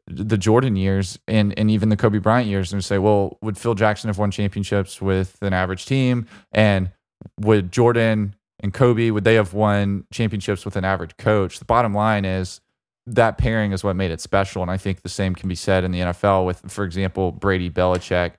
the 0.05 0.37
Jordan 0.37 0.75
years 0.75 1.17
and 1.27 1.57
and 1.57 1.71
even 1.71 1.89
the 1.89 1.97
Kobe 1.97 2.19
Bryant 2.19 2.47
years 2.47 2.71
and 2.71 2.85
say, 2.85 2.99
well, 2.99 3.39
would 3.41 3.57
Phil 3.57 3.73
Jackson 3.73 4.09
have 4.09 4.19
won 4.19 4.29
championships 4.29 5.01
with 5.01 5.39
an 5.41 5.53
average 5.53 5.87
team? 5.87 6.27
And 6.51 6.91
would 7.39 7.71
Jordan 7.71 8.35
and 8.59 8.71
Kobe 8.71 9.09
would 9.09 9.23
they 9.23 9.33
have 9.33 9.55
won 9.55 10.05
championships 10.11 10.63
with 10.63 10.75
an 10.75 10.85
average 10.85 11.17
coach? 11.17 11.57
The 11.57 11.65
bottom 11.65 11.95
line 11.95 12.25
is 12.25 12.61
that 13.07 13.39
pairing 13.39 13.71
is 13.71 13.83
what 13.83 13.95
made 13.95 14.11
it 14.11 14.21
special, 14.21 14.61
and 14.61 14.69
I 14.69 14.77
think 14.77 15.01
the 15.01 15.09
same 15.09 15.33
can 15.33 15.49
be 15.49 15.55
said 15.55 15.83
in 15.83 15.91
the 15.91 16.01
NFL 16.01 16.45
with, 16.45 16.61
for 16.71 16.83
example, 16.83 17.31
Brady 17.31 17.71
Belichick. 17.71 18.33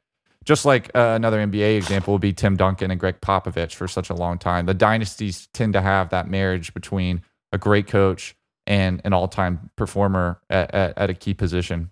Just 0.46 0.64
like 0.64 0.90
uh, 0.94 1.12
another 1.16 1.44
NBA 1.44 1.76
example 1.76 2.14
would 2.14 2.22
be 2.22 2.32
Tim 2.32 2.56
Duncan 2.56 2.92
and 2.92 3.00
Gregg 3.00 3.20
Popovich 3.20 3.74
for 3.74 3.88
such 3.88 4.10
a 4.10 4.14
long 4.14 4.38
time. 4.38 4.66
The 4.66 4.74
dynasties 4.74 5.48
tend 5.52 5.72
to 5.72 5.82
have 5.82 6.10
that 6.10 6.30
marriage 6.30 6.72
between 6.72 7.22
a 7.52 7.58
great 7.58 7.88
coach 7.88 8.36
and 8.64 9.00
an 9.04 9.12
all-time 9.12 9.70
performer 9.76 10.40
at, 10.48 10.72
at, 10.72 10.96
at 10.96 11.10
a 11.10 11.14
key 11.14 11.34
position. 11.34 11.90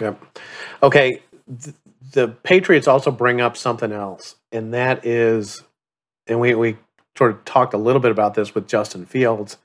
Yep. 0.00 0.20
Okay. 0.82 1.22
The 2.12 2.28
Patriots 2.28 2.88
also 2.88 3.12
bring 3.12 3.40
up 3.40 3.56
something 3.56 3.92
else, 3.92 4.34
and 4.50 4.74
that 4.74 5.06
is, 5.06 5.62
and 6.26 6.40
we 6.40 6.54
we 6.54 6.76
sort 7.16 7.30
of 7.30 7.44
talked 7.44 7.72
a 7.72 7.78
little 7.78 8.00
bit 8.00 8.10
about 8.10 8.34
this 8.34 8.54
with 8.54 8.66
Justin 8.66 9.06
Fields. 9.06 9.58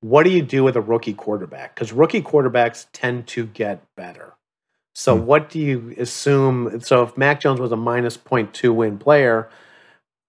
What 0.00 0.22
do 0.24 0.30
you 0.30 0.42
do 0.42 0.64
with 0.64 0.76
a 0.76 0.80
rookie 0.80 1.14
quarterback? 1.14 1.74
Because 1.74 1.92
rookie 1.92 2.22
quarterbacks 2.22 2.86
tend 2.92 3.26
to 3.28 3.46
get 3.46 3.82
better. 3.96 4.35
So 4.98 5.14
hmm. 5.14 5.26
what 5.26 5.50
do 5.50 5.58
you 5.58 5.94
assume? 5.98 6.80
So 6.80 7.02
if 7.02 7.18
Mac 7.18 7.38
Jones 7.38 7.60
was 7.60 7.70
a 7.70 7.76
minus 7.76 8.16
0.2 8.16 8.74
win 8.74 8.96
player, 8.96 9.50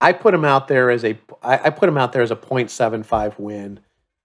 I 0.01 0.11
put 0.11 0.34
him 0.34 0.43
out 0.43 0.68
there 0.68 0.89
as 0.89 1.05
a 1.05 1.18
I, 1.41 1.57
I 1.63 1.70
put 1.70 1.88
him 1.88 1.97
out 1.97 2.11
there 2.11 2.22
as 2.22 2.32
a 2.32 2.36
0.75 2.36 3.39
win. 3.39 3.80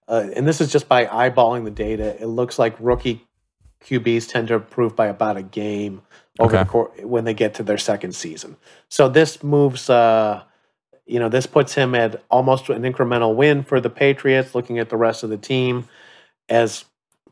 Uh, 0.05 0.27
and 0.35 0.45
this 0.45 0.59
is 0.59 0.69
just 0.69 0.89
by 0.89 1.05
eyeballing 1.05 1.63
the 1.63 1.71
data. 1.71 2.21
It 2.21 2.25
looks 2.25 2.59
like 2.59 2.75
rookie 2.81 3.25
QBs 3.85 4.27
tend 4.27 4.49
to 4.49 4.55
improve 4.55 4.97
by 4.97 5.07
about 5.07 5.37
a 5.37 5.43
game 5.43 6.01
over 6.37 6.57
okay. 6.57 6.63
the 6.65 6.69
course 6.69 6.99
when 7.03 7.23
they 7.23 7.33
get 7.33 7.53
to 7.55 7.63
their 7.63 7.77
second 7.77 8.13
season. 8.13 8.57
So 8.89 9.07
this 9.07 9.43
moves, 9.43 9.89
uh, 9.89 10.43
you 11.05 11.19
know, 11.19 11.29
this 11.29 11.45
puts 11.45 11.73
him 11.73 11.95
at 11.95 12.21
almost 12.29 12.67
an 12.67 12.81
incremental 12.81 13.33
win 13.33 13.63
for 13.63 13.79
the 13.79 13.89
Patriots. 13.89 14.53
Looking 14.53 14.77
at 14.77 14.89
the 14.89 14.97
rest 14.97 15.23
of 15.23 15.29
the 15.29 15.37
team 15.37 15.87
as 16.49 16.83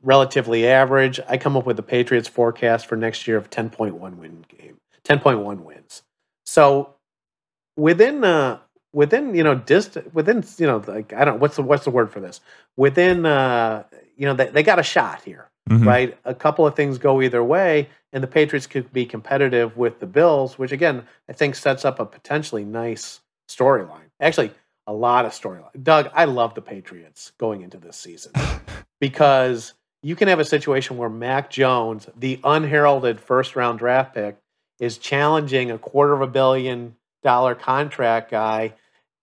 relatively 0.03 0.67
average. 0.67 1.19
I 1.27 1.37
come 1.37 1.55
up 1.55 1.65
with 1.65 1.77
the 1.77 1.83
Patriots 1.83 2.27
forecast 2.27 2.87
for 2.87 2.95
next 2.95 3.27
year 3.27 3.37
of 3.37 3.49
10.1 3.49 3.99
win 4.15 4.45
game, 4.49 4.77
10.1 5.05 5.61
wins. 5.61 6.03
So 6.45 6.95
within 7.77 8.23
uh 8.23 8.59
within 8.93 9.33
you 9.33 9.43
know 9.43 9.55
distant 9.55 10.13
within 10.13 10.43
you 10.57 10.67
know 10.67 10.83
like 10.87 11.13
I 11.13 11.25
don't 11.25 11.39
what's 11.39 11.55
the 11.55 11.63
what's 11.63 11.85
the 11.85 11.91
word 11.91 12.11
for 12.11 12.19
this 12.19 12.41
within 12.75 13.25
uh 13.25 13.83
you 14.17 14.25
know 14.25 14.33
they, 14.33 14.47
they 14.47 14.63
got 14.63 14.79
a 14.79 14.83
shot 14.83 15.23
here 15.23 15.49
mm-hmm. 15.69 15.87
right 15.87 16.17
a 16.25 16.35
couple 16.35 16.67
of 16.67 16.75
things 16.75 16.97
go 16.97 17.21
either 17.21 17.43
way 17.43 17.89
and 18.13 18.21
the 18.21 18.27
Patriots 18.27 18.67
could 18.67 18.91
be 18.91 19.05
competitive 19.05 19.77
with 19.77 19.99
the 19.99 20.05
Bills 20.05 20.57
which 20.57 20.71
again 20.71 21.03
I 21.29 21.33
think 21.33 21.55
sets 21.55 21.85
up 21.85 21.99
a 21.99 22.05
potentially 22.05 22.65
nice 22.65 23.21
storyline 23.49 24.09
actually 24.19 24.51
a 24.87 24.93
lot 24.93 25.25
of 25.25 25.31
storyline 25.31 25.81
Doug 25.81 26.09
I 26.13 26.25
love 26.25 26.53
the 26.53 26.61
Patriots 26.61 27.31
going 27.37 27.61
into 27.61 27.77
this 27.77 27.97
season 27.97 28.33
because 28.99 29.73
you 30.03 30.15
can 30.15 30.27
have 30.27 30.39
a 30.39 30.45
situation 30.45 30.97
where 30.97 31.09
Mac 31.09 31.49
Jones, 31.49 32.07
the 32.17 32.39
unheralded 32.43 33.19
first 33.19 33.55
round 33.55 33.79
draft 33.79 34.15
pick, 34.15 34.37
is 34.79 34.97
challenging 34.97 35.69
a 35.71 35.77
quarter 35.77 36.13
of 36.13 36.21
a 36.21 36.27
billion 36.27 36.95
dollar 37.23 37.55
contract 37.55 38.31
guy. 38.31 38.73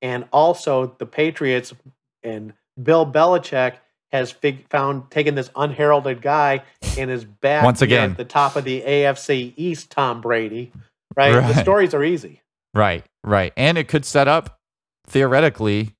And 0.00 0.26
also, 0.32 0.94
the 0.98 1.06
Patriots 1.06 1.74
and 2.22 2.52
Bill 2.80 3.04
Belichick 3.04 3.74
has 4.12 4.30
fig- 4.30 4.68
found 4.68 5.10
taken 5.10 5.34
this 5.34 5.50
unheralded 5.56 6.22
guy 6.22 6.62
and 6.96 7.10
is 7.10 7.24
back 7.24 7.64
once 7.64 7.82
again 7.82 8.12
at 8.12 8.16
the 8.16 8.24
top 8.24 8.56
of 8.56 8.64
the 8.64 8.82
AFC 8.82 9.52
East. 9.56 9.90
Tom 9.90 10.20
Brady, 10.20 10.72
right? 11.16 11.34
right? 11.34 11.54
The 11.54 11.60
stories 11.60 11.92
are 11.92 12.04
easy, 12.04 12.40
right? 12.72 13.04
Right, 13.24 13.52
and 13.56 13.76
it 13.76 13.88
could 13.88 14.04
set 14.04 14.28
up 14.28 14.60
theoretically 15.08 15.96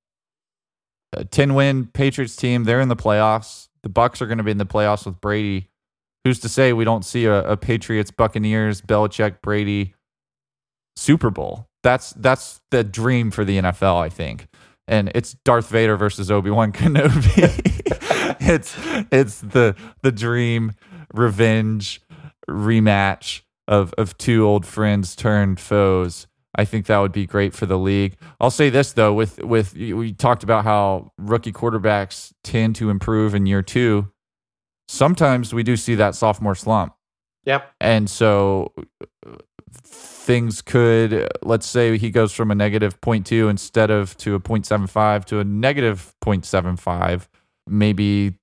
a 1.13 1.25
ten 1.25 1.55
win 1.55 1.87
Patriots 1.87 2.37
team. 2.37 2.63
They're 2.63 2.81
in 2.81 2.89
the 2.89 2.97
playoffs 2.97 3.68
the 3.83 3.89
Bucks 3.89 4.21
are 4.23 4.27
going 4.27 4.39
to 4.39 4.45
be 4.45 4.51
in 4.51 4.59
the 4.59 4.67
playoffs 4.67 5.07
with 5.07 5.21
Brady. 5.21 5.71
Who's 6.25 6.41
to 6.41 6.49
say 6.49 6.73
we 6.73 6.85
don't 6.85 7.05
see 7.05 7.27
a, 7.27 7.43
a 7.43 7.57
Patriots, 7.57 8.11
Buccaneers, 8.11 8.81
Belichick, 8.83 9.41
Brady 9.41 9.95
Super 10.97 11.31
Bowl? 11.31 11.69
That's 11.83 12.11
that's 12.11 12.61
the 12.71 12.85
dream 12.85 13.31
for 13.31 13.45
the 13.45 13.59
NFL, 13.59 14.01
I 14.01 14.09
think. 14.09 14.49
And 14.87 15.13
it's 15.15 15.35
Darth 15.45 15.69
Vader 15.69 15.97
versus 15.97 16.31
Obi 16.31 16.51
Wan 16.51 16.73
Kenobi. 16.73 17.61
it's 18.41 18.77
it's 19.13 19.41
the 19.41 19.77
the 20.03 20.13
dream 20.13 20.73
revenge 21.15 22.01
rematch 22.49 23.43
of 23.67 23.95
of 23.97 24.17
two 24.19 24.47
old 24.47 24.67
friends 24.67 25.15
turned 25.15 25.61
foes. 25.61 26.27
I 26.59 26.65
think 26.65 26.87
that 26.87 26.99
would 26.99 27.13
be 27.13 27.25
great 27.25 27.55
for 27.55 27.67
the 27.67 27.79
league. 27.79 28.17
I'll 28.41 28.51
say 28.51 28.69
this 28.69 28.93
though, 28.93 29.15
with 29.15 29.43
with 29.45 29.75
we 29.75 30.13
talked 30.13 30.43
about 30.43 30.65
how 30.65 31.13
rookie 31.17 31.53
quarterbacks 31.53 32.33
tend 32.43 32.75
to 32.77 32.91
improve 32.91 33.33
in 33.35 33.47
year 33.47 33.63
two. 33.63 34.11
Sometimes 34.89 35.55
we 35.55 35.63
do 35.63 35.77
see 35.77 35.95
that 35.95 36.17
sophomore 36.17 36.57
slump. 36.57 36.95
Yep. 37.45 37.73
And 37.81 38.11
so 38.11 38.73
things 39.73 40.61
could 40.61 41.29
let's 41.43 41.67
say 41.67 41.97
he 41.97 42.11
goes 42.11 42.33
from 42.33 42.51
a 42.51 42.55
negative 42.55 43.01
0.2 43.01 43.49
instead 43.49 43.91
of 43.91 44.17
to 44.17 44.35
a 44.35 44.41
0.75 44.41 45.25
to 45.27 45.41
a 45.41 45.45
negative 45.45 46.15
0.75 46.23 47.29
maybe 47.67 48.35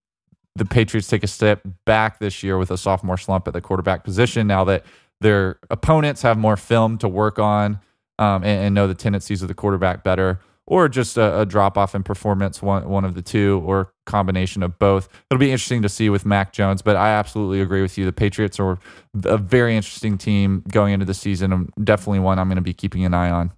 the 0.55 0.66
patriots 0.66 1.07
take 1.07 1.24
a 1.24 1.28
step 1.28 1.61
back 1.86 2.20
this 2.20 2.41
year 2.41 2.57
with 2.57 2.72
a 2.72 2.78
sophomore 2.78 3.18
slump 3.18 3.47
at 3.47 3.53
the 3.53 3.61
quarterback 3.61 4.03
position 4.03 4.47
now 4.47 4.63
that 4.63 4.84
their 5.22 5.59
opponents 5.70 6.22
have 6.22 6.38
more 6.38 6.57
film 6.57 6.97
to 6.97 7.07
work 7.07 7.38
on 7.38 7.80
um, 8.20 8.43
and, 8.43 8.66
and, 8.66 8.76
know 8.76 8.88
the 8.88 8.93
tendencies 8.93 9.41
of 9.41 9.47
the 9.47 9.53
quarterback 9.53 10.03
better, 10.03 10.39
or 10.68 10.88
just 10.88 11.18
a, 11.18 11.41
a, 11.41 11.45
drop 11.45 11.78
off 11.78 11.93
in 11.93 12.03
performance, 12.03 12.61
one 12.61 12.88
one 12.88 13.05
of 13.05 13.13
the 13.13 13.22
two, 13.22 13.61
or 13.66 13.91
combination 14.05 14.63
of 14.63 14.80
both. 14.80 15.09
It'll 15.30 15.39
be 15.39 15.51
interesting 15.51 15.82
to 15.82 15.89
see 15.89 16.09
with 16.09 16.26
Mac 16.26 16.53
Jones, 16.53 16.82
but 16.82 16.95
I 16.95 17.09
absolutely 17.09 17.61
agree 17.61 17.82
with 17.82 17.97
you. 17.97 18.05
The 18.05 18.13
Patriots 18.13 18.59
are 18.59 18.80
a 19.26 19.38
very 19.38 19.76
interesting 19.76 20.18
team 20.18 20.63
going 20.72 20.93
into 20.93 21.05
the 21.05 21.13
season, 21.13 21.51
and 21.51 21.72
definitely 21.84 22.20
one 22.20 22.39
I'm 22.39 22.47
going 22.47 22.55
to 22.55 22.61
be 22.61 22.74
keeping 22.74 23.05
an 23.05 23.13
eye 23.13 23.30
on. 23.30 23.51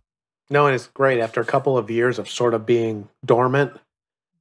No, 0.49 0.65
and 0.65 0.73
it's 0.73 0.87
great 0.87 1.19
after 1.19 1.41
a 1.41 1.45
couple 1.45 1.77
of 1.77 1.89
years 1.91 2.19
of 2.19 2.29
sort 2.29 2.53
of 2.53 2.65
being 2.65 3.09
dormant. 3.25 3.73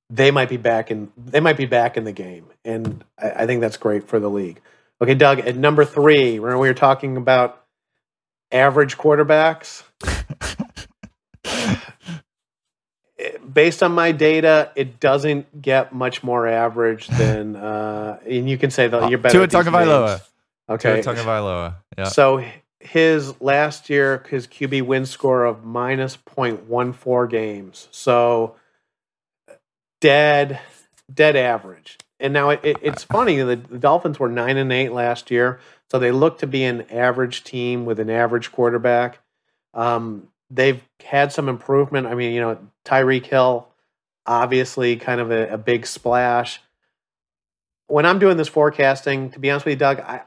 They 0.09 0.31
might 0.31 0.49
be 0.49 0.57
back 0.57 0.91
in. 0.91 1.11
They 1.17 1.41
might 1.41 1.57
be 1.57 1.67
back 1.67 1.97
in 1.97 2.05
the 2.05 2.13
game, 2.13 2.47
and 2.65 3.05
I, 3.19 3.31
I 3.31 3.47
think 3.47 3.61
that's 3.61 3.77
great 3.77 4.09
for 4.09 4.21
the 4.21 4.31
league. 4.31 4.61
Okay, 5.01 5.15
Doug. 5.15 5.41
At 5.41 5.57
number 5.57 5.85
three, 5.85 6.39
we 6.39 6.41
were 6.41 6.75
talking 6.75 7.17
about 7.17 7.66
average 8.53 8.97
quarterbacks. 8.97 9.83
Based 13.53 13.83
on 13.83 13.93
my 13.93 14.13
data, 14.13 14.71
it 14.77 15.01
doesn't 15.01 15.63
get 15.63 15.95
much 15.95 16.23
more 16.23 16.47
average 16.47 17.09
than, 17.09 17.57
uh, 17.57 18.19
and 18.29 18.49
you 18.49 18.59
can 18.59 18.71
say 18.71 18.89
that 18.89 19.09
you're 19.11 19.19
better. 19.19 19.47
Tua 19.47 19.63
Tagovailoa. 19.63 20.21
Okay. 20.69 21.01
Tua 21.01 21.15
Tagovailoa. 21.15 21.77
Yeah. 21.97 22.05
So 22.05 22.45
his 22.81 23.41
last 23.41 23.89
year, 23.91 24.25
his 24.29 24.47
QB 24.47 24.83
win 24.83 25.07
score 25.07 25.45
of 25.45 25.65
minus 25.65 26.17
0.14 26.17 27.31
games. 27.31 27.89
So 27.91 28.57
dead, 30.01 30.61
dead 31.13 31.37
average. 31.37 31.99
And 32.19 32.33
now 32.33 32.51
it, 32.51 32.61
it, 32.63 32.77
it's 32.81 33.05
funny. 33.05 33.37
The, 33.39 33.57
the 33.57 33.79
Dolphins 33.79 34.19
were 34.19 34.29
nine 34.29 34.57
and 34.57 34.73
eight 34.73 34.93
last 34.93 35.31
year. 35.31 35.61
So 35.91 35.99
they 35.99 36.11
look 36.11 36.39
to 36.39 36.47
be 36.47 36.65
an 36.65 36.91
average 36.91 37.45
team 37.45 37.85
with 37.85 38.01
an 38.01 38.11
average 38.11 38.51
quarterback. 38.53 39.21
Um, 39.75 40.29
they've 40.51 40.83
had 41.05 41.33
some 41.33 41.49
improvement. 41.49 42.07
I 42.07 42.15
mean, 42.15 42.33
you 42.33 42.41
know, 42.41 42.59
Tyreek 42.85 43.27
Hill, 43.27 43.69
obviously, 44.27 44.97
kind 44.97 45.21
of 45.21 45.31
a, 45.31 45.49
a, 45.51 45.59
big 45.59 45.87
splash. 45.87 46.61
When 47.87 48.07
I'm 48.07 48.19
doing 48.19 48.37
this 48.37 48.49
forecasting, 48.49 49.31
to 49.31 49.39
be 49.39 49.51
honest 49.51 49.67
with 49.67 49.73
you, 49.73 49.79
Doug, 49.79 50.01
I, 50.01 50.23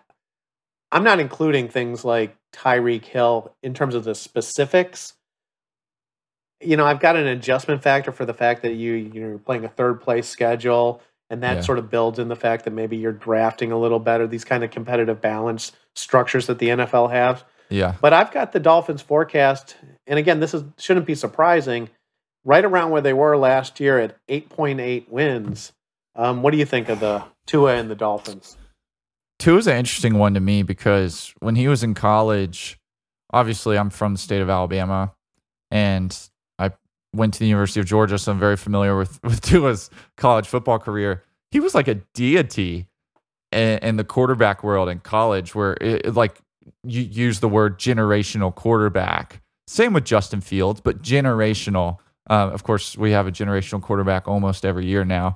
I'm 0.91 1.03
not 1.03 1.20
including 1.20 1.68
things 1.68 2.05
like 2.05 2.36
Tyreek 2.53 3.05
Hill 3.05 3.53
in 3.62 3.74
terms 3.74 3.95
of 3.95 4.03
the 4.03 4.16
specifics. 4.16 5.14
You 6.62 6.78
know, 6.78 6.86
I've 6.86 6.99
got 6.99 7.16
an 7.16 7.28
adjustment 7.28 7.84
factor 7.84 8.12
for 8.12 8.26
the 8.26 8.34
fact 8.34 8.62
that 8.64 8.74
you 8.74 8.93
you're 8.93 9.38
playing 9.38 9.66
a 9.66 9.70
third 9.70 10.01
place 10.01 10.28
schedule 10.28 11.01
and 11.30 11.43
that 11.43 11.57
yeah. 11.57 11.61
sort 11.61 11.77
of 11.77 11.89
builds 11.89 12.19
in 12.19 12.27
the 12.27 12.36
fact 12.36 12.65
that 12.65 12.71
maybe 12.71 12.97
you're 12.97 13.11
drafting 13.11 13.71
a 13.71 13.77
little 13.77 13.99
better 13.99 14.27
these 14.27 14.45
kind 14.45 14.63
of 14.63 14.71
competitive 14.71 15.21
balance 15.21 15.71
structures 15.95 16.47
that 16.47 16.59
the 16.59 16.69
NFL 16.69 17.11
has. 17.11 17.43
Yeah. 17.69 17.95
But 18.01 18.13
I've 18.13 18.32
got 18.32 18.51
the 18.51 18.59
Dolphins 18.59 19.01
forecast 19.01 19.75
and 20.07 20.17
again 20.17 20.39
this 20.39 20.53
is 20.53 20.63
shouldn't 20.77 21.05
be 21.05 21.15
surprising 21.15 21.89
right 22.43 22.65
around 22.65 22.91
where 22.91 23.01
they 23.01 23.13
were 23.13 23.38
last 23.38 23.80
year 23.80 23.99
at 23.99 24.17
8.8 24.27 25.09
wins. 25.09 25.73
Um, 26.15 26.41
what 26.41 26.51
do 26.51 26.57
you 26.57 26.65
think 26.65 26.89
of 26.89 26.99
the 26.99 27.23
Tua 27.45 27.75
and 27.75 27.89
the 27.89 27.95
Dolphins? 27.95 28.57
Tua 29.38 29.57
is 29.57 29.67
an 29.67 29.77
interesting 29.77 30.15
one 30.15 30.34
to 30.34 30.39
me 30.39 30.63
because 30.63 31.34
when 31.39 31.55
he 31.55 31.67
was 31.67 31.84
in 31.84 31.93
college, 31.93 32.77
obviously 33.32 33.77
I'm 33.77 33.89
from 33.89 34.13
the 34.13 34.19
state 34.19 34.41
of 34.41 34.49
Alabama, 34.49 35.13
and 35.71 36.17
went 37.14 37.34
to 37.34 37.39
the 37.39 37.47
University 37.47 37.80
of 37.80 37.86
Georgia, 37.86 38.18
so 38.18 38.32
I'm 38.32 38.39
very 38.39 38.57
familiar 38.57 38.97
with 38.97 39.20
with 39.24 39.41
Tua's 39.41 39.89
college 40.18 40.47
football 40.47 40.80
career. 40.80 41.24
He 41.51 41.60
was 41.60 41.74
like 41.74 41.88
a 41.88 41.95
deity 42.14 42.88
in, 43.51 43.80
in 43.80 43.97
the 43.97 44.03
quarterback 44.03 44.64
world 44.64 44.89
in 44.89 44.99
college, 44.99 45.55
where 45.55 45.78
it, 45.82 46.14
like 46.14 46.39
you 46.84 47.01
use 47.01 47.39
the 47.39 47.49
word 47.49 47.80
generational 47.80 48.53
quarterback. 48.53 49.41
Same 49.68 49.93
with 49.93 50.05
Justin 50.05 50.41
Fields, 50.41 50.82
but 50.82 51.01
generational. 51.01 51.97
Uh, 52.30 52.49
of 52.53 52.64
course, 52.64 52.97
we 52.97 53.12
have 53.12 53.28
a 53.28 53.32
generational 53.32 53.82
quarterback 53.82 54.28
almost 54.28 54.66
every 54.66 54.86
year 54.86 55.03
now, 55.03 55.36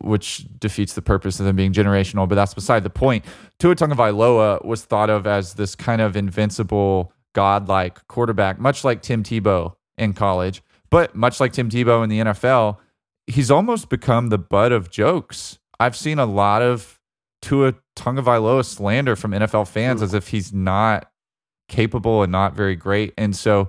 which 0.00 0.46
defeats 0.58 0.94
the 0.94 1.02
purpose 1.02 1.38
of 1.38 1.46
them 1.46 1.56
being 1.56 1.72
generational. 1.72 2.28
But 2.28 2.34
that's 2.34 2.54
beside 2.54 2.82
the 2.82 2.90
point. 2.90 3.24
Tua 3.58 3.76
Tagovailoa 3.76 4.64
was 4.64 4.84
thought 4.84 5.10
of 5.10 5.26
as 5.26 5.54
this 5.54 5.74
kind 5.74 6.00
of 6.00 6.16
invincible, 6.16 7.12
godlike 7.32 8.06
quarterback, 8.08 8.58
much 8.58 8.82
like 8.84 9.02
Tim 9.02 9.22
Tebow 9.22 9.74
in 9.98 10.12
college, 10.12 10.62
but 10.90 11.14
much 11.14 11.40
like 11.40 11.52
Tim 11.52 11.68
Tebow 11.68 12.02
in 12.02 12.10
the 12.10 12.20
NFL. 12.20 12.78
He's 13.26 13.50
almost 13.50 13.88
become 13.88 14.28
the 14.28 14.38
butt 14.38 14.72
of 14.72 14.90
jokes. 14.90 15.58
I've 15.80 15.96
seen 15.96 16.18
a 16.18 16.26
lot 16.26 16.62
of 16.62 17.00
Tua 17.42 17.74
Tagovailoa 17.96 18.64
slander 18.64 19.16
from 19.16 19.32
NFL 19.32 19.68
fans 19.68 20.02
as 20.02 20.14
if 20.14 20.28
he's 20.28 20.52
not 20.52 21.10
capable 21.68 22.22
and 22.22 22.30
not 22.30 22.54
very 22.54 22.76
great. 22.76 23.12
And 23.18 23.34
so 23.34 23.68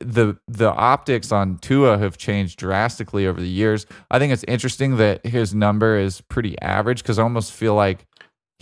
the 0.00 0.36
the 0.48 0.72
optics 0.72 1.30
on 1.30 1.58
Tua 1.58 1.98
have 1.98 2.18
changed 2.18 2.58
drastically 2.58 3.26
over 3.26 3.40
the 3.40 3.48
years. 3.48 3.86
I 4.10 4.18
think 4.18 4.32
it's 4.32 4.44
interesting 4.48 4.96
that 4.96 5.24
his 5.24 5.54
number 5.54 5.96
is 5.96 6.20
pretty 6.20 6.60
average 6.60 7.02
because 7.02 7.18
I 7.18 7.22
almost 7.22 7.52
feel 7.52 7.74
like 7.74 8.06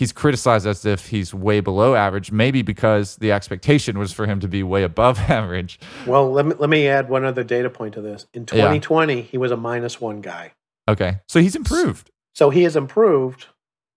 he's 0.00 0.12
criticized 0.12 0.66
as 0.66 0.86
if 0.86 1.08
he's 1.08 1.34
way 1.34 1.60
below 1.60 1.94
average, 1.94 2.32
maybe 2.32 2.62
because 2.62 3.16
the 3.16 3.30
expectation 3.30 3.98
was 3.98 4.12
for 4.12 4.24
him 4.24 4.40
to 4.40 4.48
be 4.48 4.62
way 4.62 4.82
above 4.82 5.18
average. 5.30 5.78
Well, 6.06 6.32
let 6.32 6.46
me 6.46 6.54
let 6.58 6.70
me 6.70 6.88
add 6.88 7.10
one 7.10 7.24
other 7.24 7.44
data 7.44 7.68
point 7.68 7.94
to 7.94 8.00
this. 8.00 8.26
In 8.32 8.46
2020, 8.46 9.14
yeah. 9.14 9.20
he 9.20 9.36
was 9.36 9.52
a 9.52 9.56
minus 9.58 10.00
one 10.00 10.22
guy. 10.22 10.54
Okay, 10.88 11.18
so 11.28 11.38
he's 11.40 11.54
improved. 11.54 12.10
So 12.34 12.48
he 12.48 12.62
has 12.62 12.76
improved, 12.76 13.46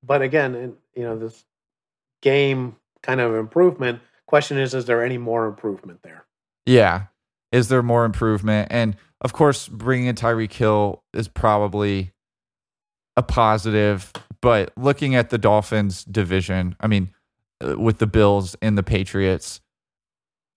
but 0.04 0.22
again, 0.22 0.76
you 0.94 1.04
know 1.04 1.18
this 1.18 1.46
game 2.22 2.76
kind 3.02 3.22
of 3.22 3.34
improvement. 3.36 4.02
Question 4.28 4.58
is, 4.58 4.74
is 4.74 4.86
there 4.86 5.04
any 5.04 5.18
more 5.18 5.48
improvement 5.48 6.02
there? 6.04 6.26
Yeah. 6.66 7.06
Is 7.52 7.70
there 7.70 7.84
more 7.84 8.04
improvement? 8.04 8.70
And 8.72 8.98
of 9.22 9.32
course, 9.32 9.68
bringing 9.68 10.08
in 10.08 10.16
Tyreek 10.16 10.52
Hill 10.52 11.04
is 11.14 11.28
probably 11.28 12.12
a 13.16 13.24
positive. 13.24 14.12
But 14.44 14.74
looking 14.76 15.16
at 15.16 15.30
the 15.30 15.38
Dolphins 15.38 16.04
division, 16.04 16.76
I 16.82 16.88
mean, 16.88 17.12
uh, 17.66 17.80
with 17.80 18.00
the 18.00 18.08
Bills 18.08 18.58
and 18.62 18.78
the 18.78 18.84
Patriots, 18.84 19.62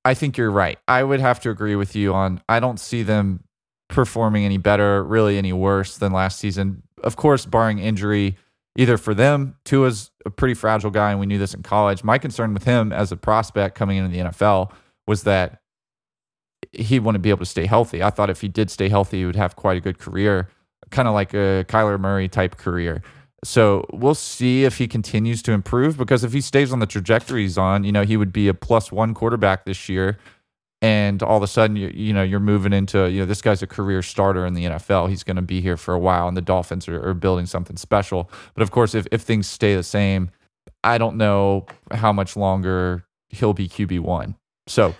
I 0.04 0.12
think 0.12 0.36
you're 0.36 0.50
right. 0.50 0.76
I 0.88 1.04
would 1.04 1.20
have 1.20 1.38
to 1.40 1.50
agree 1.50 1.76
with 1.76 1.94
you 1.94 2.12
on 2.12 2.42
I 2.48 2.58
don't 2.58 2.80
see 2.80 3.04
them 3.04 3.44
performing 3.88 4.44
any 4.44 4.58
better, 4.58 5.04
really 5.04 5.38
any 5.38 5.52
worse 5.52 5.98
than 5.98 6.12
last 6.12 6.40
season. 6.40 6.82
Of 7.04 7.14
course, 7.14 7.46
barring 7.46 7.78
injury, 7.78 8.36
either 8.76 8.98
for 8.98 9.14
them, 9.14 9.54
Tua's 9.64 10.10
a 10.24 10.30
pretty 10.30 10.54
fragile 10.54 10.90
guy, 10.90 11.12
and 11.12 11.20
we 11.20 11.26
knew 11.26 11.38
this 11.38 11.54
in 11.54 11.62
college. 11.62 12.02
My 12.02 12.18
concern 12.18 12.54
with 12.54 12.64
him 12.64 12.92
as 12.92 13.12
a 13.12 13.16
prospect 13.16 13.76
coming 13.76 13.98
into 13.98 14.10
the 14.10 14.30
NFL 14.30 14.72
was 15.06 15.22
that 15.22 15.60
he 16.72 16.98
wouldn't 16.98 17.22
be 17.22 17.30
able 17.30 17.38
to 17.38 17.46
stay 17.46 17.66
healthy. 17.66 18.02
I 18.02 18.10
thought 18.10 18.30
if 18.30 18.40
he 18.40 18.48
did 18.48 18.68
stay 18.68 18.88
healthy, 18.88 19.18
he 19.18 19.26
would 19.26 19.36
have 19.36 19.54
quite 19.54 19.76
a 19.76 19.80
good 19.80 20.00
career, 20.00 20.48
kind 20.90 21.06
of 21.06 21.14
like 21.14 21.34
a 21.34 21.64
Kyler 21.68 22.00
Murray 22.00 22.28
type 22.28 22.56
career. 22.56 23.00
So 23.46 23.86
we'll 23.92 24.16
see 24.16 24.64
if 24.64 24.78
he 24.78 24.88
continues 24.88 25.40
to 25.42 25.52
improve 25.52 25.96
because 25.96 26.24
if 26.24 26.32
he 26.32 26.40
stays 26.40 26.72
on 26.72 26.80
the 26.80 26.86
trajectory 26.86 27.42
he's 27.42 27.56
on, 27.56 27.84
you 27.84 27.92
know, 27.92 28.02
he 28.02 28.16
would 28.16 28.32
be 28.32 28.48
a 28.48 28.54
plus 28.54 28.90
one 28.90 29.14
quarterback 29.14 29.64
this 29.64 29.88
year. 29.88 30.18
And 30.82 31.22
all 31.22 31.36
of 31.36 31.42
a 31.44 31.46
sudden, 31.46 31.76
you, 31.76 31.88
you 31.94 32.12
know, 32.12 32.24
you're 32.24 32.40
moving 32.40 32.72
into, 32.72 33.08
you 33.08 33.20
know, 33.20 33.24
this 33.24 33.40
guy's 33.40 33.62
a 33.62 33.66
career 33.66 34.02
starter 34.02 34.44
in 34.44 34.54
the 34.54 34.64
NFL. 34.64 35.08
He's 35.08 35.22
going 35.22 35.36
to 35.36 35.42
be 35.42 35.60
here 35.60 35.76
for 35.76 35.94
a 35.94 35.98
while, 35.98 36.28
and 36.28 36.36
the 36.36 36.42
Dolphins 36.42 36.86
are, 36.86 37.08
are 37.08 37.14
building 37.14 37.46
something 37.46 37.76
special. 37.76 38.30
But 38.54 38.62
of 38.62 38.72
course, 38.72 38.94
if, 38.94 39.06
if 39.10 39.22
things 39.22 39.46
stay 39.46 39.74
the 39.74 39.82
same, 39.82 40.30
I 40.84 40.98
don't 40.98 41.16
know 41.16 41.66
how 41.92 42.12
much 42.12 42.36
longer 42.36 43.06
he'll 43.30 43.54
be 43.54 43.68
QB1. 43.68 44.34
So 44.66 44.94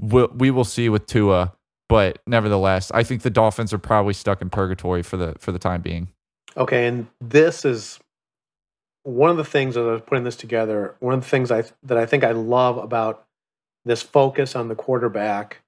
we, 0.00 0.26
we 0.26 0.50
will 0.50 0.64
see 0.64 0.88
with 0.88 1.06
Tua, 1.06 1.52
but 1.88 2.20
nevertheless, 2.26 2.90
I 2.92 3.02
think 3.02 3.22
the 3.22 3.30
Dolphins 3.30 3.74
are 3.74 3.78
probably 3.78 4.14
stuck 4.14 4.40
in 4.40 4.50
purgatory 4.50 5.02
for 5.02 5.16
the 5.16 5.34
for 5.38 5.52
the 5.52 5.58
time 5.58 5.82
being. 5.82 6.08
Okay, 6.56 6.86
and 6.86 7.06
this 7.20 7.64
is 7.64 8.00
one 9.02 9.30
of 9.30 9.36
the 9.36 9.44
things 9.44 9.74
that 9.74 9.82
I 9.82 9.92
was 9.92 10.02
putting 10.02 10.24
this 10.24 10.36
together. 10.36 10.96
One 11.00 11.14
of 11.14 11.20
the 11.20 11.28
things 11.28 11.50
I 11.50 11.64
that 11.84 11.98
I 11.98 12.06
think 12.06 12.24
I 12.24 12.32
love 12.32 12.78
about 12.78 13.24
this 13.84 14.02
focus 14.02 14.56
on 14.56 14.68
the 14.68 14.74
quarterback 14.74 15.62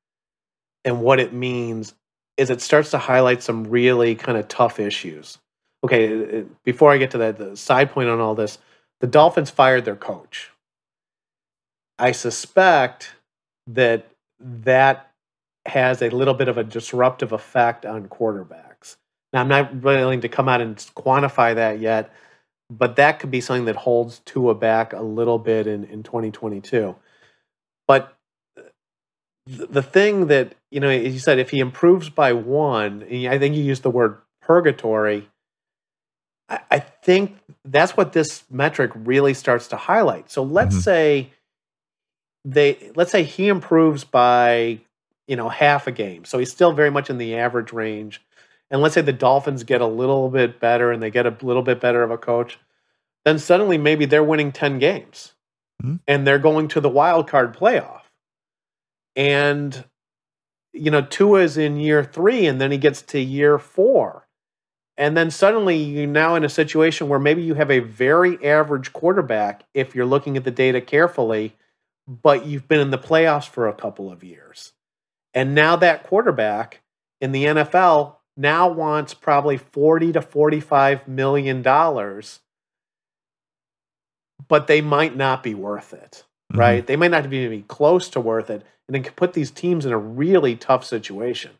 and 0.84 1.00
what 1.02 1.20
it 1.20 1.32
means 1.32 1.94
is 2.36 2.50
it 2.50 2.60
starts 2.60 2.90
to 2.92 2.98
highlight 2.98 3.42
some 3.42 3.64
really 3.64 4.14
kind 4.14 4.38
of 4.38 4.48
tough 4.48 4.80
issues. 4.80 5.38
Okay, 5.84 6.44
before 6.64 6.92
I 6.92 6.98
get 6.98 7.10
to 7.12 7.18
that, 7.18 7.38
the 7.38 7.56
side 7.56 7.90
point 7.90 8.08
on 8.08 8.20
all 8.20 8.34
this, 8.34 8.58
the 9.00 9.06
Dolphins 9.06 9.50
fired 9.50 9.84
their 9.84 9.96
coach. 9.96 10.50
I 11.98 12.12
suspect 12.12 13.12
that 13.66 14.08
that 14.40 15.10
has 15.66 16.02
a 16.02 16.10
little 16.10 16.34
bit 16.34 16.48
of 16.48 16.58
a 16.58 16.64
disruptive 16.64 17.32
effect 17.32 17.84
on 17.84 18.08
quarterbacks. 18.08 18.67
Now, 19.32 19.40
I'm 19.40 19.48
not 19.48 19.74
willing 19.76 20.22
to 20.22 20.28
come 20.28 20.48
out 20.48 20.60
and 20.60 20.76
quantify 20.76 21.54
that 21.54 21.80
yet, 21.80 22.12
but 22.70 22.96
that 22.96 23.20
could 23.20 23.30
be 23.30 23.40
something 23.40 23.66
that 23.66 23.76
holds 23.76 24.20
Tua 24.20 24.54
back 24.54 24.92
a 24.92 25.02
little 25.02 25.38
bit 25.38 25.66
in, 25.66 25.84
in 25.84 26.02
2022. 26.02 26.96
But 27.86 28.16
the 29.46 29.82
thing 29.82 30.26
that, 30.26 30.54
you 30.70 30.80
know, 30.80 30.88
as 30.88 31.12
you 31.12 31.20
said 31.20 31.38
if 31.38 31.50
he 31.50 31.60
improves 31.60 32.10
by 32.10 32.32
one, 32.32 33.02
I 33.02 33.38
think 33.38 33.54
you 33.54 33.62
used 33.62 33.82
the 33.82 33.90
word 33.90 34.18
purgatory. 34.42 35.28
I, 36.48 36.60
I 36.70 36.78
think 36.80 37.38
that's 37.64 37.96
what 37.96 38.12
this 38.12 38.44
metric 38.50 38.92
really 38.94 39.34
starts 39.34 39.68
to 39.68 39.76
highlight. 39.76 40.30
So 40.30 40.42
let's 40.42 40.74
mm-hmm. 40.74 40.82
say 40.82 41.30
they 42.44 42.90
let's 42.94 43.12
say 43.12 43.22
he 43.22 43.48
improves 43.48 44.04
by 44.04 44.80
you 45.26 45.36
know 45.36 45.48
half 45.48 45.86
a 45.86 45.92
game 45.92 46.24
so 46.24 46.38
he's 46.38 46.50
still 46.50 46.72
very 46.72 46.90
much 46.90 47.10
in 47.10 47.18
the 47.18 47.36
average 47.36 47.72
range 47.72 48.22
and 48.70 48.80
let's 48.80 48.94
say 48.94 49.00
the 49.00 49.12
dolphins 49.12 49.64
get 49.64 49.80
a 49.80 49.86
little 49.86 50.28
bit 50.28 50.60
better 50.60 50.92
and 50.92 51.02
they 51.02 51.10
get 51.10 51.26
a 51.26 51.36
little 51.42 51.62
bit 51.62 51.80
better 51.80 52.02
of 52.02 52.10
a 52.10 52.18
coach 52.18 52.58
then 53.24 53.38
suddenly 53.38 53.78
maybe 53.78 54.06
they're 54.06 54.24
winning 54.24 54.52
10 54.52 54.78
games 54.78 55.34
mm-hmm. 55.82 55.96
and 56.06 56.26
they're 56.26 56.38
going 56.38 56.68
to 56.68 56.80
the 56.80 56.88
wild 56.88 57.28
card 57.28 57.56
playoff 57.56 58.02
and 59.16 59.84
you 60.72 60.90
know 60.90 61.02
Tua 61.02 61.40
is 61.40 61.56
in 61.56 61.76
year 61.76 62.04
3 62.04 62.46
and 62.46 62.60
then 62.60 62.70
he 62.70 62.78
gets 62.78 63.02
to 63.02 63.20
year 63.20 63.58
4 63.58 64.26
and 64.96 65.16
then 65.16 65.30
suddenly 65.30 65.76
you're 65.76 66.06
now 66.06 66.34
in 66.34 66.44
a 66.44 66.48
situation 66.48 67.08
where 67.08 67.20
maybe 67.20 67.42
you 67.42 67.54
have 67.54 67.70
a 67.70 67.78
very 67.78 68.44
average 68.44 68.92
quarterback 68.92 69.64
if 69.74 69.94
you're 69.94 70.06
looking 70.06 70.36
at 70.36 70.44
the 70.44 70.50
data 70.50 70.80
carefully 70.80 71.54
but 72.08 72.46
you've 72.46 72.66
been 72.66 72.80
in 72.80 72.90
the 72.90 72.98
playoffs 72.98 73.46
for 73.46 73.68
a 73.68 73.74
couple 73.74 74.10
of 74.10 74.24
years. 74.24 74.72
And 75.34 75.54
now 75.54 75.76
that 75.76 76.04
quarterback 76.04 76.80
in 77.20 77.32
the 77.32 77.44
NFL 77.44 78.16
now 78.38 78.68
wants 78.68 79.12
probably 79.12 79.56
40 79.56 80.12
to 80.12 80.22
45 80.22 81.08
million 81.08 81.60
dollars 81.60 82.40
but 84.46 84.66
they 84.66 84.80
might 84.80 85.16
not 85.16 85.42
be 85.42 85.54
worth 85.54 85.92
it 85.92 86.24
mm-hmm. 86.52 86.60
right 86.60 86.86
they 86.86 86.96
might 86.96 87.10
not 87.10 87.28
be 87.28 87.38
even 87.38 87.62
close 87.64 88.08
to 88.08 88.20
worth 88.20 88.48
it 88.48 88.64
and 88.86 88.96
it 88.96 89.04
can 89.04 89.12
put 89.14 89.34
these 89.34 89.50
teams 89.50 89.84
in 89.84 89.92
a 89.92 89.98
really 89.98 90.56
tough 90.56 90.84
situation 90.84 91.50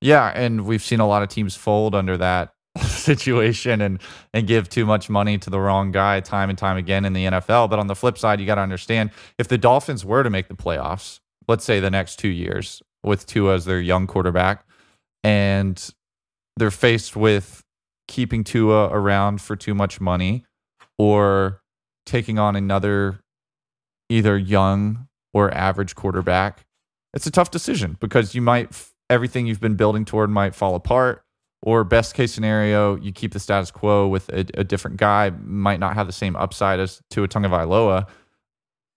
yeah 0.00 0.32
and 0.34 0.64
we've 0.64 0.82
seen 0.82 1.00
a 1.00 1.06
lot 1.06 1.22
of 1.22 1.28
teams 1.28 1.54
fold 1.54 1.94
under 1.94 2.16
that 2.16 2.52
situation 2.86 3.80
and 3.80 4.00
and 4.32 4.46
give 4.46 4.68
too 4.68 4.86
much 4.86 5.10
money 5.10 5.38
to 5.38 5.50
the 5.50 5.58
wrong 5.58 5.90
guy 5.90 6.20
time 6.20 6.48
and 6.48 6.58
time 6.58 6.76
again 6.76 7.04
in 7.04 7.12
the 7.12 7.24
NFL. 7.24 7.70
But 7.70 7.78
on 7.78 7.86
the 7.86 7.96
flip 7.96 8.18
side, 8.18 8.40
you 8.40 8.46
got 8.46 8.56
to 8.56 8.60
understand 8.60 9.10
if 9.38 9.48
the 9.48 9.58
Dolphins 9.58 10.04
were 10.04 10.22
to 10.22 10.30
make 10.30 10.48
the 10.48 10.54
playoffs, 10.54 11.20
let's 11.48 11.64
say 11.64 11.80
the 11.80 11.90
next 11.90 12.16
two 12.16 12.28
years 12.28 12.82
with 13.02 13.26
Tua 13.26 13.54
as 13.54 13.64
their 13.64 13.80
young 13.80 14.06
quarterback, 14.06 14.64
and 15.24 15.90
they're 16.56 16.70
faced 16.70 17.16
with 17.16 17.62
keeping 18.06 18.44
Tua 18.44 18.88
around 18.88 19.40
for 19.40 19.56
too 19.56 19.74
much 19.74 20.00
money 20.00 20.44
or 20.98 21.60
taking 22.06 22.38
on 22.38 22.56
another 22.56 23.20
either 24.08 24.36
young 24.38 25.08
or 25.34 25.52
average 25.52 25.94
quarterback, 25.94 26.64
it's 27.12 27.26
a 27.26 27.30
tough 27.30 27.50
decision 27.50 27.96
because 28.00 28.34
you 28.34 28.42
might 28.42 28.70
everything 29.10 29.46
you've 29.46 29.60
been 29.60 29.74
building 29.74 30.04
toward 30.04 30.30
might 30.30 30.54
fall 30.54 30.74
apart 30.74 31.22
or 31.62 31.82
best 31.84 32.14
case 32.14 32.32
scenario, 32.32 32.96
you 32.96 33.12
keep 33.12 33.32
the 33.32 33.40
status 33.40 33.70
quo 33.70 34.06
with 34.06 34.28
a, 34.28 34.46
a 34.54 34.64
different 34.64 34.96
guy, 34.96 35.30
might 35.42 35.80
not 35.80 35.94
have 35.94 36.06
the 36.06 36.12
same 36.12 36.36
upside 36.36 36.78
as 36.78 37.00
Tua 37.10 37.26
Tagovailoa. 37.26 38.06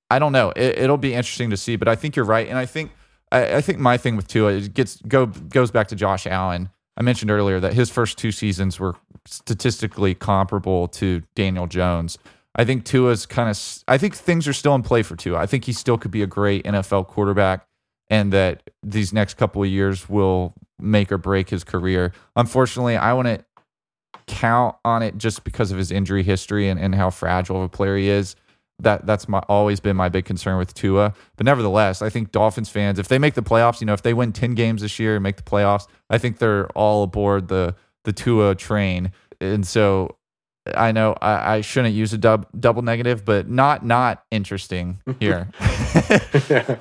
I 0.10 0.20
don't 0.20 0.32
know. 0.32 0.52
It, 0.56 0.90
will 0.90 0.98
be 0.98 1.14
interesting 1.14 1.50
to 1.50 1.58
see, 1.58 1.76
but 1.76 1.88
I 1.88 1.96
think 1.96 2.16
you're 2.16 2.26
right, 2.26 2.48
and 2.48 2.58
I 2.58 2.66
think 2.66 2.92
I, 3.32 3.56
I 3.56 3.62
think 3.62 3.80
my 3.80 3.98
thing 3.98 4.16
with 4.16 4.28
Tua 4.28 4.52
is 4.52 4.68
gets 4.70 5.02
go 5.08 5.28
goes 5.28 5.72
back 5.72 5.88
to 5.90 5.96
Josh 5.96 6.28
Allen. 6.28 6.70
I 6.98 7.04
mentioned 7.04 7.32
earlier 7.32 7.60
that 7.60 7.74
his 7.74 7.90
first 7.90 8.18
two 8.18 8.32
seasons 8.32 8.80
were 8.80 8.96
statistically 9.26 10.14
comparable 10.14 10.88
to 10.90 11.24
Daniel 11.36 11.68
Jones. 11.68 12.18
I 12.56 12.66
think 12.66 12.84
Tua's 12.84 13.26
kind 13.26 13.50
of. 13.50 13.84
I 13.88 13.98
think 13.98 14.16
things 14.16 14.48
are 14.48 14.54
still 14.54 14.76
in 14.76 14.84
play 14.84 15.04
for 15.04 15.16
Tua. 15.16 15.40
I 15.40 15.46
think 15.46 15.66
he 15.66 15.74
still 15.74 15.98
could 15.98 16.12
be 16.12 16.22
a 16.22 16.28
great 16.28 16.66
NFL 16.66 17.08
quarterback, 17.08 17.66
and 18.10 18.34
that 18.34 18.70
these 18.84 19.14
next 19.14 19.36
couple 19.36 19.64
of 19.64 19.70
years 19.70 20.10
will 20.10 20.54
make 20.80 21.12
or 21.12 21.18
break 21.18 21.50
his 21.50 21.64
career. 21.64 22.12
Unfortunately, 22.36 22.98
I 22.98 23.14
to 23.28 23.46
count 24.28 24.76
on 24.84 25.04
it 25.04 25.18
just 25.18 25.44
because 25.44 25.72
of 25.72 25.78
his 25.78 25.92
injury 25.92 26.24
history 26.24 26.70
and, 26.70 26.80
and 26.80 26.96
how 26.96 27.10
fragile 27.10 27.58
of 27.58 27.64
a 27.64 27.70
player 27.70 27.98
he 27.98 28.10
is. 28.10 28.36
That 28.82 29.06
that's 29.06 29.28
my 29.28 29.40
always 29.48 29.80
been 29.80 29.96
my 29.96 30.10
big 30.10 30.26
concern 30.26 30.58
with 30.58 30.74
Tua. 30.74 31.14
But 31.38 31.46
nevertheless, 31.46 32.02
I 32.02 32.10
think 32.10 32.32
Dolphins 32.32 32.70
fans, 32.70 33.00
if 33.00 33.08
they 33.08 33.20
make 33.20 33.36
the 33.36 33.44
playoffs, 33.44 33.82
you 33.82 33.88
know, 33.88 33.94
if 33.94 34.02
they 34.02 34.14
win 34.14 34.34
ten 34.34 34.56
games 34.56 34.82
this 34.82 35.00
year 35.00 35.16
and 35.16 35.24
make 35.24 35.38
the 35.38 35.44
playoffs, 35.44 35.88
I 36.10 36.18
think 36.18 36.40
they're 36.40 36.68
all 36.70 37.04
aboard 37.04 37.48
the 37.48 37.76
the 38.04 38.14
Tua 38.14 38.56
train. 38.56 39.12
And 39.40 39.66
so 39.66 40.18
I 40.76 40.92
know 40.92 41.16
I, 41.22 41.56
I 41.56 41.62
shouldn't 41.62 41.96
use 41.96 42.14
a 42.14 42.18
dub, 42.18 42.48
double 42.60 42.82
negative, 42.82 43.26
but 43.26 43.50
not 43.50 43.86
not 43.86 44.24
interesting 44.32 45.02
here. 45.20 45.50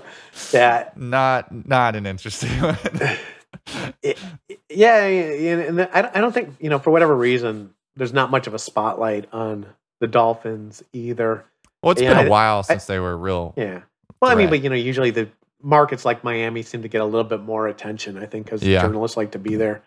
yeah, 0.53 0.91
not 0.97 1.67
not 1.67 1.97
an 1.97 2.07
interesting 2.07 2.51
one. 2.61 2.79
it, 4.03 4.19
yeah, 4.69 5.05
and 5.05 5.81
I 5.93 6.21
don't 6.21 6.33
think 6.33 6.57
you 6.61 6.69
know 6.69 6.79
for 6.79 6.91
whatever 6.91 7.17
reason 7.17 7.75
there's 7.97 8.13
not 8.13 8.31
much 8.31 8.47
of 8.47 8.55
a 8.55 8.59
spotlight 8.59 9.29
on 9.33 9.67
the 10.01 10.07
Dolphins 10.07 10.83
either. 10.93 11.45
Well, 11.83 11.93
it's 11.93 12.01
And 12.01 12.11
been 12.11 12.19
I- 12.19 12.25
a 12.25 12.31
while 12.31 12.63
since 12.63 12.89
I- 12.89 12.95
they 12.95 12.99
were 13.01 13.17
real. 13.17 13.55
Yeah. 13.57 13.81
Well, 14.21 14.31
I 14.31 14.35
mean, 14.35 14.51
but 14.51 14.63
you 14.63 14.69
know, 14.69 14.77
usually 14.77 15.11
the 15.11 15.29
markets 15.63 16.05
like 16.05 16.23
Miami 16.25 16.63
seem 16.63 16.83
to 16.83 16.89
get 16.89 17.01
a 17.01 17.05
little 17.05 17.25
bit 17.25 17.41
more 17.41 17.67
attention. 17.69 18.19
I 18.19 18.27
think 18.27 18.45
because 18.47 18.63
Yeah. 18.63 18.83
journalists 18.83 19.17
like 19.17 19.33
to 19.33 19.39
be 19.39 19.57
there. 19.57 19.83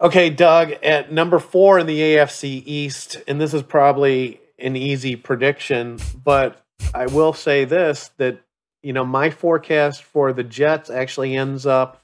Okay, 0.00 0.28
Doug, 0.28 0.72
at 0.82 1.12
number 1.12 1.38
four 1.38 1.78
in 1.78 1.86
the 1.86 2.00
AFC 2.02 2.62
East, 2.66 3.22
and 3.28 3.40
this 3.40 3.54
is 3.54 3.62
probably 3.62 4.40
an 4.58 4.76
easy 4.76 5.16
prediction, 5.16 5.98
but 6.22 6.60
I 6.94 7.06
will 7.06 7.32
say 7.32 7.64
this: 7.64 8.10
that 8.18 8.38
you 8.82 8.92
know, 8.92 9.04
my 9.04 9.30
forecast 9.30 10.02
for 10.02 10.32
the 10.34 10.44
Jets 10.44 10.90
actually 10.90 11.34
ends 11.36 11.64
up. 11.64 12.02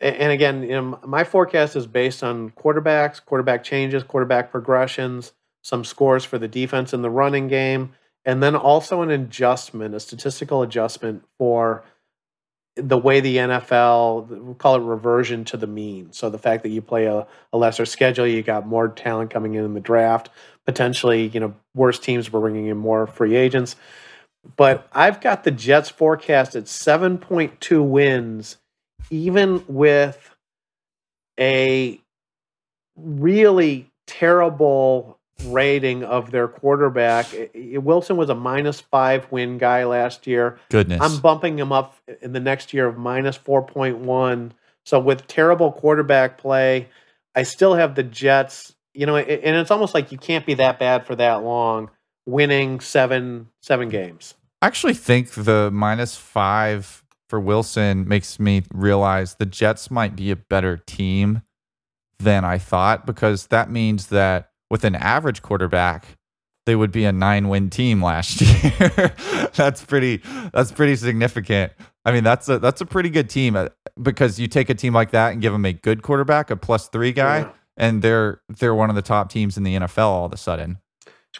And 0.00 0.30
again, 0.32 0.62
you 0.62 0.68
know, 0.80 0.98
my 1.04 1.24
forecast 1.24 1.74
is 1.74 1.86
based 1.86 2.22
on 2.22 2.50
quarterbacks, 2.50 3.22
quarterback 3.22 3.64
changes, 3.64 4.04
quarterback 4.04 4.50
progressions, 4.52 5.32
some 5.68 5.84
scores 5.84 6.24
for 6.24 6.38
the 6.38 6.48
defense 6.48 6.94
in 6.94 7.02
the 7.02 7.10
running 7.10 7.46
game, 7.46 7.92
and 8.24 8.42
then 8.42 8.56
also 8.56 9.02
an 9.02 9.10
adjustment, 9.10 9.94
a 9.94 10.00
statistical 10.00 10.62
adjustment 10.62 11.22
for 11.36 11.84
the 12.74 12.96
way 12.96 13.20
the 13.20 13.36
NFL 13.36 14.28
we 14.28 14.54
call 14.54 14.76
it 14.76 14.80
reversion 14.80 15.44
to 15.44 15.58
the 15.58 15.66
mean. 15.66 16.10
So 16.12 16.30
the 16.30 16.38
fact 16.38 16.62
that 16.62 16.70
you 16.70 16.80
play 16.80 17.04
a, 17.04 17.26
a 17.52 17.58
lesser 17.58 17.84
schedule, 17.84 18.26
you 18.26 18.42
got 18.42 18.66
more 18.66 18.88
talent 18.88 19.30
coming 19.30 19.56
in 19.56 19.64
in 19.64 19.74
the 19.74 19.80
draft, 19.80 20.30
potentially, 20.64 21.26
you 21.26 21.40
know, 21.40 21.54
worse 21.74 21.98
teams 21.98 22.32
were 22.32 22.40
bringing 22.40 22.66
in 22.66 22.78
more 22.78 23.06
free 23.06 23.36
agents. 23.36 23.76
But 24.56 24.88
I've 24.92 25.20
got 25.20 25.44
the 25.44 25.50
Jets 25.50 25.90
forecast 25.90 26.56
at 26.56 26.64
7.2 26.64 27.86
wins, 27.86 28.56
even 29.10 29.62
with 29.68 30.34
a 31.38 32.00
really 32.96 33.90
terrible 34.06 35.17
rating 35.44 36.04
of 36.04 36.30
their 36.30 36.48
quarterback. 36.48 37.26
Wilson 37.54 38.16
was 38.16 38.28
a 38.28 38.34
minus 38.34 38.80
five 38.80 39.30
win 39.30 39.58
guy 39.58 39.84
last 39.84 40.26
year. 40.26 40.58
Goodness. 40.70 41.00
I'm 41.00 41.20
bumping 41.20 41.58
him 41.58 41.72
up 41.72 41.96
in 42.20 42.32
the 42.32 42.40
next 42.40 42.74
year 42.74 42.86
of 42.86 42.98
minus 42.98 43.38
4.1. 43.38 44.50
So 44.84 44.98
with 44.98 45.26
terrible 45.26 45.72
quarterback 45.72 46.38
play, 46.38 46.88
I 47.34 47.42
still 47.42 47.74
have 47.74 47.94
the 47.94 48.02
Jets, 48.02 48.74
you 48.94 49.06
know, 49.06 49.16
and 49.16 49.56
it's 49.56 49.70
almost 49.70 49.94
like 49.94 50.10
you 50.10 50.18
can't 50.18 50.46
be 50.46 50.54
that 50.54 50.78
bad 50.78 51.06
for 51.06 51.14
that 51.16 51.42
long 51.44 51.90
winning 52.26 52.78
seven 52.80 53.48
seven 53.62 53.88
games. 53.88 54.34
I 54.60 54.66
actually 54.66 54.94
think 54.94 55.30
the 55.30 55.70
minus 55.72 56.16
five 56.16 57.04
for 57.28 57.40
Wilson 57.40 58.08
makes 58.08 58.38
me 58.40 58.62
realize 58.72 59.34
the 59.34 59.46
Jets 59.46 59.90
might 59.90 60.16
be 60.16 60.30
a 60.30 60.36
better 60.36 60.76
team 60.76 61.42
than 62.18 62.44
I 62.44 62.58
thought 62.58 63.06
because 63.06 63.46
that 63.48 63.70
means 63.70 64.08
that 64.08 64.47
with 64.70 64.84
an 64.84 64.94
average 64.94 65.42
quarterback, 65.42 66.16
they 66.66 66.76
would 66.76 66.92
be 66.92 67.04
a 67.04 67.12
nine 67.12 67.48
win 67.48 67.70
team 67.70 68.02
last 68.02 68.40
year. 68.40 69.14
that's 69.54 69.84
pretty 69.84 70.22
that's 70.52 70.72
pretty 70.72 70.96
significant. 70.96 71.72
I 72.04 72.12
mean, 72.12 72.24
that's 72.24 72.48
a 72.48 72.58
that's 72.58 72.80
a 72.80 72.86
pretty 72.86 73.10
good 73.10 73.28
team 73.30 73.56
uh, 73.56 73.68
because 74.00 74.38
you 74.38 74.48
take 74.48 74.70
a 74.70 74.74
team 74.74 74.92
like 74.94 75.10
that 75.12 75.32
and 75.32 75.40
give 75.42 75.52
them 75.52 75.64
a 75.64 75.72
good 75.72 76.02
quarterback, 76.02 76.50
a 76.50 76.56
plus 76.56 76.88
three 76.88 77.12
guy, 77.12 77.38
Yeah. 77.40 77.50
and 77.76 78.02
they're 78.02 78.40
they're 78.48 78.74
one 78.74 78.90
of 78.90 78.96
the 78.96 79.02
top 79.02 79.30
teams 79.30 79.56
in 79.56 79.62
the 79.62 79.76
NFL 79.76 80.06
all 80.06 80.26
of 80.26 80.32
a 80.32 80.36
sudden. 80.36 80.78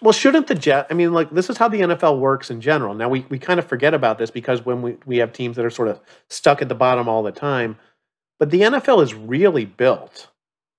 Well, 0.02 0.12
shouldn't 0.12 0.46
the 0.46 0.54
Jet? 0.54 0.86
I 0.90 0.94
mean, 0.94 1.12
like 1.12 1.30
this 1.30 1.50
is 1.50 1.56
how 1.56 1.68
the 1.68 1.80
NFL 1.80 2.20
works 2.20 2.50
in 2.50 2.60
general. 2.60 2.94
Now 2.94 3.08
we, 3.08 3.26
we 3.30 3.38
kind 3.38 3.58
of 3.58 3.66
forget 3.66 3.94
about 3.94 4.18
this 4.18 4.30
because 4.30 4.64
when 4.64 4.80
we, 4.82 4.96
we 5.06 5.16
have 5.18 5.32
teams 5.32 5.56
that 5.56 5.64
are 5.64 5.70
sort 5.70 5.88
of 5.88 5.98
stuck 6.30 6.62
at 6.62 6.68
the 6.68 6.74
bottom 6.74 7.08
all 7.08 7.22
the 7.22 7.32
time, 7.32 7.76
but 8.38 8.50
the 8.50 8.60
NFL 8.60 9.02
is 9.02 9.14
really 9.14 9.64
built 9.64 10.28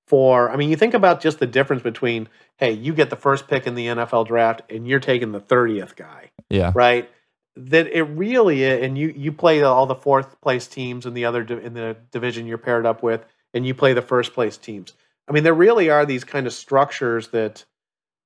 for. 0.10 0.50
I 0.50 0.56
mean, 0.58 0.70
you 0.70 0.76
think 0.76 0.94
about 0.94 1.22
just 1.22 1.40
the 1.40 1.48
difference 1.48 1.84
between 1.84 2.28
hey, 2.58 2.74
you 2.74 2.94
get 2.94 3.10
the 3.10 3.16
first 3.16 3.48
pick 3.48 3.66
in 3.66 3.76
the 3.76 3.86
NFL 3.88 4.28
draft 4.28 4.64
and 4.70 4.86
you're 4.86 5.00
taking 5.00 5.32
the 5.32 5.40
thirtieth 5.40 5.96
guy, 5.96 6.32
Yeah. 6.50 6.72
right? 6.76 7.10
That 7.56 7.88
it 7.88 8.04
really 8.04 8.64
is, 8.64 8.84
and 8.84 8.98
you 8.98 9.14
you 9.16 9.32
play 9.32 9.62
all 9.64 9.86
the 9.86 9.96
fourth 9.96 10.42
place 10.42 10.68
teams 10.68 11.06
in 11.06 11.14
the 11.14 11.26
other 11.26 11.42
in 11.42 11.74
the 11.74 11.96
division 12.12 12.48
you're 12.48 12.58
paired 12.58 12.86
up 12.86 13.02
with, 13.04 13.24
and 13.54 13.66
you 13.66 13.74
play 13.74 13.94
the 13.94 14.02
first 14.02 14.34
place 14.34 14.58
teams. 14.58 14.94
I 15.28 15.32
mean, 15.32 15.44
there 15.44 15.54
really 15.54 15.90
are 15.90 16.06
these 16.06 16.24
kind 16.24 16.48
of 16.48 16.54
structures 16.54 17.30
that 17.30 17.66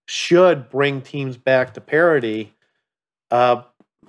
should 0.05 0.69
bring 0.69 1.01
teams 1.01 1.38
back 1.38 1.73
to 1.73 1.81
parity. 1.81 2.53
Uh, 3.31 3.63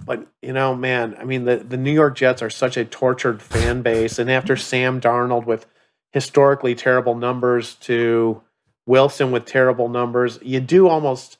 but 0.05 0.27
you 0.43 0.53
know, 0.53 0.75
man, 0.75 1.17
I 1.19 1.25
mean, 1.25 1.45
the 1.45 1.57
the 1.57 1.77
New 1.77 1.93
York 1.93 2.17
Jets 2.17 2.43
are 2.43 2.51
such 2.51 2.77
a 2.77 2.85
tortured 2.85 3.41
fan 3.43 3.83
base, 3.83 4.19
and 4.19 4.31
after 4.31 4.57
Sam 4.57 5.01
Darnold 5.01 5.47
with 5.47 5.67
historically 6.15 6.77
terrible 6.77 7.17
numbers 7.17 7.75
to 7.75 8.41
Wilson 8.87 9.33
with 9.33 9.45
terrible 9.45 9.89
numbers, 9.89 10.39
you 10.43 10.61
do 10.61 10.89
almost. 10.89 11.39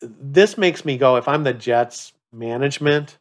This 0.00 0.56
makes 0.56 0.84
me 0.84 0.96
go. 0.96 1.16
If 1.16 1.26
I'm 1.26 1.42
the 1.42 1.52
Jets 1.52 2.12
management, 2.32 3.18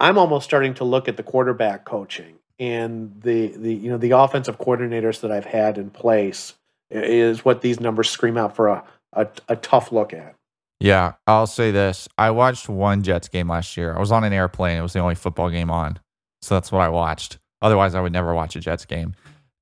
I'm 0.00 0.16
almost 0.16 0.46
starting 0.46 0.72
to 0.74 0.84
look 0.84 1.06
at 1.06 1.18
the 1.18 1.22
quarterback 1.22 1.84
coaching 1.84 2.36
and 2.58 3.20
the 3.22 3.48
the 3.48 3.74
you 3.74 3.90
know 3.90 3.98
the 3.98 4.12
offensive 4.12 4.58
coordinators 4.58 5.20
that 5.20 5.30
I've 5.30 5.44
had 5.44 5.76
in 5.76 5.90
place 5.90 6.54
is 6.90 7.44
what 7.44 7.60
these 7.60 7.78
numbers 7.78 8.08
scream 8.08 8.38
out 8.38 8.56
for 8.56 8.68
a 8.68 8.84
a, 9.12 9.28
a 9.48 9.56
tough 9.56 9.92
look 9.92 10.14
at. 10.14 10.34
Yeah, 10.80 11.12
I'll 11.26 11.46
say 11.46 11.70
this. 11.70 12.08
I 12.16 12.30
watched 12.30 12.68
one 12.68 13.02
Jets 13.02 13.28
game 13.28 13.48
last 13.48 13.76
year. 13.76 13.94
I 13.94 14.00
was 14.00 14.12
on 14.12 14.24
an 14.24 14.32
airplane. 14.32 14.78
It 14.78 14.82
was 14.82 14.92
the 14.92 14.98
only 15.00 15.14
football 15.14 15.50
game 15.50 15.70
on. 15.70 15.98
So 16.42 16.54
that's 16.54 16.72
what 16.72 16.80
I 16.80 16.88
watched. 16.88 17.38
Otherwise, 17.62 17.94
I 17.94 18.00
would 18.00 18.12
never 18.12 18.34
watch 18.34 18.56
a 18.56 18.60
Jets 18.60 18.84
game. 18.84 19.14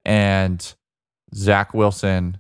And 0.05 0.75
Zach 1.35 1.75
Wilson, 1.75 2.39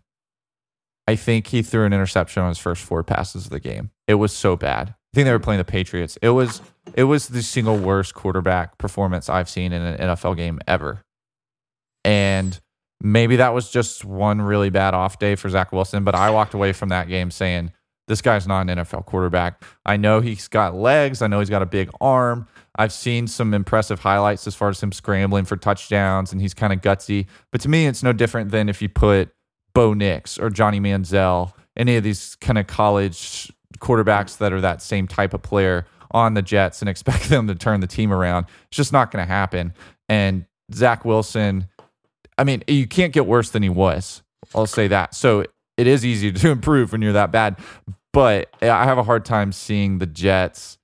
I 1.07 1.17
think 1.17 1.49
he 1.49 1.63
threw 1.63 1.85
an 1.85 1.93
interception 1.93 2.43
on 2.43 2.49
his 2.49 2.59
first 2.59 2.83
four 2.83 3.03
passes 3.03 3.45
of 3.45 3.51
the 3.51 3.61
game. 3.61 3.91
It 4.07 4.15
was 4.15 4.33
so 4.33 4.57
bad. 4.57 4.91
I 4.91 5.15
think 5.15 5.27
they 5.27 5.33
were 5.33 5.39
playing 5.39 5.59
the 5.59 5.65
Patriots. 5.65 6.19
It 6.23 6.31
was 6.31 6.63
it 6.95 7.05
was 7.05 7.29
the 7.29 7.43
single 7.43 7.77
worst 7.77 8.15
quarterback 8.15 8.79
performance 8.79 9.29
I've 9.29 9.49
seen 9.49 9.73
in 9.73 9.83
an 9.83 9.99
NFL 9.99 10.37
game 10.37 10.59
ever. 10.67 11.03
And 12.05 12.59
maybe 13.01 13.37
that 13.37 13.55
was 13.55 13.71
just 13.71 14.05
one 14.05 14.41
really 14.41 14.71
bad 14.71 14.95
off 14.95 15.19
day 15.19 15.35
for 15.35 15.49
Zach 15.49 15.73
Wilson, 15.73 16.05
but 16.05 16.15
I 16.15 16.31
walked 16.31 16.55
away 16.55 16.73
from 16.73 16.89
that 16.89 17.09
game 17.09 17.31
saying, 17.31 17.73
this 18.09 18.21
guy's 18.21 18.47
not 18.47 18.69
an 18.69 18.79
NFL 18.79 19.07
quarterback. 19.07 19.63
I 19.87 19.97
know 19.97 20.21
he's 20.21 20.49
got 20.49 20.75
legs. 20.75 21.23
I 21.23 21.27
know 21.29 21.39
he's 21.39 21.51
got 21.51 21.63
a 21.63 21.67
big 21.67 21.91
arm. 22.01 22.49
I've 22.77 22.93
seen 22.93 23.27
some 23.27 23.55
impressive 23.55 24.01
highlights 24.01 24.47
as 24.47 24.55
far 24.55 24.71
as 24.71 24.83
him 24.83 24.93
scrambling 24.93 25.45
for 25.45 25.57
touchdowns 25.57 26.33
and 26.33 26.41
he's 26.41 26.55
kind 26.55 26.73
of 26.73 26.81
gutsy. 26.81 27.27
But 27.51 27.61
to 27.63 27.69
me, 27.69 27.87
it's 27.87 28.03
no 28.03 28.13
different 28.13 28.51
than 28.51 28.69
if 28.69 28.83
you 28.83 28.89
put 28.89 29.31
Bo 29.75 29.95
Nix 29.95 30.39
or 30.39 30.51
Johnny 30.51 30.81
Manziel, 30.81 31.53
any 31.77 31.97
of 31.97 32.05
these 32.05 32.37
kind 32.37 32.59
of 32.59 32.67
college 32.67 33.53
quarterbacks 33.79 34.39
that 34.39 34.53
are 34.53 34.61
that 34.61 34.83
same 34.83 35.07
type 35.07 35.35
of 35.35 35.43
player 35.43 35.87
on 36.11 36.35
the 36.35 36.43
Jets 36.43 36.83
and 36.83 36.89
expect 36.89 37.29
them 37.29 37.47
to 37.47 37.55
turn 37.55 37.81
the 37.81 37.87
team 37.87 38.13
around. 38.13 38.47
It's 38.69 38.77
just 38.77 38.93
not 38.93 39.11
going 39.11 39.25
to 39.25 39.31
happen. 39.31 39.75
And 40.09 40.47
Zach 40.73 41.05
Wilson, 41.05 41.69
I 42.39 42.45
mean, 42.45 42.63
you 42.67 42.87
can't 42.87 43.13
get 43.13 43.27
worse 43.27 43.51
than 43.51 43.63
he 43.63 43.69
was. 43.69 44.23
I'll 44.55 44.67
say 44.67 44.89
that. 44.89 45.15
So 45.15 45.45
it 45.83 45.87
is 45.89 46.07
easy 46.07 46.33
to 46.33 46.51
improve 46.57 46.93
when 46.93 47.03
you're 47.03 47.13
that 47.13 47.31
bad. 47.33 47.59
But 48.13 48.51
I 48.63 48.85
have 48.85 48.99
a 48.99 49.03
hard 49.03 49.25
time 49.25 49.53
seeing 49.53 49.99
the 49.99 50.07
Jets 50.07 50.79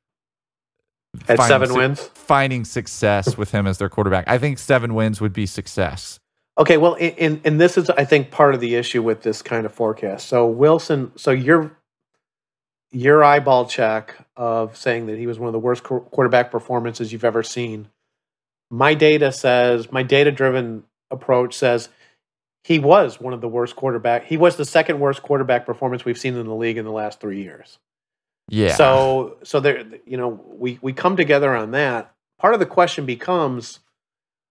At 1.29 1.39
seven 1.41 1.69
su- 1.69 1.77
wins. 1.77 2.01
finding 2.15 2.65
success 2.65 3.37
with 3.37 3.51
him 3.53 3.67
as 3.67 3.79
their 3.79 3.89
quarterback. 3.89 4.25
I 4.29 4.39
think 4.39 4.59
seven 4.59 4.95
wins 4.95 5.21
would 5.21 5.33
be 5.33 5.47
success. 5.47 6.19
Okay, 6.59 6.77
well, 6.77 6.97
and 7.01 7.41
and 7.45 7.61
this 7.61 7.79
is 7.79 7.89
I 7.91 8.05
think 8.05 8.31
part 8.33 8.55
of 8.55 8.61
the 8.61 8.75
issue 8.75 9.03
with 9.03 9.23
this 9.23 9.43
kind 9.43 9.65
of 9.65 9.73
forecast. 9.73 10.27
So 10.29 10.47
Wilson, 10.47 11.13
so 11.17 11.31
your 11.31 11.71
your 12.91 13.23
eyeball 13.23 13.67
check 13.67 14.17
of 14.37 14.77
saying 14.77 15.07
that 15.07 15.19
he 15.19 15.27
was 15.27 15.39
one 15.39 15.47
of 15.49 15.53
the 15.53 15.59
worst 15.59 15.85
quarterback 15.85 16.51
performances 16.51 17.13
you've 17.13 17.25
ever 17.25 17.43
seen. 17.43 17.89
My 18.71 18.95
data 18.95 19.31
says 19.33 19.93
my 19.93 20.03
data 20.03 20.33
driven 20.33 20.85
approach 21.11 21.55
says 21.55 21.89
he 22.69 22.79
was 22.79 23.19
one 23.19 23.33
of 23.33 23.41
the 23.41 23.49
worst 23.49 23.77
quarterback. 23.77 24.27
He 24.27 24.37
was 24.37 24.57
the 24.57 24.65
second 24.67 25.01
worst 25.01 25.23
quarterback 25.23 25.65
performance 25.65 26.05
we've 26.05 26.19
seen 26.19 26.37
in 26.37 26.47
the 26.47 26.55
league 26.55 26.77
in 26.77 26.85
the 26.85 26.93
last 26.93 27.19
three 27.19 27.41
years. 27.41 27.79
Yeah. 28.51 28.75
So 28.75 29.39
so 29.43 29.59
there, 29.59 29.87
you 30.05 30.19
know, 30.19 30.39
we 30.47 30.79
we 30.83 30.93
come 30.93 31.17
together 31.17 31.57
on 31.57 31.71
that. 31.71 32.13
Part 32.39 32.53
of 32.53 32.61
the 32.61 32.67
question 32.67 33.07
becomes, 33.07 33.79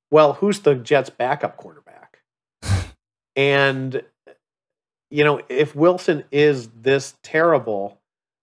well, 0.09 0.33
who's 0.33 0.61
the 0.61 0.73
Jets' 0.73 1.11
backup 1.11 1.57
quarterback? 1.57 2.23
and 3.35 4.01
you 5.11 5.23
know, 5.23 5.39
if 5.47 5.75
Wilson 5.75 6.23
is 6.31 6.69
this 6.69 7.13
terrible, 7.21 7.99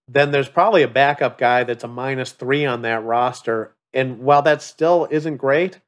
then 0.06 0.30
there's 0.30 0.48
probably 0.48 0.84
a 0.84 0.88
backup 0.88 1.36
guy 1.36 1.64
that's 1.64 1.82
a 1.82 1.88
minus 1.88 2.30
three 2.30 2.64
on 2.64 2.82
that 2.82 3.02
roster. 3.02 3.74
And 3.92 4.20
while 4.20 4.42
that 4.42 4.62
still 4.62 5.08
isn't 5.10 5.38
great, 5.38 5.80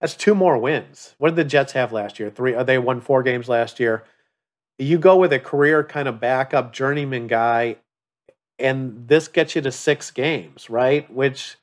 that's 0.00 0.14
two 0.14 0.34
more 0.34 0.56
wins. 0.56 1.14
What 1.18 1.30
did 1.30 1.36
the 1.36 1.44
Jets 1.44 1.72
have 1.72 1.92
last 1.92 2.18
year? 2.18 2.30
Three. 2.30 2.54
Uh, 2.54 2.62
they 2.62 2.78
won 2.78 3.00
four 3.00 3.22
games 3.22 3.48
last 3.48 3.78
year. 3.78 4.04
You 4.78 4.98
go 4.98 5.16
with 5.16 5.32
a 5.32 5.38
career 5.38 5.84
kind 5.84 6.08
of 6.08 6.20
backup 6.20 6.72
journeyman 6.72 7.26
guy, 7.26 7.76
and 8.58 9.06
this 9.08 9.28
gets 9.28 9.54
you 9.54 9.62
to 9.62 9.70
six 9.70 10.10
games, 10.10 10.70
right? 10.70 11.12
Which 11.12 11.56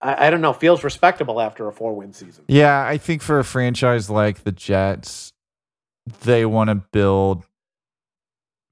I, 0.00 0.26
I 0.26 0.30
don't 0.30 0.40
know 0.40 0.54
feels 0.54 0.82
respectable 0.82 1.40
after 1.40 1.68
a 1.68 1.72
four 1.72 1.94
win 1.94 2.14
season. 2.14 2.44
Yeah, 2.48 2.84
I 2.86 2.96
think 2.96 3.20
for 3.20 3.38
a 3.38 3.44
franchise 3.44 4.08
like 4.08 4.44
the 4.44 4.52
Jets, 4.52 5.34
they 6.22 6.46
want 6.46 6.70
to 6.70 6.76
build 6.76 7.44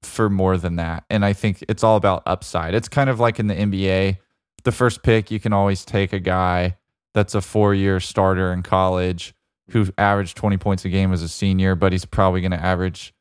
for 0.01 0.27
more 0.29 0.57
than 0.57 0.77
that. 0.77 1.03
And 1.09 1.23
I 1.23 1.33
think 1.33 1.63
it's 1.67 1.83
all 1.83 1.97
about 1.97 2.23
upside. 2.25 2.73
It's 2.73 2.89
kind 2.89 3.11
of 3.11 3.19
like 3.19 3.39
in 3.39 3.47
the 3.47 3.55
NBA. 3.55 4.17
The 4.63 4.71
first 4.71 5.03
pick, 5.03 5.29
you 5.29 5.39
can 5.39 5.53
always 5.53 5.85
take 5.85 6.13
a 6.13 6.19
guy 6.19 6.77
that's 7.13 7.35
a 7.35 7.41
four 7.41 7.73
year 7.73 7.99
starter 7.99 8.51
in 8.53 8.63
college 8.63 9.33
who 9.71 9.87
averaged 9.97 10.35
20 10.35 10.57
points 10.57 10.85
a 10.85 10.89
game 10.89 11.13
as 11.13 11.21
a 11.21 11.29
senior, 11.29 11.75
but 11.75 11.91
he's 11.91 12.05
probably 12.05 12.41
going 12.41 12.51
to 12.51 12.63
average 12.63 13.13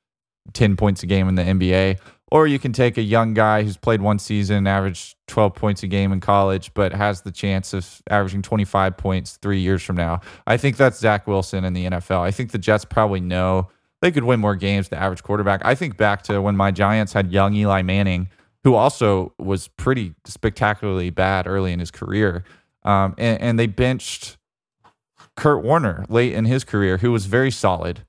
10 0.55 0.77
points 0.77 1.03
a 1.03 1.07
game 1.07 1.29
in 1.29 1.35
the 1.35 1.43
NBA. 1.43 1.99
Or 2.31 2.47
you 2.47 2.59
can 2.59 2.73
take 2.73 2.99
a 2.99 3.03
young 3.03 3.33
guy 3.33 3.63
who's 3.63 3.79
played 3.79 4.03
one 4.03 4.19
season, 4.19 4.67
averaged 4.67 5.17
12 5.29 5.55
points 5.55 5.83
a 5.83 5.87
game 5.87 6.13
in 6.13 6.21
college, 6.21 6.73
but 6.75 6.93
has 6.93 7.23
the 7.23 7.31
chance 7.31 7.73
of 7.73 8.03
averaging 8.11 8.43
25 8.43 8.99
points 8.99 9.39
three 9.41 9.61
years 9.61 9.83
from 9.83 9.97
now. 9.97 10.21
I 10.47 10.59
think 10.59 10.77
that's 10.77 10.99
Zach 10.99 11.27
Wilson 11.27 11.65
in 11.65 11.73
the 11.73 11.87
NFL. 11.87 12.21
I 12.21 12.31
think 12.31 12.51
the 12.51 12.59
Jets 12.59 12.85
probably 12.85 13.21
know 13.21 13.69
they 14.03 14.11
could 14.11 14.25
win 14.25 14.41
more 14.41 14.57
games, 14.57 14.91
the 14.91 14.99
average 14.99 15.23
quarterback. 15.23 15.63
I 15.65 15.75
think 15.75 15.97
back 15.97 16.23
to 16.25 16.43
when 16.43 16.57
my 16.57 16.71
Giants 16.71 17.15
had 17.15 17.33
young 17.33 17.55
Eli 17.55 17.81
Manning, 17.81 18.29
who 18.63 18.75
also 18.75 19.33
was 19.39 19.69
pretty 19.69 20.15
spectacularly 20.27 21.09
bad 21.09 21.47
early 21.47 21.73
in 21.73 21.81
his 21.81 21.91
career. 21.91 22.45
Um, 22.89 23.15
and, 23.19 23.41
and 23.41 23.59
they 23.59 23.67
benched 23.67 24.39
Kurt 25.37 25.63
Warner 25.63 26.07
late 26.09 26.33
in 26.33 26.47
his 26.47 26.65
career, 26.65 26.99
who 26.99 27.13
was 27.13 27.27
very 27.27 27.51
solid. 27.51 28.07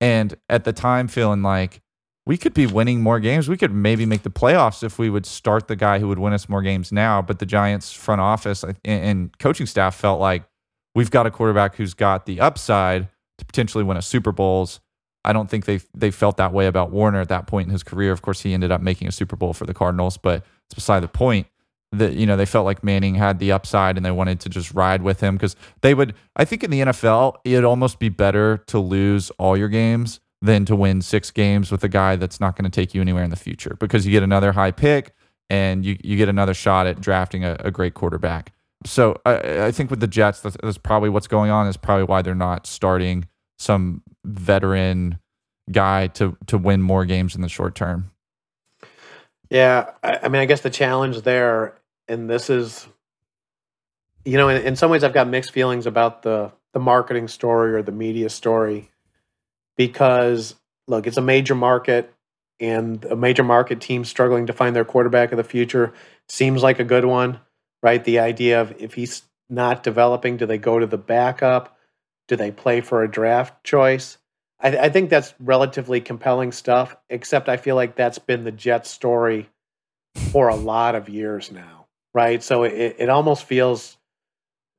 And 0.00 0.34
at 0.48 0.64
the 0.64 0.72
time, 0.72 1.08
feeling 1.08 1.42
like 1.42 1.82
we 2.26 2.38
could 2.38 2.54
be 2.54 2.66
winning 2.66 3.02
more 3.02 3.20
games. 3.20 3.50
We 3.50 3.58
could 3.58 3.72
maybe 3.72 4.06
make 4.06 4.22
the 4.22 4.30
playoffs 4.30 4.82
if 4.82 4.98
we 4.98 5.10
would 5.10 5.26
start 5.26 5.68
the 5.68 5.76
guy 5.76 5.98
who 5.98 6.08
would 6.08 6.18
win 6.18 6.32
us 6.32 6.48
more 6.48 6.62
games 6.62 6.90
now. 6.90 7.20
But 7.20 7.38
the 7.38 7.46
Giants 7.46 7.92
front 7.92 8.22
office 8.22 8.64
and 8.82 9.38
coaching 9.38 9.66
staff 9.66 9.94
felt 9.94 10.20
like 10.20 10.44
we've 10.94 11.10
got 11.10 11.26
a 11.26 11.30
quarterback 11.30 11.76
who's 11.76 11.92
got 11.92 12.24
the 12.24 12.40
upside 12.40 13.08
to 13.38 13.44
potentially 13.44 13.84
win 13.84 13.98
a 13.98 14.02
Super 14.02 14.32
Bowls. 14.32 14.80
I 15.22 15.34
don't 15.34 15.50
think 15.50 15.66
they 15.66 15.80
they 15.94 16.10
felt 16.10 16.38
that 16.38 16.52
way 16.52 16.66
about 16.66 16.90
Warner 16.90 17.20
at 17.20 17.28
that 17.28 17.46
point 17.46 17.66
in 17.66 17.72
his 17.72 17.82
career. 17.82 18.12
Of 18.12 18.22
course, 18.22 18.40
he 18.40 18.54
ended 18.54 18.70
up 18.72 18.80
making 18.80 19.06
a 19.06 19.12
Super 19.12 19.36
Bowl 19.36 19.52
for 19.52 19.66
the 19.66 19.74
Cardinals, 19.74 20.16
but 20.16 20.44
it's 20.66 20.74
beside 20.74 21.00
the 21.00 21.08
point. 21.08 21.46
That 21.98 22.14
you 22.14 22.26
know 22.26 22.36
they 22.36 22.46
felt 22.46 22.64
like 22.64 22.82
Manning 22.84 23.14
had 23.14 23.38
the 23.38 23.52
upside 23.52 23.96
and 23.96 24.04
they 24.04 24.10
wanted 24.10 24.40
to 24.40 24.48
just 24.48 24.72
ride 24.74 25.02
with 25.02 25.20
him 25.20 25.36
because 25.36 25.56
they 25.80 25.94
would. 25.94 26.14
I 26.36 26.44
think 26.44 26.64
in 26.64 26.70
the 26.70 26.80
NFL, 26.80 27.36
it'd 27.44 27.64
almost 27.64 27.98
be 27.98 28.08
better 28.08 28.58
to 28.66 28.78
lose 28.78 29.30
all 29.32 29.56
your 29.56 29.68
games 29.68 30.20
than 30.42 30.64
to 30.66 30.76
win 30.76 31.00
six 31.00 31.30
games 31.30 31.70
with 31.72 31.82
a 31.84 31.88
guy 31.88 32.16
that's 32.16 32.38
not 32.40 32.56
going 32.56 32.70
to 32.70 32.74
take 32.74 32.94
you 32.94 33.00
anywhere 33.00 33.24
in 33.24 33.30
the 33.30 33.36
future 33.36 33.76
because 33.80 34.04
you 34.04 34.12
get 34.12 34.22
another 34.22 34.52
high 34.52 34.70
pick 34.70 35.14
and 35.48 35.84
you 35.84 35.96
you 36.02 36.16
get 36.16 36.28
another 36.28 36.54
shot 36.54 36.86
at 36.86 37.00
drafting 37.00 37.44
a, 37.44 37.56
a 37.60 37.70
great 37.70 37.94
quarterback. 37.94 38.52
So 38.86 39.20
I, 39.24 39.66
I 39.66 39.72
think 39.72 39.90
with 39.90 40.00
the 40.00 40.06
Jets, 40.06 40.40
that's, 40.40 40.56
that's 40.62 40.78
probably 40.78 41.08
what's 41.08 41.26
going 41.26 41.50
on. 41.50 41.66
Is 41.66 41.76
probably 41.76 42.04
why 42.04 42.22
they're 42.22 42.34
not 42.34 42.66
starting 42.66 43.26
some 43.58 44.02
veteran 44.24 45.18
guy 45.70 46.08
to 46.08 46.36
to 46.46 46.58
win 46.58 46.82
more 46.82 47.04
games 47.04 47.34
in 47.34 47.40
the 47.40 47.48
short 47.48 47.74
term. 47.74 48.10
Yeah, 49.50 49.90
I, 50.02 50.20
I 50.24 50.28
mean, 50.28 50.42
I 50.42 50.46
guess 50.46 50.62
the 50.62 50.70
challenge 50.70 51.22
there, 51.22 51.76
and 52.08 52.28
this 52.28 52.50
is, 52.50 52.86
you 54.24 54.36
know, 54.36 54.48
in, 54.48 54.62
in 54.62 54.76
some 54.76 54.90
ways, 54.90 55.04
I've 55.04 55.14
got 55.14 55.28
mixed 55.28 55.52
feelings 55.52 55.86
about 55.86 56.22
the 56.22 56.52
the 56.72 56.80
marketing 56.80 57.28
story 57.28 57.74
or 57.74 57.82
the 57.82 57.92
media 57.92 58.28
story, 58.28 58.90
because 59.76 60.54
look, 60.86 61.06
it's 61.06 61.16
a 61.16 61.22
major 61.22 61.54
market, 61.54 62.12
and 62.60 63.04
a 63.04 63.16
major 63.16 63.42
market 63.42 63.80
team 63.80 64.04
struggling 64.04 64.46
to 64.46 64.52
find 64.52 64.74
their 64.74 64.84
quarterback 64.84 65.32
of 65.32 65.36
the 65.36 65.44
future 65.44 65.92
seems 66.28 66.62
like 66.62 66.78
a 66.78 66.84
good 66.84 67.04
one, 67.04 67.40
right? 67.82 68.02
The 68.04 68.20
idea 68.20 68.60
of 68.60 68.74
if 68.80 68.94
he's 68.94 69.22
not 69.50 69.82
developing, 69.82 70.36
do 70.36 70.46
they 70.46 70.58
go 70.58 70.78
to 70.78 70.86
the 70.86 70.98
backup? 70.98 71.76
Do 72.28 72.36
they 72.36 72.50
play 72.50 72.80
for 72.80 73.02
a 73.02 73.10
draft 73.10 73.64
choice? 73.64 74.18
I, 74.60 74.68
I, 74.76 74.88
think 74.88 75.10
that's 75.10 75.34
relatively 75.38 76.00
compelling 76.00 76.52
stuff, 76.52 76.96
except 77.10 77.48
I 77.48 77.56
feel 77.58 77.76
like 77.76 77.96
that's 77.96 78.18
been 78.18 78.44
the 78.44 78.52
Jets 78.52 78.90
story 78.90 79.50
for 80.32 80.48
a 80.48 80.54
lot 80.54 80.94
of 80.94 81.08
years 81.08 81.50
now, 81.52 81.83
right? 82.14 82.42
So 82.42 82.62
it, 82.62 82.96
it 82.98 83.08
almost 83.08 83.44
feels, 83.44 83.98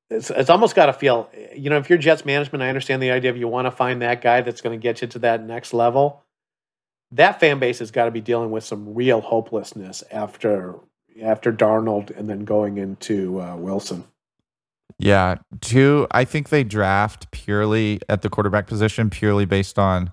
it's, 0.10 0.30
it's 0.30 0.50
almost 0.50 0.76
got 0.76 0.88
to 0.88 0.94
feel, 0.94 1.30
you 1.56 1.70
know, 1.70 1.78
if 1.78 1.90
you're 1.90 2.00
Jets 2.00 2.26
management, 2.26 2.64
I 2.64 2.70
understand 2.70 3.04
the 3.04 3.12
idea 3.12 3.30
of 3.30 3.38
you 3.38 3.48
want 3.48 3.66
to 3.66 3.72
find 3.72 4.02
that 4.02 4.22
guy 4.22 4.42
that's 4.42 4.62
going 4.62 4.80
to 4.80 4.82
get 4.82 5.02
you 5.02 5.08
to 5.10 5.20
that 5.20 5.44
next 5.44 5.74
level. 5.74 6.24
That 7.12 7.40
fan 7.40 7.60
base 7.60 7.80
has 7.80 7.92
got 7.92 8.06
to 8.06 8.12
be 8.12 8.22
dealing 8.22 8.52
with 8.52 8.64
some 8.64 8.96
real 8.96 9.22
hopelessness 9.22 10.04
after 10.12 10.76
after 11.22 11.54
Darnold 11.54 12.18
and 12.18 12.30
then 12.30 12.44
going 12.44 12.78
into 12.78 13.40
uh, 13.40 13.56
Wilson. 13.56 14.04
Yeah. 15.00 15.36
Two, 15.62 16.08
I 16.12 16.26
think 16.26 16.50
they 16.50 16.64
draft 16.64 17.32
purely 17.32 18.02
at 18.10 18.22
the 18.22 18.30
quarterback 18.30 18.68
position, 18.68 19.10
purely 19.10 19.46
based 19.46 19.80
on 19.80 20.12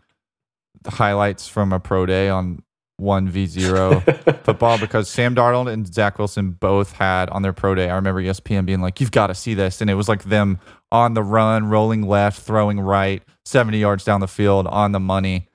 the 0.82 0.92
highlights 0.92 1.48
from 1.48 1.72
a 1.72 1.80
pro 1.80 2.06
day 2.06 2.28
on 2.28 2.62
1v0 3.00 4.42
football 4.44 4.78
because 4.78 5.08
Sam 5.08 5.34
Darnold 5.34 5.72
and 5.72 5.92
Zach 5.92 6.18
Wilson 6.18 6.52
both 6.52 6.92
had 6.92 7.28
on 7.30 7.42
their 7.42 7.52
pro 7.52 7.74
day. 7.74 7.90
I 7.90 7.96
remember 7.96 8.22
ESPN 8.22 8.66
being 8.66 8.80
like, 8.80 9.00
you've 9.00 9.10
got 9.10 9.28
to 9.28 9.34
see 9.34 9.54
this. 9.54 9.80
And 9.80 9.90
it 9.90 9.94
was 9.94 10.08
like 10.08 10.24
them 10.24 10.58
on 10.90 11.14
the 11.14 11.22
run, 11.22 11.68
rolling 11.68 12.02
left, 12.02 12.42
throwing 12.42 12.80
right, 12.80 13.22
70 13.44 13.78
yards 13.78 14.04
down 14.04 14.20
the 14.20 14.28
field 14.28 14.66
on 14.66 14.92
the 14.92 15.00
money. 15.00 15.48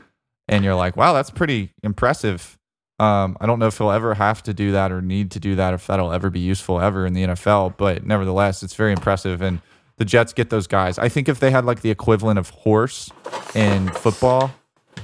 And 0.47 0.63
you're 0.63 0.75
like, 0.75 0.97
wow, 0.97 1.13
that's 1.13 1.29
pretty 1.29 1.73
impressive. 1.83 2.57
Um, 2.99 3.37
I 3.39 3.45
don't 3.45 3.59
know 3.59 3.67
if 3.67 3.77
he'll 3.77 3.91
ever 3.91 4.15
have 4.15 4.41
to 4.43 4.53
do 4.53 4.71
that 4.71 4.91
or 4.91 5.01
need 5.01 5.31
to 5.31 5.39
do 5.39 5.55
that, 5.55 5.73
if 5.73 5.85
that'll 5.87 6.11
ever 6.11 6.29
be 6.29 6.39
useful 6.39 6.81
ever 6.81 7.05
in 7.05 7.13
the 7.13 7.25
NFL. 7.25 7.77
But 7.77 8.05
nevertheless, 8.05 8.63
it's 8.63 8.73
very 8.73 8.91
impressive. 8.91 9.41
And 9.41 9.61
the 9.97 10.05
Jets 10.05 10.33
get 10.33 10.49
those 10.49 10.67
guys. 10.67 10.97
I 10.97 11.09
think 11.09 11.29
if 11.29 11.39
they 11.39 11.51
had 11.51 11.65
like 11.65 11.81
the 11.81 11.91
equivalent 11.91 12.39
of 12.39 12.49
horse 12.49 13.11
in 13.53 13.89
football, 13.89 14.51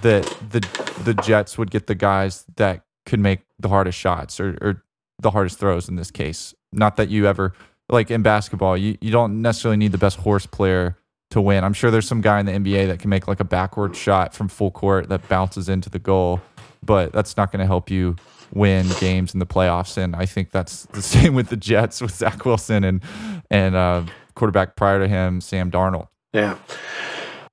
that 0.03 0.23
the 0.49 0.59
the 1.03 1.13
Jets 1.15 1.57
would 1.57 1.71
get 1.71 1.87
the 1.87 1.95
guys 1.95 2.45
that 2.55 2.85
could 3.05 3.19
make 3.19 3.41
the 3.59 3.67
hardest 3.67 3.97
shots 3.97 4.39
or, 4.39 4.57
or 4.61 4.83
the 5.19 5.31
hardest 5.31 5.59
throws 5.59 5.89
in 5.89 5.95
this 5.95 6.11
case. 6.11 6.53
Not 6.71 6.95
that 6.97 7.09
you 7.09 7.27
ever 7.27 7.53
like 7.89 8.09
in 8.09 8.21
basketball, 8.21 8.77
you, 8.77 8.97
you 9.01 9.11
don't 9.11 9.41
necessarily 9.41 9.77
need 9.77 9.91
the 9.91 9.97
best 9.97 10.17
horse 10.19 10.45
player 10.45 10.97
to 11.31 11.41
win. 11.41 11.63
I'm 11.63 11.73
sure 11.73 11.91
there's 11.91 12.07
some 12.07 12.21
guy 12.21 12.39
in 12.39 12.45
the 12.45 12.53
NBA 12.53 12.87
that 12.87 12.99
can 12.99 13.09
make 13.09 13.27
like 13.27 13.39
a 13.39 13.45
backward 13.45 13.95
shot 13.95 14.33
from 14.33 14.47
full 14.47 14.71
court 14.71 15.09
that 15.09 15.27
bounces 15.27 15.67
into 15.67 15.89
the 15.89 15.99
goal 15.99 16.41
but 16.85 17.11
that's 17.11 17.37
not 17.37 17.51
going 17.51 17.59
to 17.59 17.65
help 17.65 17.89
you 17.89 18.15
win 18.53 18.87
games 18.99 19.33
in 19.33 19.39
the 19.39 19.45
playoffs. 19.45 19.97
And 19.97 20.15
I 20.15 20.25
think 20.25 20.51
that's 20.51 20.85
the 20.87 21.01
same 21.01 21.33
with 21.33 21.49
the 21.49 21.57
Jets 21.57 22.01
with 22.01 22.11
Zach 22.11 22.45
Wilson 22.45 22.83
and 22.83 23.01
and 23.49 23.75
uh, 23.75 24.03
quarterback 24.35 24.75
prior 24.75 24.99
to 24.99 25.07
him, 25.07 25.41
Sam 25.41 25.71
Darnold. 25.71 26.07
Yeah. 26.33 26.57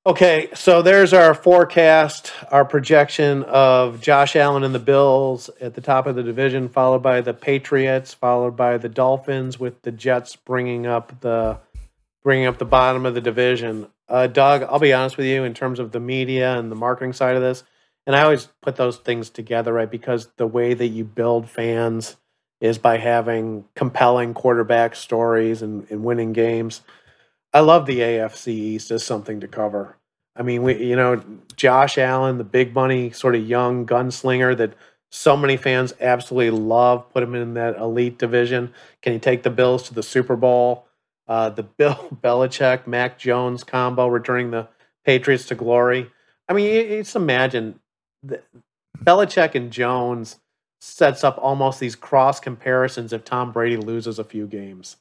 Okay, 0.06 0.48
so 0.54 0.80
there's 0.80 1.12
our 1.12 1.34
forecast, 1.34 2.32
our 2.50 2.64
projection 2.64 3.42
of 3.42 4.00
Josh 4.00 4.34
Allen 4.34 4.64
and 4.64 4.74
the 4.74 4.78
Bills 4.78 5.50
at 5.60 5.74
the 5.74 5.82
top 5.82 6.06
of 6.06 6.16
the 6.16 6.22
division, 6.22 6.70
followed 6.70 7.02
by 7.02 7.20
the 7.20 7.34
Patriots, 7.34 8.14
followed 8.14 8.56
by 8.56 8.78
the 8.78 8.88
Dolphins, 8.88 9.60
with 9.60 9.82
the 9.82 9.92
Jets 9.92 10.36
bringing 10.36 10.86
up 10.86 11.20
the 11.20 11.58
bringing 12.22 12.46
up 12.46 12.56
the 12.56 12.64
bottom 12.64 13.04
of 13.04 13.12
the 13.12 13.20
division. 13.20 13.88
Uh, 14.08 14.26
Doug, 14.26 14.62
I'll 14.62 14.78
be 14.78 14.94
honest 14.94 15.18
with 15.18 15.26
you, 15.26 15.44
in 15.44 15.52
terms 15.52 15.78
of 15.78 15.92
the 15.92 16.00
media 16.00 16.58
and 16.58 16.72
the 16.72 16.76
marketing 16.76 17.12
side 17.12 17.36
of 17.36 17.42
this, 17.42 17.62
and 18.06 18.16
I 18.16 18.22
always 18.22 18.48
put 18.62 18.76
those 18.76 18.96
things 18.96 19.28
together, 19.28 19.70
right? 19.70 19.90
Because 19.90 20.28
the 20.38 20.46
way 20.46 20.72
that 20.72 20.88
you 20.88 21.04
build 21.04 21.50
fans 21.50 22.16
is 22.58 22.78
by 22.78 22.96
having 22.96 23.66
compelling 23.74 24.32
quarterback 24.32 24.96
stories 24.96 25.60
and, 25.60 25.86
and 25.90 26.04
winning 26.04 26.32
games. 26.32 26.80
I 27.52 27.60
love 27.60 27.86
the 27.86 28.00
AFC 28.00 28.48
East 28.48 28.90
as 28.90 29.04
something 29.04 29.40
to 29.40 29.48
cover. 29.48 29.96
I 30.36 30.42
mean, 30.42 30.62
we 30.62 30.84
you 30.84 30.96
know 30.96 31.22
Josh 31.56 31.98
Allen, 31.98 32.38
the 32.38 32.44
big 32.44 32.74
money 32.74 33.10
sort 33.10 33.34
of 33.34 33.46
young 33.46 33.86
gunslinger 33.86 34.56
that 34.56 34.74
so 35.10 35.36
many 35.36 35.56
fans 35.56 35.92
absolutely 36.00 36.50
love. 36.50 37.10
Put 37.12 37.22
him 37.22 37.34
in 37.34 37.54
that 37.54 37.76
elite 37.76 38.18
division. 38.18 38.72
Can 39.02 39.12
he 39.12 39.18
take 39.18 39.42
the 39.42 39.50
Bills 39.50 39.82
to 39.88 39.94
the 39.94 40.02
Super 40.02 40.36
Bowl? 40.36 40.86
Uh, 41.26 41.50
the 41.50 41.62
Bill 41.78 42.08
Belichick 42.22 42.86
Mac 42.86 43.18
Jones 43.18 43.64
combo 43.64 44.06
returning 44.06 44.50
the 44.50 44.68
Patriots 45.04 45.46
to 45.46 45.54
glory. 45.54 46.10
I 46.48 46.52
mean, 46.52 47.02
just 47.02 47.16
imagine 47.16 47.80
the, 48.22 48.40
Belichick 49.02 49.54
and 49.54 49.70
Jones 49.70 50.38
sets 50.80 51.24
up 51.24 51.38
almost 51.40 51.80
these 51.80 51.96
cross 51.96 52.40
comparisons 52.40 53.12
if 53.12 53.24
Tom 53.24 53.52
Brady 53.52 53.76
loses 53.76 54.18
a 54.18 54.24
few 54.24 54.46
games. 54.46 54.96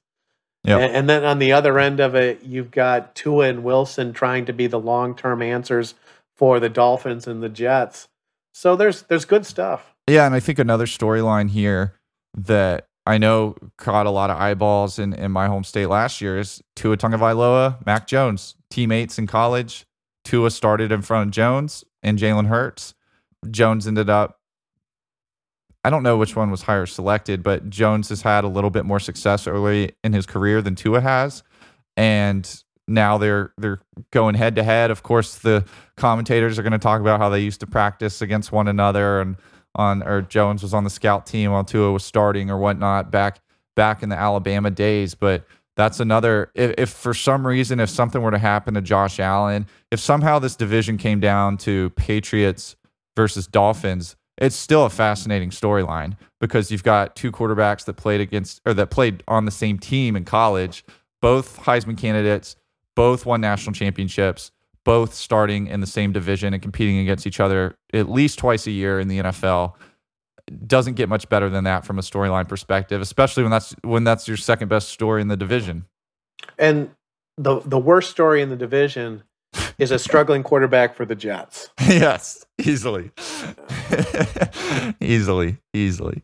Yep. 0.64 0.82
And, 0.82 0.96
and 0.96 1.10
then 1.10 1.24
on 1.24 1.40
the 1.40 1.54
other 1.54 1.80
end 1.80 2.00
of 2.00 2.16
it, 2.16 2.44
you've 2.44 2.72
got 2.72 3.16
Tua 3.16 3.48
and 3.48 3.64
Wilson 3.64 4.14
trying 4.14 4.46
to 4.46 4.54
be 4.54 4.68
the 4.68 4.80
long 4.80 5.16
term 5.16 5.42
answers 5.42 5.96
for 6.36 6.60
the 6.60 6.70
Dolphins 6.70 7.28
and 7.28 7.42
the 7.42 7.50
Jets. 7.50 8.08
So 8.54 8.76
there's 8.76 9.04
there's 9.04 9.26
good 9.26 9.46
stuff. 9.46 9.94
Yeah, 10.08 10.26
and 10.26 10.36
I 10.36 10.40
think 10.40 10.60
another 10.60 10.86
storyline 10.86 11.50
here 11.50 11.96
that 12.36 12.88
I 13.06 13.18
know 13.18 13.56
caught 13.78 14.06
a 14.06 14.12
lot 14.12 14.30
of 14.30 14.38
eyeballs 14.38 15.00
in, 15.00 15.14
in 15.14 15.32
my 15.32 15.48
home 15.48 15.64
state 15.64 15.88
last 15.88 16.22
year 16.22 16.38
is 16.38 16.62
Tua 16.76 16.98
Tagovailoa, 16.98 17.86
Mac 17.86 18.08
Jones, 18.08 18.56
teammates 18.70 19.18
in 19.18 19.28
college. 19.28 19.86
Tua 20.26 20.52
started 20.52 20.92
in 20.92 21.02
front 21.02 21.28
of 21.28 21.32
Jones 21.32 21.84
and 22.04 22.20
Jalen 22.20 22.48
Hurts. 22.48 22.94
Jones 23.50 23.88
ended 23.88 24.10
up 24.10 24.39
I 25.84 25.90
don't 25.90 26.04
know 26.04 26.18
which 26.18 26.36
one 26.36 26.52
was 26.52 26.64
higher 26.64 26.86
selected, 26.86 27.42
but 27.42 27.70
Jones 27.70 28.10
has 28.10 28.22
had 28.22 28.44
a 28.44 28.48
little 28.48 28.70
bit 28.70 28.86
more 28.86 29.00
success 29.00 29.48
early 29.48 29.94
in 30.04 30.14
his 30.14 30.26
career 30.26 30.62
than 30.62 30.76
Tua 30.76 31.02
has. 31.02 31.44
And 31.96 32.64
now 32.88 33.18
they're 33.18 33.54
they're 33.58 33.80
going 34.12 34.36
head 34.36 34.56
to 34.56 34.64
head. 34.64 34.92
Of 34.92 35.04
course, 35.04 35.38
the 35.38 35.66
commentators 35.96 36.60
are 36.60 36.64
going 36.64 36.74
to 36.74 36.80
talk 36.80 37.00
about 37.00 37.20
how 37.20 37.30
they 37.30 37.42
used 37.42 37.62
to 37.62 37.68
practice 37.68 38.22
against 38.22 38.52
one 38.52 38.68
another 38.68 39.22
and 39.22 39.38
on 39.76 40.04
or 40.04 40.22
Jones 40.24 40.64
was 40.64 40.74
on 40.74 40.84
the 40.84 40.90
scout 40.90 41.26
team 41.26 41.52
while 41.52 41.64
Tua 41.64 41.92
was 41.92 42.04
starting 42.04 42.50
or 42.50 42.58
whatnot 42.58 43.12
back 43.12 43.40
back 43.76 44.04
in 44.04 44.10
the 44.10 44.18
Alabama 44.18 44.72
days. 44.72 45.16
But 45.16 45.46
that's 45.78 46.00
another 46.00 46.52
if, 46.56 46.74
if 46.78 46.90
for 46.90 47.14
some 47.14 47.46
reason 47.46 47.80
if 47.80 47.90
something 47.90 48.22
were 48.22 48.32
to 48.32 48.40
happen 48.40 48.74
to 48.74 48.82
Josh 48.82 49.20
Allen, 49.20 49.68
if 49.92 50.00
somehow 50.00 50.40
this 50.40 50.56
division 50.56 50.98
came 50.98 51.20
down 51.20 51.58
to 51.60 51.92
Patriots 51.92 52.76
versus 53.16 53.48
Dolphins, 53.48 54.16
it's 54.40 54.56
still 54.56 54.86
a 54.86 54.90
fascinating 54.90 55.50
storyline 55.50 56.18
because 56.40 56.72
you've 56.72 56.84
got 56.84 57.16
two 57.16 57.32
quarterbacks 57.32 57.86
that 57.86 57.96
played 57.96 58.22
against 58.22 58.62
or 58.66 58.74
that 58.74 58.90
played 58.90 59.22
on 59.28 59.46
the 59.46 59.52
same 59.52 59.78
team 59.78 60.16
in 60.16 60.24
college, 60.24 60.86
both 61.22 61.60
Heisman 61.60 61.98
candidates, 61.98 62.56
both 62.96 63.26
won 63.26 63.42
national 63.42 63.74
championships, 63.74 64.52
both 64.86 65.14
starting 65.14 65.68
in 65.68 65.82
the 65.82 65.88
same 65.88 66.14
division 66.14 66.54
and 66.54 66.64
competing 66.64 67.00
against 67.00 67.28
each 67.28 67.40
other 67.40 67.76
at 67.94 68.10
least 68.10 68.40
twice 68.40 68.66
a 68.66 68.72
year 68.72 69.00
in 69.00 69.10
the 69.10 69.20
NFL. 69.20 69.74
Doesn't 70.66 70.96
get 70.96 71.10
much 71.10 71.28
better 71.30 71.50
than 71.50 71.66
that 71.66 71.86
from 71.86 72.00
a 72.00 72.02
storyline 72.02 72.48
perspective, 72.48 73.02
especially 73.02 73.44
when 73.44 73.52
that's 73.52 73.76
when 73.84 74.04
that's 74.04 74.28
your 74.28 74.38
second 74.38 74.70
best 74.70 74.90
story 74.90 75.22
in 75.22 75.28
the 75.28 75.38
division. 75.38 75.86
And 76.58 76.90
the 77.38 77.60
the 77.60 77.78
worst 77.78 78.10
story 78.10 78.42
in 78.42 78.50
the 78.50 78.56
division 78.56 79.24
is 79.80 79.92
a 79.92 80.00
struggling 80.00 80.44
quarterback 80.44 80.96
for 80.96 81.06
the 81.06 81.16
Jets. 81.16 81.70
yes, 81.80 82.46
easily. 82.58 83.12
easily, 85.02 85.58
easily. 85.74 86.24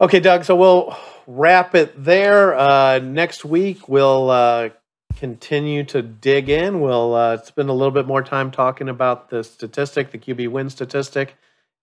Okay, 0.00 0.20
Doug, 0.20 0.44
so 0.44 0.56
we'll 0.56 0.96
wrap 1.26 1.74
it 1.74 2.02
there. 2.02 2.54
Uh, 2.54 2.98
next 3.00 3.44
week, 3.44 3.88
we'll 3.88 4.30
uh, 4.30 4.70
continue 5.16 5.84
to 5.84 6.02
dig 6.02 6.48
in. 6.48 6.80
We'll 6.80 7.14
uh, 7.14 7.42
spend 7.42 7.68
a 7.68 7.72
little 7.72 7.92
bit 7.92 8.06
more 8.06 8.22
time 8.22 8.50
talking 8.50 8.88
about 8.88 9.30
the 9.30 9.42
statistic, 9.42 10.10
the 10.10 10.18
QB 10.18 10.48
win 10.48 10.70
statistic, 10.70 11.36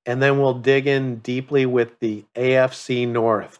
and 0.05 0.21
then 0.21 0.39
we'll 0.39 0.55
dig 0.55 0.87
in 0.87 1.17
deeply 1.17 1.65
with 1.65 1.99
the 1.99 2.25
AFC 2.35 3.07
North, 3.07 3.59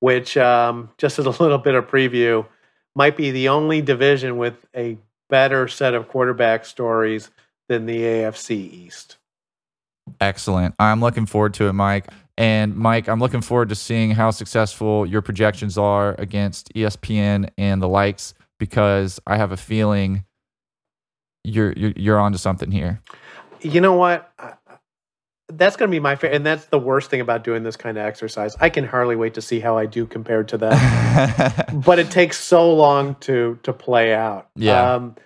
which, 0.00 0.36
um, 0.36 0.90
just 0.98 1.18
as 1.18 1.26
a 1.26 1.30
little 1.42 1.58
bit 1.58 1.74
of 1.74 1.86
preview, 1.86 2.46
might 2.94 3.16
be 3.16 3.30
the 3.30 3.48
only 3.48 3.80
division 3.80 4.36
with 4.36 4.66
a 4.76 4.98
better 5.32 5.66
set 5.66 5.94
of 5.94 6.08
quarterback 6.08 6.66
stories 6.66 7.30
than 7.70 7.86
the 7.86 7.96
AFC 7.96 8.50
East. 8.50 9.16
Excellent. 10.20 10.74
I'm 10.78 11.00
looking 11.00 11.24
forward 11.24 11.54
to 11.54 11.68
it, 11.68 11.72
Mike. 11.72 12.08
And 12.36 12.76
Mike, 12.76 13.08
I'm 13.08 13.18
looking 13.18 13.40
forward 13.40 13.70
to 13.70 13.74
seeing 13.74 14.10
how 14.10 14.30
successful 14.30 15.06
your 15.06 15.22
projections 15.22 15.78
are 15.78 16.14
against 16.18 16.72
ESPN 16.74 17.48
and 17.56 17.80
the 17.80 17.88
likes 17.88 18.34
because 18.58 19.18
I 19.26 19.38
have 19.38 19.52
a 19.52 19.56
feeling 19.56 20.26
you're 21.44 21.72
you're, 21.72 21.92
you're 21.96 22.20
onto 22.20 22.36
something 22.36 22.70
here. 22.70 23.00
You 23.62 23.80
know 23.80 23.94
what? 23.94 24.30
That's 25.56 25.76
going 25.76 25.90
to 25.90 25.94
be 25.94 26.00
my 26.00 26.16
favorite, 26.16 26.36
and 26.36 26.46
that's 26.46 26.66
the 26.66 26.78
worst 26.78 27.10
thing 27.10 27.20
about 27.20 27.44
doing 27.44 27.62
this 27.62 27.76
kind 27.76 27.98
of 27.98 28.04
exercise. 28.04 28.56
I 28.60 28.70
can 28.70 28.84
hardly 28.84 29.16
wait 29.16 29.34
to 29.34 29.42
see 29.42 29.60
how 29.60 29.78
I 29.78 29.86
do 29.86 30.06
compared 30.06 30.48
to 30.48 30.58
that. 30.58 31.72
but 31.84 31.98
it 31.98 32.10
takes 32.10 32.38
so 32.38 32.72
long 32.72 33.16
to 33.20 33.58
to 33.62 33.72
play 33.72 34.14
out. 34.14 34.50
Yeah. 34.56 34.94
Um, 34.94 35.16